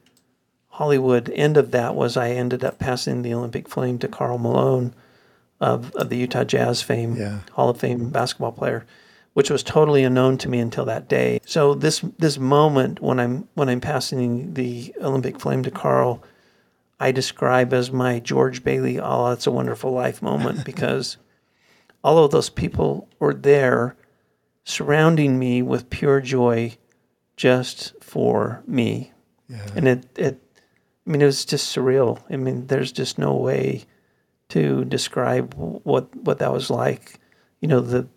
Hollywood 0.80 1.30
end 1.32 1.58
of 1.58 1.72
that 1.72 1.94
was 1.94 2.16
I 2.16 2.30
ended 2.30 2.64
up 2.64 2.80
passing 2.80 3.22
the 3.22 3.34
Olympic 3.34 3.68
flame 3.68 4.00
to 4.00 4.08
Karl 4.08 4.38
Malone 4.38 4.94
of, 5.60 5.94
of 5.96 6.08
the 6.08 6.16
Utah 6.16 6.46
Jazz 6.46 6.82
fame, 6.82 7.18
yeah. 7.18 7.40
Hall 7.52 7.68
of 7.68 7.82
Fame 7.82 8.12
basketball 8.12 8.54
player, 8.54 8.86
which 9.34 9.50
was 9.50 9.62
totally 9.62 10.06
unknown 10.06 10.38
to 10.38 10.48
me 10.48 10.58
until 10.60 10.86
that 10.86 11.10
day. 11.10 11.42
So 11.46 11.74
this 11.74 12.00
this 12.18 12.38
moment 12.38 13.02
when 13.02 13.20
I'm 13.20 13.50
when 13.56 13.68
I'm 13.68 13.82
passing 13.82 14.54
the 14.54 14.96
Olympic 15.02 15.42
flame 15.42 15.64
to 15.64 15.72
Karl, 15.72 16.24
I 16.98 17.12
describe 17.12 17.74
as 17.74 17.92
my 17.92 18.20
George 18.20 18.64
Bailey, 18.64 19.02
oh, 19.02 19.32
it's 19.32 19.48
a 19.48 19.52
wonderful 19.52 19.92
life 19.92 20.22
moment 20.22 20.64
because 20.72 21.18
all 22.06 22.24
of 22.24 22.32
those 22.32 22.50
people 22.50 23.10
were 23.20 23.34
there 23.34 23.98
surrounding 24.64 25.38
me 25.38 25.62
with 25.62 25.90
pure 25.90 26.22
joy 26.22 26.78
just 27.36 28.02
for 28.02 28.64
me. 28.66 29.12
Yeah. 29.50 29.68
And 29.76 29.88
it, 29.90 30.18
it 30.18 30.49
I 31.10 31.12
mean, 31.12 31.24
it 31.24 31.26
was 31.26 31.43
just 31.43 31.76
surreal. 31.76 32.22
I 32.30 32.38
mean, 32.38 32.68
there's 32.68 32.91
just 32.91 33.18
no 33.18 33.34
way 33.34 33.86
to 34.49 34.86
describe 34.86 35.55
what 35.55 36.16
what 36.16 36.38
that 36.38 36.53
was 36.53 36.70
like. 36.70 37.20
You 37.62 37.68
know, 37.68 37.80
the 37.80 38.07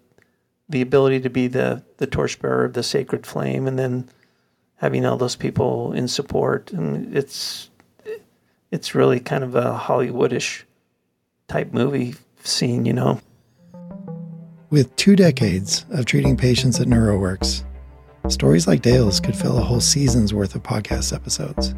the 0.69 0.83
ability 0.83 1.21
to 1.21 1.31
be 1.31 1.47
the 1.47 1.83
the 1.97 2.07
torchbearer 2.07 2.67
of 2.67 2.75
the 2.75 2.83
sacred 2.83 3.27
flame, 3.27 3.67
and 3.67 3.79
then 3.79 4.11
having 4.75 5.07
all 5.07 5.17
those 5.17 5.37
people 5.37 5.95
in 5.95 6.07
support, 6.07 6.71
and 6.71 7.17
it's 7.17 7.71
it's 8.71 8.95
really 8.95 9.21
kind 9.21 9.43
of 9.43 9.55
a 9.55 9.79
Hollywoodish 9.79 10.65
type 11.49 11.73
movie 11.73 12.15
scene, 12.45 12.85
you 12.85 12.93
know. 12.93 13.23
With 14.69 14.95
two 14.97 15.17
decades 15.17 15.87
of 15.93 16.05
treating 16.05 16.37
patients 16.37 16.79
at 16.79 16.89
NeuroWorks, 16.89 17.65
stories 18.29 18.67
like 18.67 18.83
Dale's 18.83 19.19
could 19.19 19.37
fill 19.37 19.57
a 19.57 19.63
whole 19.63 19.81
season's 19.81 20.35
worth 20.35 20.55
of 20.55 20.63
podcast 20.63 21.15
episodes. 21.15 21.75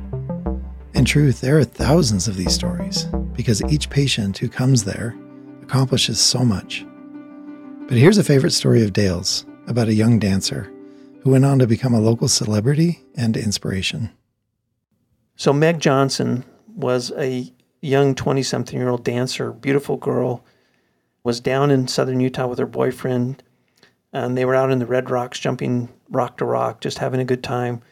In 0.94 1.04
truth, 1.04 1.40
there 1.40 1.58
are 1.58 1.64
thousands 1.64 2.28
of 2.28 2.36
these 2.36 2.52
stories 2.52 3.04
because 3.32 3.62
each 3.64 3.90
patient 3.90 4.38
who 4.38 4.48
comes 4.48 4.84
there 4.84 5.16
accomplishes 5.60 6.20
so 6.20 6.44
much. 6.44 6.86
But 7.88 7.98
here's 7.98 8.16
a 8.16 8.22
favorite 8.22 8.52
story 8.52 8.84
of 8.84 8.92
Dale's 8.92 9.44
about 9.66 9.88
a 9.88 9.94
young 9.94 10.20
dancer 10.20 10.72
who 11.22 11.30
went 11.30 11.44
on 11.44 11.58
to 11.58 11.66
become 11.66 11.94
a 11.94 12.00
local 12.00 12.28
celebrity 12.28 13.02
and 13.16 13.36
inspiration. 13.36 14.10
So, 15.34 15.52
Meg 15.52 15.80
Johnson 15.80 16.44
was 16.76 17.10
a 17.18 17.52
young 17.80 18.14
20 18.14 18.44
something 18.44 18.78
year 18.78 18.88
old 18.88 19.02
dancer, 19.02 19.52
beautiful 19.52 19.96
girl, 19.96 20.44
was 21.24 21.40
down 21.40 21.72
in 21.72 21.88
southern 21.88 22.20
Utah 22.20 22.46
with 22.46 22.60
her 22.60 22.66
boyfriend. 22.66 23.42
And 24.12 24.38
they 24.38 24.44
were 24.44 24.54
out 24.54 24.70
in 24.70 24.78
the 24.78 24.86
Red 24.86 25.10
Rocks, 25.10 25.40
jumping 25.40 25.88
rock 26.08 26.36
to 26.36 26.44
rock, 26.44 26.80
just 26.80 26.98
having 26.98 27.18
a 27.18 27.24
good 27.24 27.42
time. 27.42 27.82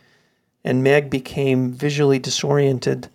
And 0.64 0.82
Meg 0.82 1.10
became 1.10 1.72
visually 1.72 2.18
disoriented, 2.18 3.08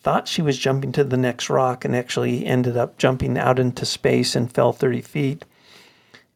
thought 0.00 0.28
she 0.28 0.42
was 0.42 0.58
jumping 0.58 0.92
to 0.92 1.04
the 1.04 1.16
next 1.16 1.50
rock, 1.50 1.84
and 1.84 1.94
actually 1.94 2.46
ended 2.46 2.76
up 2.76 2.96
jumping 2.96 3.36
out 3.36 3.58
into 3.58 3.84
space 3.84 4.34
and 4.34 4.52
fell 4.52 4.72
30 4.72 5.02
feet. 5.02 5.44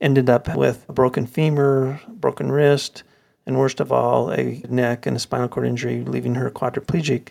Ended 0.00 0.28
up 0.28 0.54
with 0.54 0.84
a 0.88 0.92
broken 0.92 1.26
femur, 1.26 2.00
broken 2.08 2.52
wrist, 2.52 3.02
and 3.46 3.58
worst 3.58 3.80
of 3.80 3.90
all, 3.90 4.30
a 4.30 4.62
neck 4.68 5.06
and 5.06 5.16
a 5.16 5.20
spinal 5.20 5.48
cord 5.48 5.66
injury, 5.66 6.04
leaving 6.04 6.34
her 6.34 6.50
quadriplegic. 6.50 7.28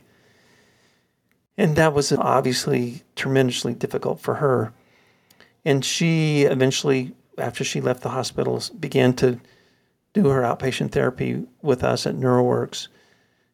And 1.57 1.75
that 1.75 1.93
was 1.93 2.11
obviously 2.11 3.03
tremendously 3.15 3.73
difficult 3.73 4.19
for 4.19 4.35
her. 4.35 4.73
And 5.65 5.83
she 5.83 6.43
eventually, 6.43 7.13
after 7.37 7.63
she 7.63 7.81
left 7.81 8.01
the 8.01 8.09
hospital, 8.09 8.61
began 8.79 9.13
to 9.15 9.39
do 10.13 10.29
her 10.29 10.41
outpatient 10.41 10.91
therapy 10.91 11.45
with 11.61 11.83
us 11.83 12.07
at 12.07 12.15
NeuroWorks 12.15 12.87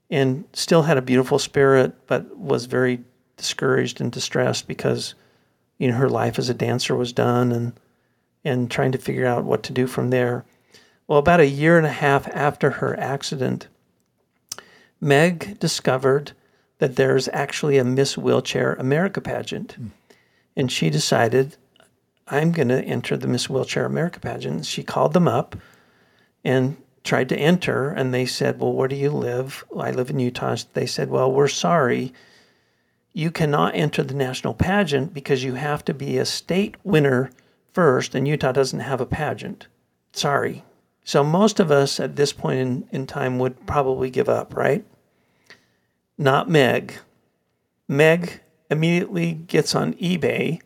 and 0.09 0.45
still 0.53 0.83
had 0.83 0.97
a 0.97 1.01
beautiful 1.01 1.39
spirit, 1.39 1.95
but 2.07 2.37
was 2.37 2.65
very 2.65 3.03
discouraged 3.37 3.99
and 3.99 4.11
distressed 4.11 4.67
because, 4.67 5.15
you 5.77 5.87
know, 5.87 5.95
her 5.95 6.09
life 6.09 6.39
as 6.39 6.49
a 6.49 6.53
dancer 6.53 6.95
was 6.95 7.13
done 7.13 7.51
and 7.51 7.73
and 8.43 8.69
trying 8.69 8.91
to 8.91 8.99
figure 8.99 9.25
out 9.25 9.43
what 9.43 9.63
to 9.63 9.73
do 9.73 9.87
from 9.87 10.11
there. 10.11 10.45
Well, 11.07 11.17
about 11.17 11.39
a 11.39 11.47
year 11.47 11.77
and 11.77 11.85
a 11.85 11.91
half 11.91 12.27
after 12.27 12.69
her 12.71 12.97
accident, 12.99 13.67
Meg 15.01 15.59
discovered 15.59 16.33
that 16.77 16.95
there's 16.95 17.27
actually 17.29 17.77
a 17.77 17.83
Miss 17.83 18.17
Wheelchair 18.17 18.73
America 18.73 19.19
pageant. 19.19 19.75
Mm. 19.79 19.89
And 20.55 20.71
she 20.71 20.89
decided, 20.89 21.57
I'm 22.27 22.51
going 22.51 22.69
to 22.69 22.83
enter 22.83 23.17
the 23.17 23.27
Miss 23.27 23.49
Wheelchair 23.49 23.85
America 23.85 24.19
pageant. 24.19 24.65
She 24.65 24.83
called 24.83 25.13
them 25.13 25.27
up 25.27 25.55
and 26.43 26.77
tried 27.05 27.29
to 27.29 27.37
enter, 27.37 27.89
and 27.89 28.13
they 28.13 28.25
said, 28.25 28.59
Well, 28.59 28.73
where 28.73 28.89
do 28.89 28.95
you 28.95 29.11
live? 29.11 29.63
I 29.77 29.91
live 29.91 30.09
in 30.09 30.19
Utah. 30.19 30.57
They 30.73 30.85
said, 30.85 31.09
Well, 31.09 31.31
we're 31.31 31.47
sorry. 31.47 32.13
You 33.13 33.31
cannot 33.31 33.75
enter 33.75 34.03
the 34.03 34.13
national 34.13 34.55
pageant 34.55 35.13
because 35.13 35.43
you 35.43 35.53
have 35.53 35.85
to 35.85 35.93
be 35.93 36.17
a 36.17 36.25
state 36.25 36.75
winner 36.83 37.31
first, 37.71 38.13
and 38.13 38.27
Utah 38.27 38.51
doesn't 38.51 38.81
have 38.81 38.99
a 38.99 39.05
pageant. 39.05 39.67
Sorry. 40.11 40.65
So 41.05 41.23
most 41.23 41.59
of 41.59 41.71
us 41.71 41.99
at 41.99 42.15
this 42.15 42.33
point 42.33 42.59
in, 42.59 42.87
in 42.91 43.07
time 43.07 43.39
would 43.39 43.65
probably 43.67 44.09
give 44.09 44.27
up, 44.27 44.55
right? 44.55 44.83
Not 46.17 46.49
Meg. 46.49 46.95
Meg 47.87 48.41
immediately 48.69 49.33
gets 49.33 49.75
on 49.75 49.93
eBay. 49.95 50.61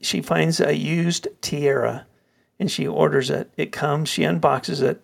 She 0.00 0.20
finds 0.20 0.60
a 0.60 0.76
used 0.76 1.28
tiara 1.40 2.06
and 2.58 2.70
she 2.70 2.86
orders 2.86 3.30
it. 3.30 3.50
It 3.56 3.72
comes, 3.72 4.08
she 4.08 4.22
unboxes 4.22 4.82
it. 4.82 5.02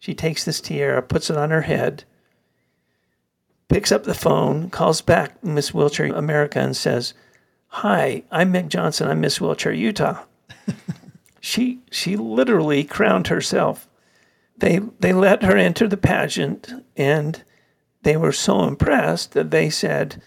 She 0.00 0.14
takes 0.14 0.44
this 0.44 0.60
tiara, 0.60 1.00
puts 1.02 1.30
it 1.30 1.36
on 1.36 1.50
her 1.50 1.62
head, 1.62 2.02
picks 3.68 3.92
up 3.92 4.02
the 4.02 4.14
phone, 4.14 4.68
calls 4.70 5.00
back 5.00 5.44
Miss 5.44 5.72
Wheelchair 5.72 6.06
America 6.06 6.58
and 6.58 6.76
says, 6.76 7.14
Hi, 7.68 8.24
I'm 8.32 8.50
Meg 8.50 8.68
Johnson. 8.68 9.06
I'm 9.06 9.20
Miss 9.20 9.40
Wheelchair 9.40 9.72
Utah. 9.72 10.24
she 11.40 11.78
she 11.92 12.16
literally 12.16 12.82
crowned 12.82 13.28
herself 13.28 13.86
they 14.60 14.80
they 15.00 15.12
let 15.12 15.42
her 15.42 15.56
enter 15.56 15.88
the 15.88 15.96
pageant 15.96 16.72
and 16.96 17.42
they 18.02 18.16
were 18.16 18.32
so 18.32 18.64
impressed 18.64 19.32
that 19.32 19.50
they 19.50 19.68
said, 19.68 20.22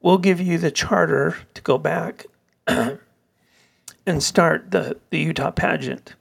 We'll 0.00 0.18
give 0.18 0.40
you 0.40 0.58
the 0.58 0.70
charter 0.70 1.36
to 1.54 1.62
go 1.62 1.78
back 1.78 2.26
and 2.66 2.98
start 4.22 4.70
the, 4.70 4.98
the 5.10 5.18
Utah 5.18 5.50
pageant. 5.50 6.14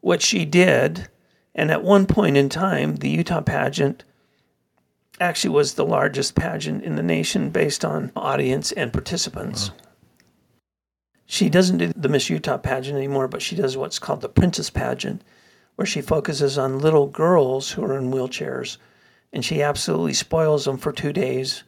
What 0.00 0.20
she 0.20 0.44
did, 0.44 1.08
and 1.54 1.70
at 1.70 1.82
one 1.82 2.06
point 2.06 2.36
in 2.36 2.48
time, 2.48 2.96
the 2.96 3.10
Utah 3.10 3.40
pageant 3.40 4.04
actually 5.20 5.50
was 5.50 5.74
the 5.74 5.84
largest 5.84 6.34
pageant 6.34 6.82
in 6.82 6.96
the 6.96 7.02
nation 7.02 7.50
based 7.50 7.84
on 7.84 8.10
audience 8.16 8.72
and 8.72 8.92
participants. 8.92 9.70
Wow. 9.70 9.76
She 11.26 11.48
doesn't 11.48 11.78
do 11.78 11.92
the 11.94 12.08
Miss 12.08 12.28
Utah 12.28 12.58
pageant 12.58 12.96
anymore, 12.96 13.28
but 13.28 13.42
she 13.42 13.56
does 13.56 13.76
what's 13.76 13.98
called 13.98 14.20
the 14.20 14.28
Princess 14.28 14.70
pageant 14.70 15.22
where 15.76 15.86
she 15.86 16.00
focuses 16.00 16.58
on 16.58 16.78
little 16.78 17.06
girls 17.06 17.70
who 17.70 17.84
are 17.84 17.96
in 17.96 18.10
wheelchairs. 18.10 18.76
And 19.32 19.44
she 19.44 19.62
absolutely 19.62 20.12
spoils 20.12 20.66
them 20.66 20.76
for 20.76 20.92
two 20.92 21.12
days 21.12 21.62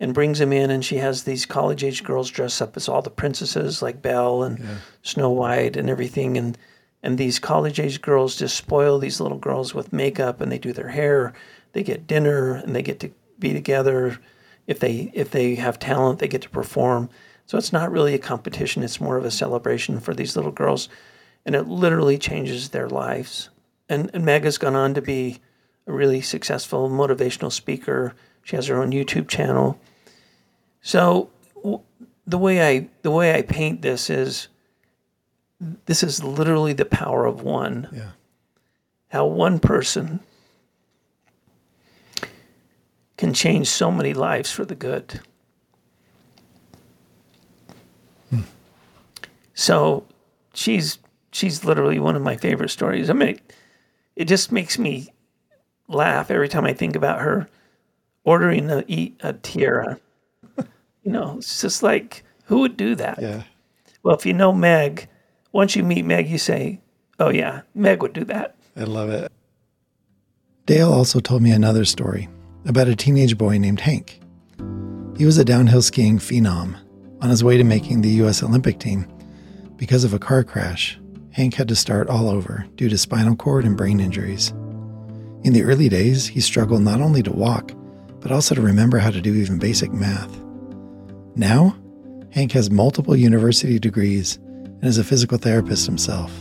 and 0.00 0.14
brings 0.14 0.38
them 0.38 0.52
in. 0.52 0.70
And 0.70 0.84
she 0.84 0.96
has 0.96 1.24
these 1.24 1.44
college 1.44 1.84
age 1.84 2.02
girls 2.02 2.30
dress 2.30 2.60
up 2.60 2.76
as 2.76 2.88
all 2.88 3.02
the 3.02 3.10
princesses, 3.10 3.82
like 3.82 4.00
Belle 4.00 4.42
and 4.42 4.58
yeah. 4.58 4.76
Snow 5.02 5.30
White 5.30 5.76
and 5.76 5.90
everything. 5.90 6.38
And, 6.38 6.56
and 7.02 7.18
these 7.18 7.38
college 7.38 7.80
age 7.80 8.00
girls 8.00 8.36
just 8.36 8.56
spoil 8.56 8.98
these 8.98 9.20
little 9.20 9.38
girls 9.38 9.74
with 9.74 9.92
makeup 9.92 10.40
and 10.40 10.52
they 10.52 10.58
do 10.58 10.72
their 10.72 10.88
hair. 10.88 11.32
They 11.72 11.82
get 11.82 12.06
dinner 12.06 12.54
and 12.54 12.76
they 12.76 12.82
get 12.82 13.00
to 13.00 13.10
be 13.38 13.52
together. 13.52 14.18
If 14.66 14.78
they 14.78 15.10
if 15.14 15.30
they 15.30 15.56
have 15.56 15.78
talent, 15.78 16.20
they 16.20 16.28
get 16.28 16.42
to 16.42 16.48
perform. 16.48 17.10
So 17.46 17.58
it's 17.58 17.72
not 17.72 17.90
really 17.90 18.14
a 18.14 18.18
competition. 18.18 18.82
It's 18.82 19.00
more 19.00 19.16
of 19.16 19.24
a 19.24 19.30
celebration 19.30 19.98
for 19.98 20.14
these 20.14 20.36
little 20.36 20.52
girls 20.52 20.88
and 21.44 21.54
it 21.54 21.66
literally 21.66 22.18
changes 22.18 22.68
their 22.68 22.88
lives. 22.88 23.50
And, 23.88 24.10
and 24.14 24.24
Meg 24.24 24.44
has 24.44 24.58
gone 24.58 24.76
on 24.76 24.94
to 24.94 25.02
be 25.02 25.40
a 25.86 25.92
really 25.92 26.20
successful 26.20 26.88
motivational 26.88 27.50
speaker. 27.50 28.14
She 28.44 28.56
has 28.56 28.68
her 28.68 28.80
own 28.80 28.92
YouTube 28.92 29.28
channel. 29.28 29.80
So 30.80 31.30
the 32.26 32.38
way 32.38 32.66
I 32.66 32.88
the 33.02 33.10
way 33.10 33.34
I 33.34 33.42
paint 33.42 33.82
this 33.82 34.08
is 34.08 34.48
this 35.86 36.02
is 36.02 36.22
literally 36.22 36.72
the 36.72 36.84
power 36.84 37.24
of 37.26 37.42
one. 37.42 37.88
Yeah. 37.92 38.10
How 39.08 39.26
one 39.26 39.58
person 39.58 40.20
can 43.16 43.32
change 43.34 43.68
so 43.68 43.90
many 43.90 44.14
lives 44.14 44.50
for 44.50 44.64
the 44.64 44.74
good. 44.74 45.20
Hmm. 48.30 48.40
So 49.54 50.06
she's 50.54 50.98
she's 51.30 51.64
literally 51.64 51.98
one 51.98 52.16
of 52.16 52.22
my 52.22 52.36
favorite 52.36 52.70
stories. 52.70 53.10
I 53.10 53.12
mean, 53.12 53.38
it 54.16 54.26
just 54.26 54.50
makes 54.50 54.78
me 54.78 55.08
laugh 55.88 56.30
every 56.30 56.48
time 56.48 56.64
I 56.64 56.72
think 56.72 56.96
about 56.96 57.20
her 57.20 57.48
ordering 58.24 58.70
a, 58.70 59.12
a 59.20 59.32
tiara. 59.34 60.00
you 60.56 61.12
know, 61.12 61.36
it's 61.38 61.60
just 61.60 61.82
like, 61.82 62.24
who 62.44 62.60
would 62.60 62.76
do 62.76 62.94
that? 62.96 63.20
Yeah. 63.20 63.42
Well, 64.02 64.16
if 64.16 64.26
you 64.26 64.32
know 64.32 64.52
Meg, 64.52 65.08
once 65.52 65.76
you 65.76 65.82
meet 65.82 66.04
Meg, 66.04 66.28
you 66.28 66.38
say, 66.38 66.80
oh, 67.18 67.30
yeah, 67.30 67.62
Meg 67.74 68.02
would 68.02 68.12
do 68.12 68.24
that. 68.24 68.56
I 68.76 68.84
love 68.84 69.10
it. 69.10 69.30
Dale 70.66 70.92
also 70.92 71.20
told 71.20 71.42
me 71.42 71.50
another 71.50 71.84
story 71.84 72.28
about 72.64 72.88
a 72.88 72.96
teenage 72.96 73.36
boy 73.36 73.58
named 73.58 73.80
Hank. 73.80 74.20
He 75.16 75.26
was 75.26 75.38
a 75.38 75.44
downhill 75.44 75.82
skiing 75.82 76.18
phenom 76.18 76.76
on 77.20 77.30
his 77.30 77.44
way 77.44 77.56
to 77.56 77.64
making 77.64 78.00
the 78.00 78.08
U.S. 78.10 78.42
Olympic 78.42 78.78
team 78.78 79.06
because 79.76 80.04
of 80.04 80.14
a 80.14 80.18
car 80.18 80.42
crash 80.44 80.98
Hank 81.32 81.54
had 81.54 81.68
to 81.68 81.76
start 81.76 82.08
all 82.08 82.28
over 82.28 82.66
due 82.76 82.90
to 82.90 82.98
spinal 82.98 83.34
cord 83.34 83.64
and 83.64 83.76
brain 83.76 84.00
injuries. 84.00 84.50
In 85.44 85.54
the 85.54 85.62
early 85.62 85.88
days, 85.88 86.26
he 86.26 86.40
struggled 86.40 86.82
not 86.82 87.00
only 87.00 87.22
to 87.22 87.32
walk, 87.32 87.72
but 88.20 88.30
also 88.30 88.54
to 88.54 88.60
remember 88.60 88.98
how 88.98 89.10
to 89.10 89.20
do 89.20 89.34
even 89.34 89.58
basic 89.58 89.92
math. 89.92 90.38
Now, 91.34 91.74
Hank 92.30 92.52
has 92.52 92.70
multiple 92.70 93.16
university 93.16 93.78
degrees 93.78 94.38
and 94.82 94.88
is 94.88 94.98
a 94.98 95.04
physical 95.04 95.38
therapist 95.38 95.86
himself. 95.86 96.32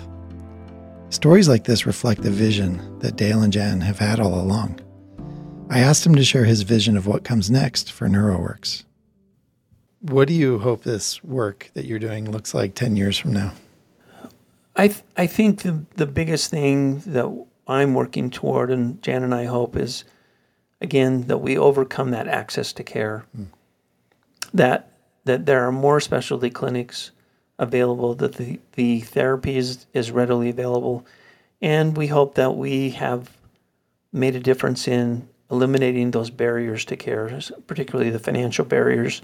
Stories 1.10 1.48
like 1.48 1.64
this 1.64 1.86
reflect 1.86 2.22
the 2.22 2.32
vision 2.32 3.00
that 3.00 3.16
Dale 3.16 3.42
and 3.42 3.54
Jan 3.54 3.82
have 3.82 4.00
had 4.00 4.20
all 4.20 4.34
along. 4.34 4.80
I 5.70 5.80
asked 5.80 6.06
him 6.06 6.16
to 6.16 6.24
share 6.24 6.46
his 6.46 6.64
vision 6.64 6.98
of 6.98 7.08
what 7.08 7.24
comes 7.24 7.50
next 7.50 7.92
for 7.92 8.08
NeuroWorks. 8.08 8.84
What 10.02 10.28
do 10.28 10.34
you 10.34 10.60
hope 10.60 10.84
this 10.84 11.24
work 11.24 11.70
that 11.76 11.86
you're 11.86 12.00
doing 12.00 12.30
looks 12.30 12.54
like 12.54 12.74
10 12.76 12.98
years 12.98 13.18
from 13.18 13.32
now? 13.32 13.54
I 14.76 14.88
th- 14.88 15.04
I 15.18 15.28
think 15.28 15.62
the 15.62 15.86
the 15.96 16.06
biggest 16.06 16.50
thing 16.50 17.00
that 17.00 17.30
I'm 17.68 17.94
working 17.94 18.30
toward, 18.30 18.72
and 18.72 19.02
Jan 19.02 19.24
and 19.24 19.36
I 19.36 19.46
hope, 19.46 19.76
is 19.76 20.06
again 20.80 21.24
that 21.28 21.39
we 21.39 21.58
overcome 21.58 22.12
that 22.12 22.28
access 22.28 22.72
to 22.74 22.84
care. 22.84 23.26
Mm. 23.38 23.48
That 24.54 24.92
that 25.26 25.46
there 25.46 25.68
are 25.68 25.72
more 25.72 26.00
specialty 26.00 26.50
clinics 26.50 27.12
available, 27.62 28.16
that 28.16 28.34
the, 28.34 28.59
the 28.74 28.99
therapy 28.99 29.55
is, 29.55 29.86
is 29.93 30.12
readily 30.12 30.49
available, 30.49 31.05
and 31.62 31.95
we 31.95 32.07
hope 32.07 32.36
that 32.36 32.57
we 32.57 32.89
have 32.89 33.38
made 34.12 34.36
a 34.36 34.39
difference 34.39 34.88
in 34.88 35.30
eliminating 35.49 36.12
those 36.12 36.30
barriers 36.30 36.84
to 36.86 36.97
care, 36.97 37.39
particularly 37.68 38.09
the 38.09 38.20
financial 38.20 38.66
barriers 38.66 39.22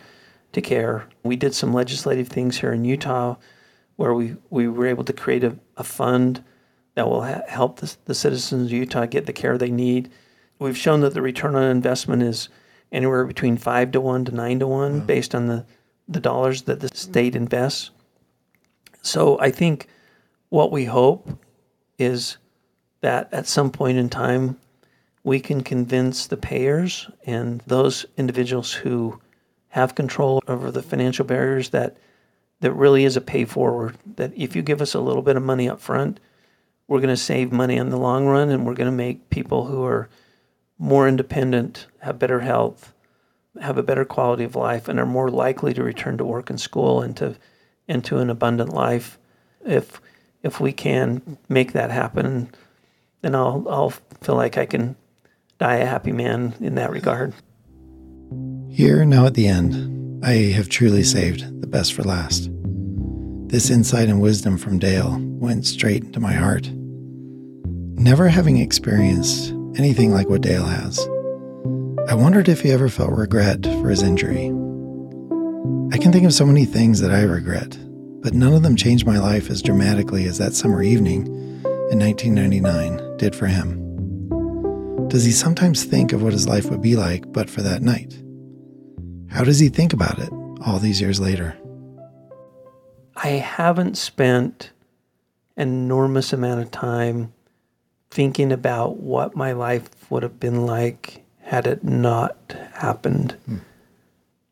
to 0.53 0.61
care. 0.61 1.07
We 1.23 1.35
did 1.35 1.55
some 1.55 1.73
legislative 1.73 2.27
things 2.27 2.59
here 2.59 2.71
in 2.71 2.85
Utah 2.85 3.35
where 3.95 4.13
we, 4.13 4.35
we 4.49 4.67
were 4.67 4.85
able 4.85 5.03
to 5.05 5.13
create 5.13 5.43
a, 5.43 5.57
a 5.75 5.83
fund 5.83 6.43
that 6.93 7.07
will 7.07 7.23
ha- 7.23 7.41
help 7.47 7.79
the, 7.79 7.95
the 8.05 8.13
citizens 8.15 8.67
of 8.67 8.71
Utah 8.71 9.05
get 9.07 9.25
the 9.25 9.33
care 9.33 9.57
they 9.57 9.71
need. 9.71 10.11
We've 10.59 10.77
shown 10.77 11.01
that 11.01 11.13
the 11.13 11.21
return 11.21 11.55
on 11.55 11.63
investment 11.63 12.21
is 12.23 12.49
anywhere 12.91 13.25
between 13.25 13.57
five 13.57 13.91
to 13.91 14.01
one 14.01 14.25
to 14.25 14.31
nine 14.31 14.59
to 14.59 14.67
one 14.67 14.97
mm-hmm. 14.97 15.05
based 15.07 15.33
on 15.33 15.47
the, 15.47 15.65
the 16.07 16.19
dollars 16.19 16.63
that 16.63 16.79
the 16.79 16.89
state 16.89 17.35
invests. 17.35 17.91
So 19.01 19.39
I 19.39 19.51
think 19.51 19.87
what 20.49 20.71
we 20.71 20.85
hope 20.85 21.29
is 21.97 22.37
that 23.01 23.31
at 23.33 23.47
some 23.47 23.71
point 23.71 23.97
in 23.97 24.09
time, 24.09 24.57
we 25.23 25.39
can 25.39 25.61
convince 25.61 26.27
the 26.27 26.37
payers 26.37 27.09
and 27.25 27.61
those 27.67 28.05
individuals 28.17 28.73
who 28.73 29.19
have 29.69 29.95
control 29.95 30.41
over 30.47 30.71
the 30.71 30.81
financial 30.81 31.25
barriers 31.25 31.69
that 31.69 31.97
that 32.59 32.71
really 32.71 33.03
is 33.03 33.15
a 33.15 33.21
pay 33.21 33.45
forward. 33.45 33.97
That 34.15 34.31
if 34.35 34.55
you 34.55 34.61
give 34.61 34.81
us 34.81 34.93
a 34.93 34.99
little 34.99 35.21
bit 35.21 35.37
of 35.37 35.43
money 35.43 35.69
up 35.69 35.79
front, 35.79 36.19
we're 36.87 36.99
going 36.99 37.09
to 37.09 37.17
save 37.17 37.51
money 37.51 37.75
in 37.75 37.89
the 37.89 37.97
long 37.97 38.25
run 38.25 38.49
and 38.49 38.65
we're 38.65 38.73
going 38.73 38.89
to 38.89 38.95
make 38.95 39.29
people 39.29 39.65
who 39.65 39.83
are 39.83 40.09
more 40.79 41.07
independent, 41.07 41.87
have 41.99 42.17
better 42.17 42.39
health, 42.39 42.93
have 43.61 43.77
a 43.77 43.83
better 43.83 44.05
quality 44.05 44.43
of 44.43 44.55
life, 44.55 44.87
and 44.87 44.99
are 44.99 45.05
more 45.05 45.29
likely 45.29 45.73
to 45.73 45.83
return 45.83 46.17
to 46.17 46.25
work 46.25 46.49
and 46.49 46.59
school 46.59 47.01
and 47.01 47.17
to 47.17 47.35
into 47.87 48.17
an 48.17 48.29
abundant 48.29 48.73
life. 48.73 49.17
If 49.65 50.01
if 50.43 50.59
we 50.59 50.71
can 50.71 51.37
make 51.49 51.73
that 51.73 51.91
happen, 51.91 52.49
then 53.21 53.35
I'll 53.35 53.65
I'll 53.69 53.89
feel 54.21 54.35
like 54.35 54.57
I 54.57 54.65
can 54.65 54.95
die 55.59 55.77
a 55.77 55.85
happy 55.85 56.11
man 56.11 56.53
in 56.59 56.75
that 56.75 56.91
regard. 56.91 57.33
Here 58.69 59.05
now 59.05 59.25
at 59.25 59.33
the 59.33 59.47
end, 59.47 60.23
I 60.23 60.51
have 60.51 60.69
truly 60.69 61.03
saved 61.03 61.61
the 61.61 61.67
best 61.67 61.93
for 61.93 62.03
last. 62.03 62.49
This 63.47 63.69
insight 63.69 64.09
and 64.09 64.21
wisdom 64.21 64.57
from 64.57 64.77
Dale 64.77 65.17
went 65.19 65.65
straight 65.65 66.03
into 66.03 66.19
my 66.19 66.33
heart. 66.33 66.69
Never 67.99 68.27
having 68.27 68.57
experienced 68.57 69.53
anything 69.77 70.11
like 70.11 70.29
what 70.29 70.41
Dale 70.41 70.65
has, 70.65 70.99
I 72.07 72.13
wondered 72.13 72.49
if 72.49 72.61
he 72.61 72.71
ever 72.71 72.89
felt 72.89 73.11
regret 73.11 73.63
for 73.63 73.89
his 73.89 74.03
injury. 74.03 74.51
I 75.97 75.99
can 75.99 76.11
think 76.11 76.27
of 76.27 76.33
so 76.33 76.45
many 76.45 76.65
things 76.65 77.01
that 77.01 77.09
I 77.09 77.23
regret, 77.23 77.75
but 78.21 78.35
none 78.35 78.53
of 78.53 78.61
them 78.61 78.75
changed 78.75 79.07
my 79.07 79.17
life 79.17 79.49
as 79.49 79.63
dramatically 79.63 80.25
as 80.25 80.37
that 80.37 80.53
summer 80.53 80.83
evening 80.83 81.25
in 81.89 81.97
1999 81.97 83.17
did 83.17 83.35
for 83.35 83.47
him. 83.47 85.07
Does 85.07 85.25
he 85.25 85.31
sometimes 85.31 85.85
think 85.85 86.13
of 86.13 86.21
what 86.21 86.33
his 86.33 86.47
life 86.47 86.69
would 86.69 86.83
be 86.83 86.95
like 86.95 87.33
but 87.33 87.49
for 87.49 87.63
that 87.63 87.81
night? 87.81 88.15
How 89.31 89.43
does 89.43 89.57
he 89.57 89.69
think 89.69 89.91
about 89.91 90.19
it 90.19 90.31
all 90.67 90.77
these 90.77 91.01
years 91.01 91.19
later? 91.19 91.57
I 93.15 93.29
haven't 93.29 93.97
spent 93.97 94.69
an 95.55 95.67
enormous 95.67 96.31
amount 96.31 96.61
of 96.61 96.69
time 96.69 97.33
thinking 98.11 98.51
about 98.51 98.97
what 98.97 99.35
my 99.35 99.51
life 99.51 99.89
would 100.11 100.21
have 100.21 100.39
been 100.39 100.67
like 100.67 101.23
had 101.41 101.65
it 101.65 101.83
not 101.83 102.55
happened. 102.75 103.35
Hmm. 103.47 103.57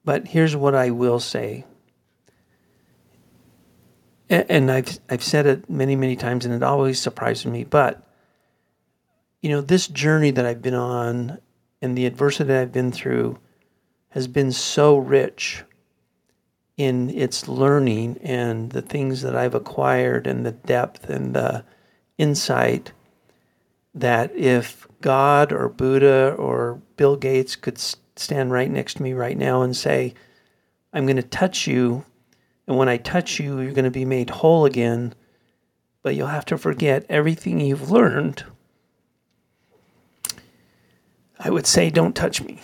But 0.06 0.28
here's 0.28 0.56
what 0.56 0.76
I 0.76 0.92
will 0.92 1.20
say. 1.20 1.66
And 4.30 4.72
I've 4.72 5.00
I've 5.10 5.24
said 5.24 5.46
it 5.46 5.70
many 5.70 5.96
many 5.96 6.16
times, 6.16 6.46
and 6.46 6.54
it 6.54 6.64
always 6.64 7.00
surprises 7.00 7.46
me. 7.46 7.64
But 7.64 8.08
you 9.42 9.50
know, 9.50 9.62
this 9.62 9.88
journey 9.88 10.32
that 10.32 10.46
I've 10.46 10.62
been 10.62 10.74
on, 10.74 11.40
and 11.82 11.96
the 11.96 12.06
adversity 12.06 12.54
I've 12.54 12.72
been 12.72 12.92
through, 12.92 13.38
has 14.10 14.28
been 14.28 14.52
so 14.52 14.98
rich 14.98 15.64
in 16.78 17.10
its 17.10 17.48
learning 17.48 18.18
and 18.22 18.72
the 18.72 18.82
things 18.82 19.22
that 19.22 19.36
I've 19.36 19.56
acquired 19.56 20.28
and 20.28 20.46
the 20.46 20.52
depth 20.52 21.10
and 21.10 21.36
the 21.36 21.64
insight 22.18 22.92
that 23.94 24.36
if 24.36 24.88
God 25.02 25.54
or 25.54 25.70
Buddha 25.70 26.36
or 26.38 26.82
Bill 26.98 27.16
Gates 27.16 27.56
could 27.56 27.78
stand 28.16 28.52
right 28.52 28.70
next 28.70 28.96
to 28.96 29.04
me 29.04 29.14
right 29.14 29.38
now 29.38 29.62
and 29.62 29.76
say, 29.76 30.14
I'm 30.94 31.06
going 31.06 31.18
to 31.18 31.24
touch 31.24 31.68
you, 31.68 32.06
and 32.68 32.78
when 32.78 32.90
I 32.90 32.98
touch 32.98 33.40
you, 33.40 33.60
you're 33.60 33.74
going 33.74 33.86
to 33.86 33.92
be 33.92 34.06
made 34.06 34.30
whole 34.30 34.66
again, 34.66 35.14
but 36.04 36.16
you'll 36.16 36.28
have 36.28 36.46
to 36.46 36.58
forget 36.58 37.06
everything 37.10 37.60
you've 37.60 37.92
learned. 37.92 38.44
I 41.40 41.50
would 41.50 41.68
say, 41.68 41.90
Don't 41.90 42.16
touch 42.16 42.42
me 42.42 42.62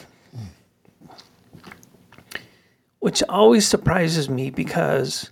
which 3.02 3.24
always 3.28 3.68
surprises 3.68 4.30
me 4.30 4.52
because 4.52 5.32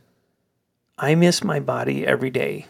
I 0.98 1.14
miss 1.14 1.44
my 1.44 1.60
body 1.60 2.06
every 2.06 2.32
day. 2.32 2.66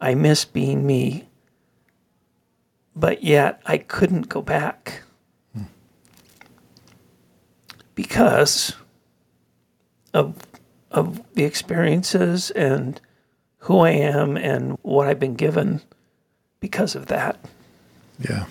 I 0.00 0.14
miss 0.14 0.44
being 0.44 0.86
me. 0.86 1.28
But 2.94 3.24
yet 3.24 3.62
I 3.64 3.78
couldn't 3.78 4.28
go 4.28 4.42
back 4.42 5.02
because 7.94 8.74
of, 10.12 10.34
of 10.90 11.22
the 11.34 11.44
experiences 11.44 12.50
and 12.52 13.00
who 13.58 13.78
I 13.78 13.90
am 13.90 14.36
and 14.36 14.78
what 14.82 15.08
I've 15.08 15.20
been 15.20 15.34
given 15.34 15.80
because 16.60 16.94
of 16.94 17.06
that. 17.06 17.38
Yeah. 18.20 18.46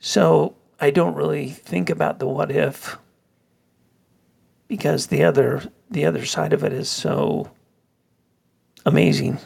So 0.00 0.54
I 0.80 0.90
don't 0.90 1.14
really 1.14 1.50
think 1.50 1.90
about 1.90 2.18
the 2.18 2.26
what 2.26 2.50
if 2.50 2.98
because 4.68 5.08
the 5.08 5.22
other 5.22 5.62
the 5.90 6.06
other 6.06 6.24
side 6.24 6.52
of 6.52 6.64
it 6.64 6.72
is 6.72 6.88
so 6.88 7.50
amazing. 8.86 9.38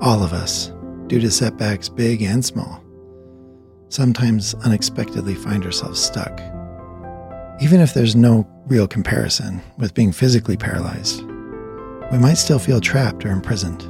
All 0.00 0.22
of 0.22 0.32
us, 0.32 0.72
due 1.08 1.20
to 1.20 1.30
setbacks 1.30 1.88
big 1.88 2.22
and 2.22 2.44
small, 2.44 2.82
sometimes 3.90 4.54
unexpectedly 4.64 5.34
find 5.34 5.64
ourselves 5.64 6.00
stuck. 6.00 6.40
Even 7.60 7.80
if 7.80 7.92
there's 7.92 8.16
no 8.16 8.48
real 8.66 8.88
comparison 8.88 9.60
with 9.76 9.92
being 9.92 10.12
physically 10.12 10.56
paralyzed, 10.56 11.22
we 12.10 12.18
might 12.18 12.34
still 12.34 12.58
feel 12.58 12.80
trapped 12.80 13.24
or 13.24 13.30
imprisoned 13.30 13.84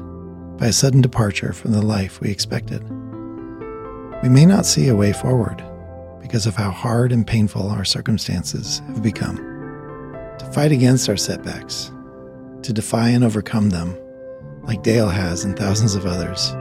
by 0.59 0.67
a 0.67 0.73
sudden 0.73 1.01
departure 1.01 1.53
from 1.53 1.73
the 1.73 1.83
life 1.83 2.21
we 2.21 2.31
expected. 2.31 2.83
We 4.23 4.29
may 4.29 4.45
not 4.45 4.67
see 4.67 4.89
a 4.89 4.97
way 4.97 5.13
forward 5.13 5.65
because 6.21 6.47
of 6.47 6.57
how 6.57 6.71
hard 6.71 7.13
and 7.13 7.27
painful 7.27 7.69
our 7.69 7.85
circumstances 7.85 8.81
have 8.89 9.03
become 9.03 9.37
to 10.39 10.51
fight 10.53 10.73
against 10.73 11.09
our 11.09 11.17
setbacks, 11.17 11.93
to 12.63 12.73
defy 12.73 13.11
and 13.11 13.23
overcome 13.23 13.71
them, 13.71 13.97
like 14.65 14.83
Dale 14.83 15.09
has 15.09 15.45
and 15.45 15.59
thousands 15.59 15.95
of 15.95 16.07
others, 16.07 16.55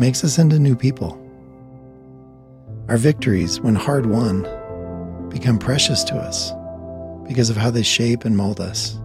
makes 0.00 0.24
us 0.24 0.38
into 0.38 0.58
new 0.58 0.76
people. 0.76 1.16
Our 2.90 2.96
victories, 2.96 3.60
when 3.60 3.76
hard 3.76 4.06
won, 4.06 4.42
become 5.28 5.60
precious 5.60 6.02
to 6.02 6.16
us 6.16 6.50
because 7.28 7.48
of 7.48 7.56
how 7.56 7.70
they 7.70 7.84
shape 7.84 8.24
and 8.24 8.36
mold 8.36 8.60
us. 8.60 8.96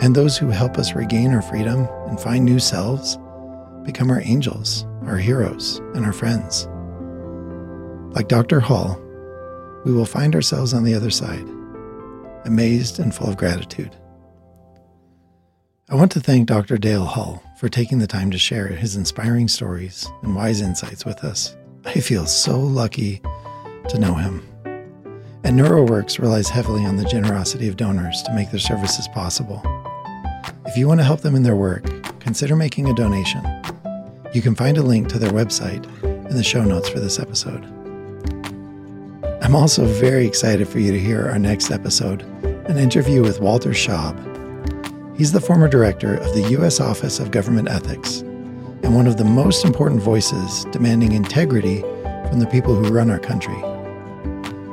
And 0.00 0.16
those 0.16 0.38
who 0.38 0.48
help 0.48 0.78
us 0.78 0.94
regain 0.94 1.34
our 1.34 1.42
freedom 1.42 1.86
and 2.06 2.18
find 2.18 2.46
new 2.46 2.58
selves 2.58 3.18
become 3.84 4.08
our 4.10 4.22
angels, 4.22 4.86
our 5.02 5.18
heroes, 5.18 5.82
and 5.94 6.06
our 6.06 6.14
friends. 6.14 6.66
Like 8.16 8.28
Dr. 8.28 8.58
Hull, 8.60 8.98
we 9.84 9.92
will 9.92 10.06
find 10.06 10.34
ourselves 10.34 10.72
on 10.72 10.84
the 10.84 10.94
other 10.94 11.10
side 11.10 11.46
amazed 12.46 12.98
and 13.00 13.14
full 13.14 13.28
of 13.28 13.36
gratitude. 13.36 13.94
I 15.90 15.94
want 15.94 16.10
to 16.12 16.20
thank 16.20 16.48
Dr. 16.48 16.78
Dale 16.78 17.04
Hull 17.04 17.42
for 17.58 17.68
taking 17.68 17.98
the 17.98 18.06
time 18.06 18.30
to 18.30 18.38
share 18.38 18.68
his 18.68 18.96
inspiring 18.96 19.48
stories 19.48 20.08
and 20.22 20.34
wise 20.34 20.62
insights 20.62 21.04
with 21.04 21.22
us. 21.22 21.54
I 21.84 22.00
feel 22.00 22.26
so 22.26 22.58
lucky 22.58 23.20
to 23.88 23.98
know 23.98 24.14
him. 24.14 24.46
And 25.44 25.58
NeuroWorks 25.58 26.20
relies 26.20 26.48
heavily 26.48 26.84
on 26.84 26.96
the 26.96 27.04
generosity 27.04 27.68
of 27.68 27.76
donors 27.76 28.22
to 28.22 28.32
make 28.34 28.50
their 28.50 28.60
services 28.60 29.08
possible. 29.08 29.60
If 30.64 30.76
you 30.76 30.86
want 30.86 31.00
to 31.00 31.04
help 31.04 31.22
them 31.22 31.34
in 31.34 31.42
their 31.42 31.56
work, 31.56 31.84
consider 32.20 32.54
making 32.54 32.88
a 32.88 32.94
donation. 32.94 33.44
You 34.32 34.42
can 34.42 34.54
find 34.54 34.78
a 34.78 34.82
link 34.82 35.08
to 35.08 35.18
their 35.18 35.32
website 35.32 35.84
in 36.04 36.36
the 36.36 36.44
show 36.44 36.62
notes 36.62 36.88
for 36.88 37.00
this 37.00 37.18
episode. 37.18 37.64
I'm 39.42 39.56
also 39.56 39.84
very 39.84 40.24
excited 40.24 40.68
for 40.68 40.78
you 40.78 40.92
to 40.92 41.00
hear 41.00 41.28
our 41.28 41.38
next 41.38 41.72
episode 41.72 42.22
an 42.70 42.78
interview 42.78 43.22
with 43.22 43.40
Walter 43.40 43.70
Shaub. 43.70 44.16
He's 45.18 45.32
the 45.32 45.40
former 45.40 45.68
director 45.68 46.14
of 46.14 46.32
the 46.32 46.48
U.S. 46.52 46.78
Office 46.78 47.18
of 47.18 47.32
Government 47.32 47.68
Ethics 47.68 48.22
and 48.92 48.98
one 48.98 49.06
of 49.06 49.16
the 49.16 49.24
most 49.24 49.64
important 49.64 50.02
voices 50.02 50.66
demanding 50.66 51.12
integrity 51.12 51.80
from 52.28 52.40
the 52.40 52.46
people 52.46 52.74
who 52.74 52.92
run 52.92 53.10
our 53.10 53.18
country. 53.18 53.56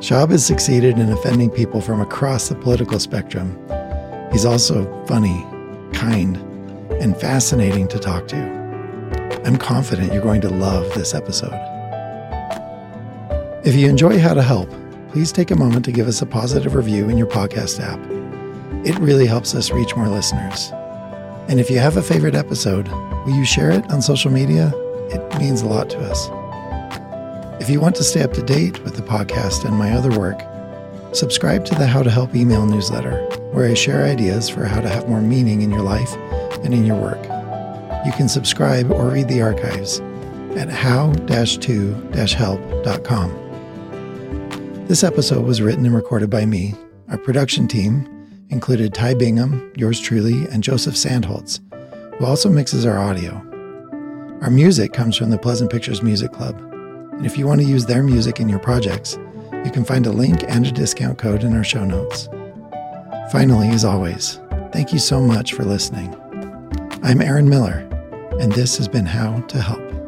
Shaub 0.01 0.31
has 0.31 0.45
succeeded 0.45 0.99
in 0.99 1.09
offending 1.09 1.49
people 1.49 1.79
from 1.79 2.01
across 2.01 2.49
the 2.49 2.55
political 2.55 2.99
spectrum. 2.99 3.57
He's 4.29 4.43
also 4.43 4.83
funny, 5.05 5.47
kind, 5.93 6.35
and 6.99 7.15
fascinating 7.15 7.87
to 7.87 7.97
talk 7.97 8.27
to. 8.27 9.41
I'm 9.45 9.55
confident 9.55 10.11
you're 10.11 10.21
going 10.21 10.41
to 10.41 10.49
love 10.49 10.93
this 10.95 11.13
episode. 11.13 11.53
If 13.63 13.73
you 13.73 13.87
enjoy 13.87 14.19
How 14.19 14.33
to 14.33 14.43
Help, 14.43 14.69
please 15.11 15.31
take 15.31 15.49
a 15.49 15.55
moment 15.55 15.85
to 15.85 15.93
give 15.93 16.09
us 16.09 16.21
a 16.21 16.25
positive 16.25 16.75
review 16.75 17.07
in 17.07 17.17
your 17.17 17.27
podcast 17.27 17.79
app. 17.79 17.99
It 18.85 18.99
really 18.99 19.27
helps 19.27 19.55
us 19.55 19.71
reach 19.71 19.95
more 19.95 20.09
listeners. 20.09 20.73
And 21.49 21.59
if 21.59 21.69
you 21.71 21.79
have 21.79 21.97
a 21.97 22.03
favorite 22.03 22.35
episode, 22.35 22.87
will 23.25 23.33
you 23.33 23.43
share 23.43 23.71
it 23.71 23.89
on 23.91 24.03
social 24.03 24.29
media? 24.29 24.71
It 25.09 25.39
means 25.39 25.63
a 25.63 25.65
lot 25.65 25.89
to 25.89 25.97
us. 25.97 26.29
If 27.59 27.71
you 27.71 27.81
want 27.81 27.95
to 27.95 28.03
stay 28.03 28.21
up 28.21 28.33
to 28.33 28.43
date 28.43 28.83
with 28.83 28.95
the 28.95 29.01
podcast 29.01 29.65
and 29.65 29.75
my 29.75 29.91
other 29.93 30.15
work, 30.15 30.39
subscribe 31.11 31.65
to 31.65 31.73
the 31.73 31.87
How 31.87 32.03
to 32.03 32.11
Help 32.11 32.35
email 32.35 32.67
newsletter, 32.67 33.25
where 33.51 33.67
I 33.67 33.73
share 33.73 34.05
ideas 34.05 34.47
for 34.47 34.65
how 34.65 34.79
to 34.79 34.87
have 34.87 35.09
more 35.09 35.21
meaning 35.21 35.63
in 35.63 35.71
your 35.71 35.81
life 35.81 36.13
and 36.63 36.71
in 36.71 36.85
your 36.85 37.01
work. 37.01 37.23
You 38.05 38.11
can 38.11 38.29
subscribe 38.29 38.91
or 38.91 39.09
read 39.09 39.27
the 39.27 39.41
archives 39.41 40.01
at 40.55 40.69
how-to-help.com. 40.69 41.25
This 44.87 45.03
episode 45.03 45.45
was 45.45 45.63
written 45.63 45.87
and 45.87 45.95
recorded 45.95 46.29
by 46.29 46.45
me. 46.45 46.75
Our 47.09 47.17
production 47.17 47.67
team 47.67 48.18
included 48.49 48.93
Ty 48.93 49.15
Bingham, 49.15 49.71
yours 49.75 49.99
truly, 49.99 50.45
and 50.47 50.63
Joseph 50.63 50.95
Sandholtz, 50.95 51.59
who 52.17 52.25
also 52.25 52.49
mixes 52.49 52.85
our 52.85 52.97
audio. 52.97 53.33
Our 54.41 54.49
music 54.49 54.93
comes 54.93 55.15
from 55.15 55.29
the 55.29 55.37
Pleasant 55.37 55.71
Pictures 55.71 56.01
Music 56.01 56.31
Club, 56.31 56.57
and 57.13 57.25
if 57.25 57.37
you 57.37 57.45
want 57.45 57.61
to 57.61 57.67
use 57.67 57.85
their 57.85 58.03
music 58.03 58.39
in 58.39 58.49
your 58.49 58.59
projects, 58.59 59.17
you 59.65 59.71
can 59.71 59.83
find 59.83 60.05
a 60.05 60.11
link 60.11 60.43
and 60.47 60.65
a 60.65 60.71
discount 60.71 61.17
code 61.17 61.43
in 61.43 61.55
our 61.55 61.63
show 61.63 61.83
notes. 61.83 62.29
Finally, 63.31 63.69
as 63.69 63.85
always, 63.85 64.39
thank 64.71 64.93
you 64.93 64.99
so 64.99 65.19
much 65.19 65.53
for 65.53 65.63
listening. 65.63 66.15
I'm 67.03 67.21
Aaron 67.21 67.49
Miller, 67.49 67.87
and 68.39 68.51
this 68.51 68.77
has 68.77 68.87
been 68.87 69.05
How 69.05 69.41
to 69.41 69.61
Help. 69.61 69.98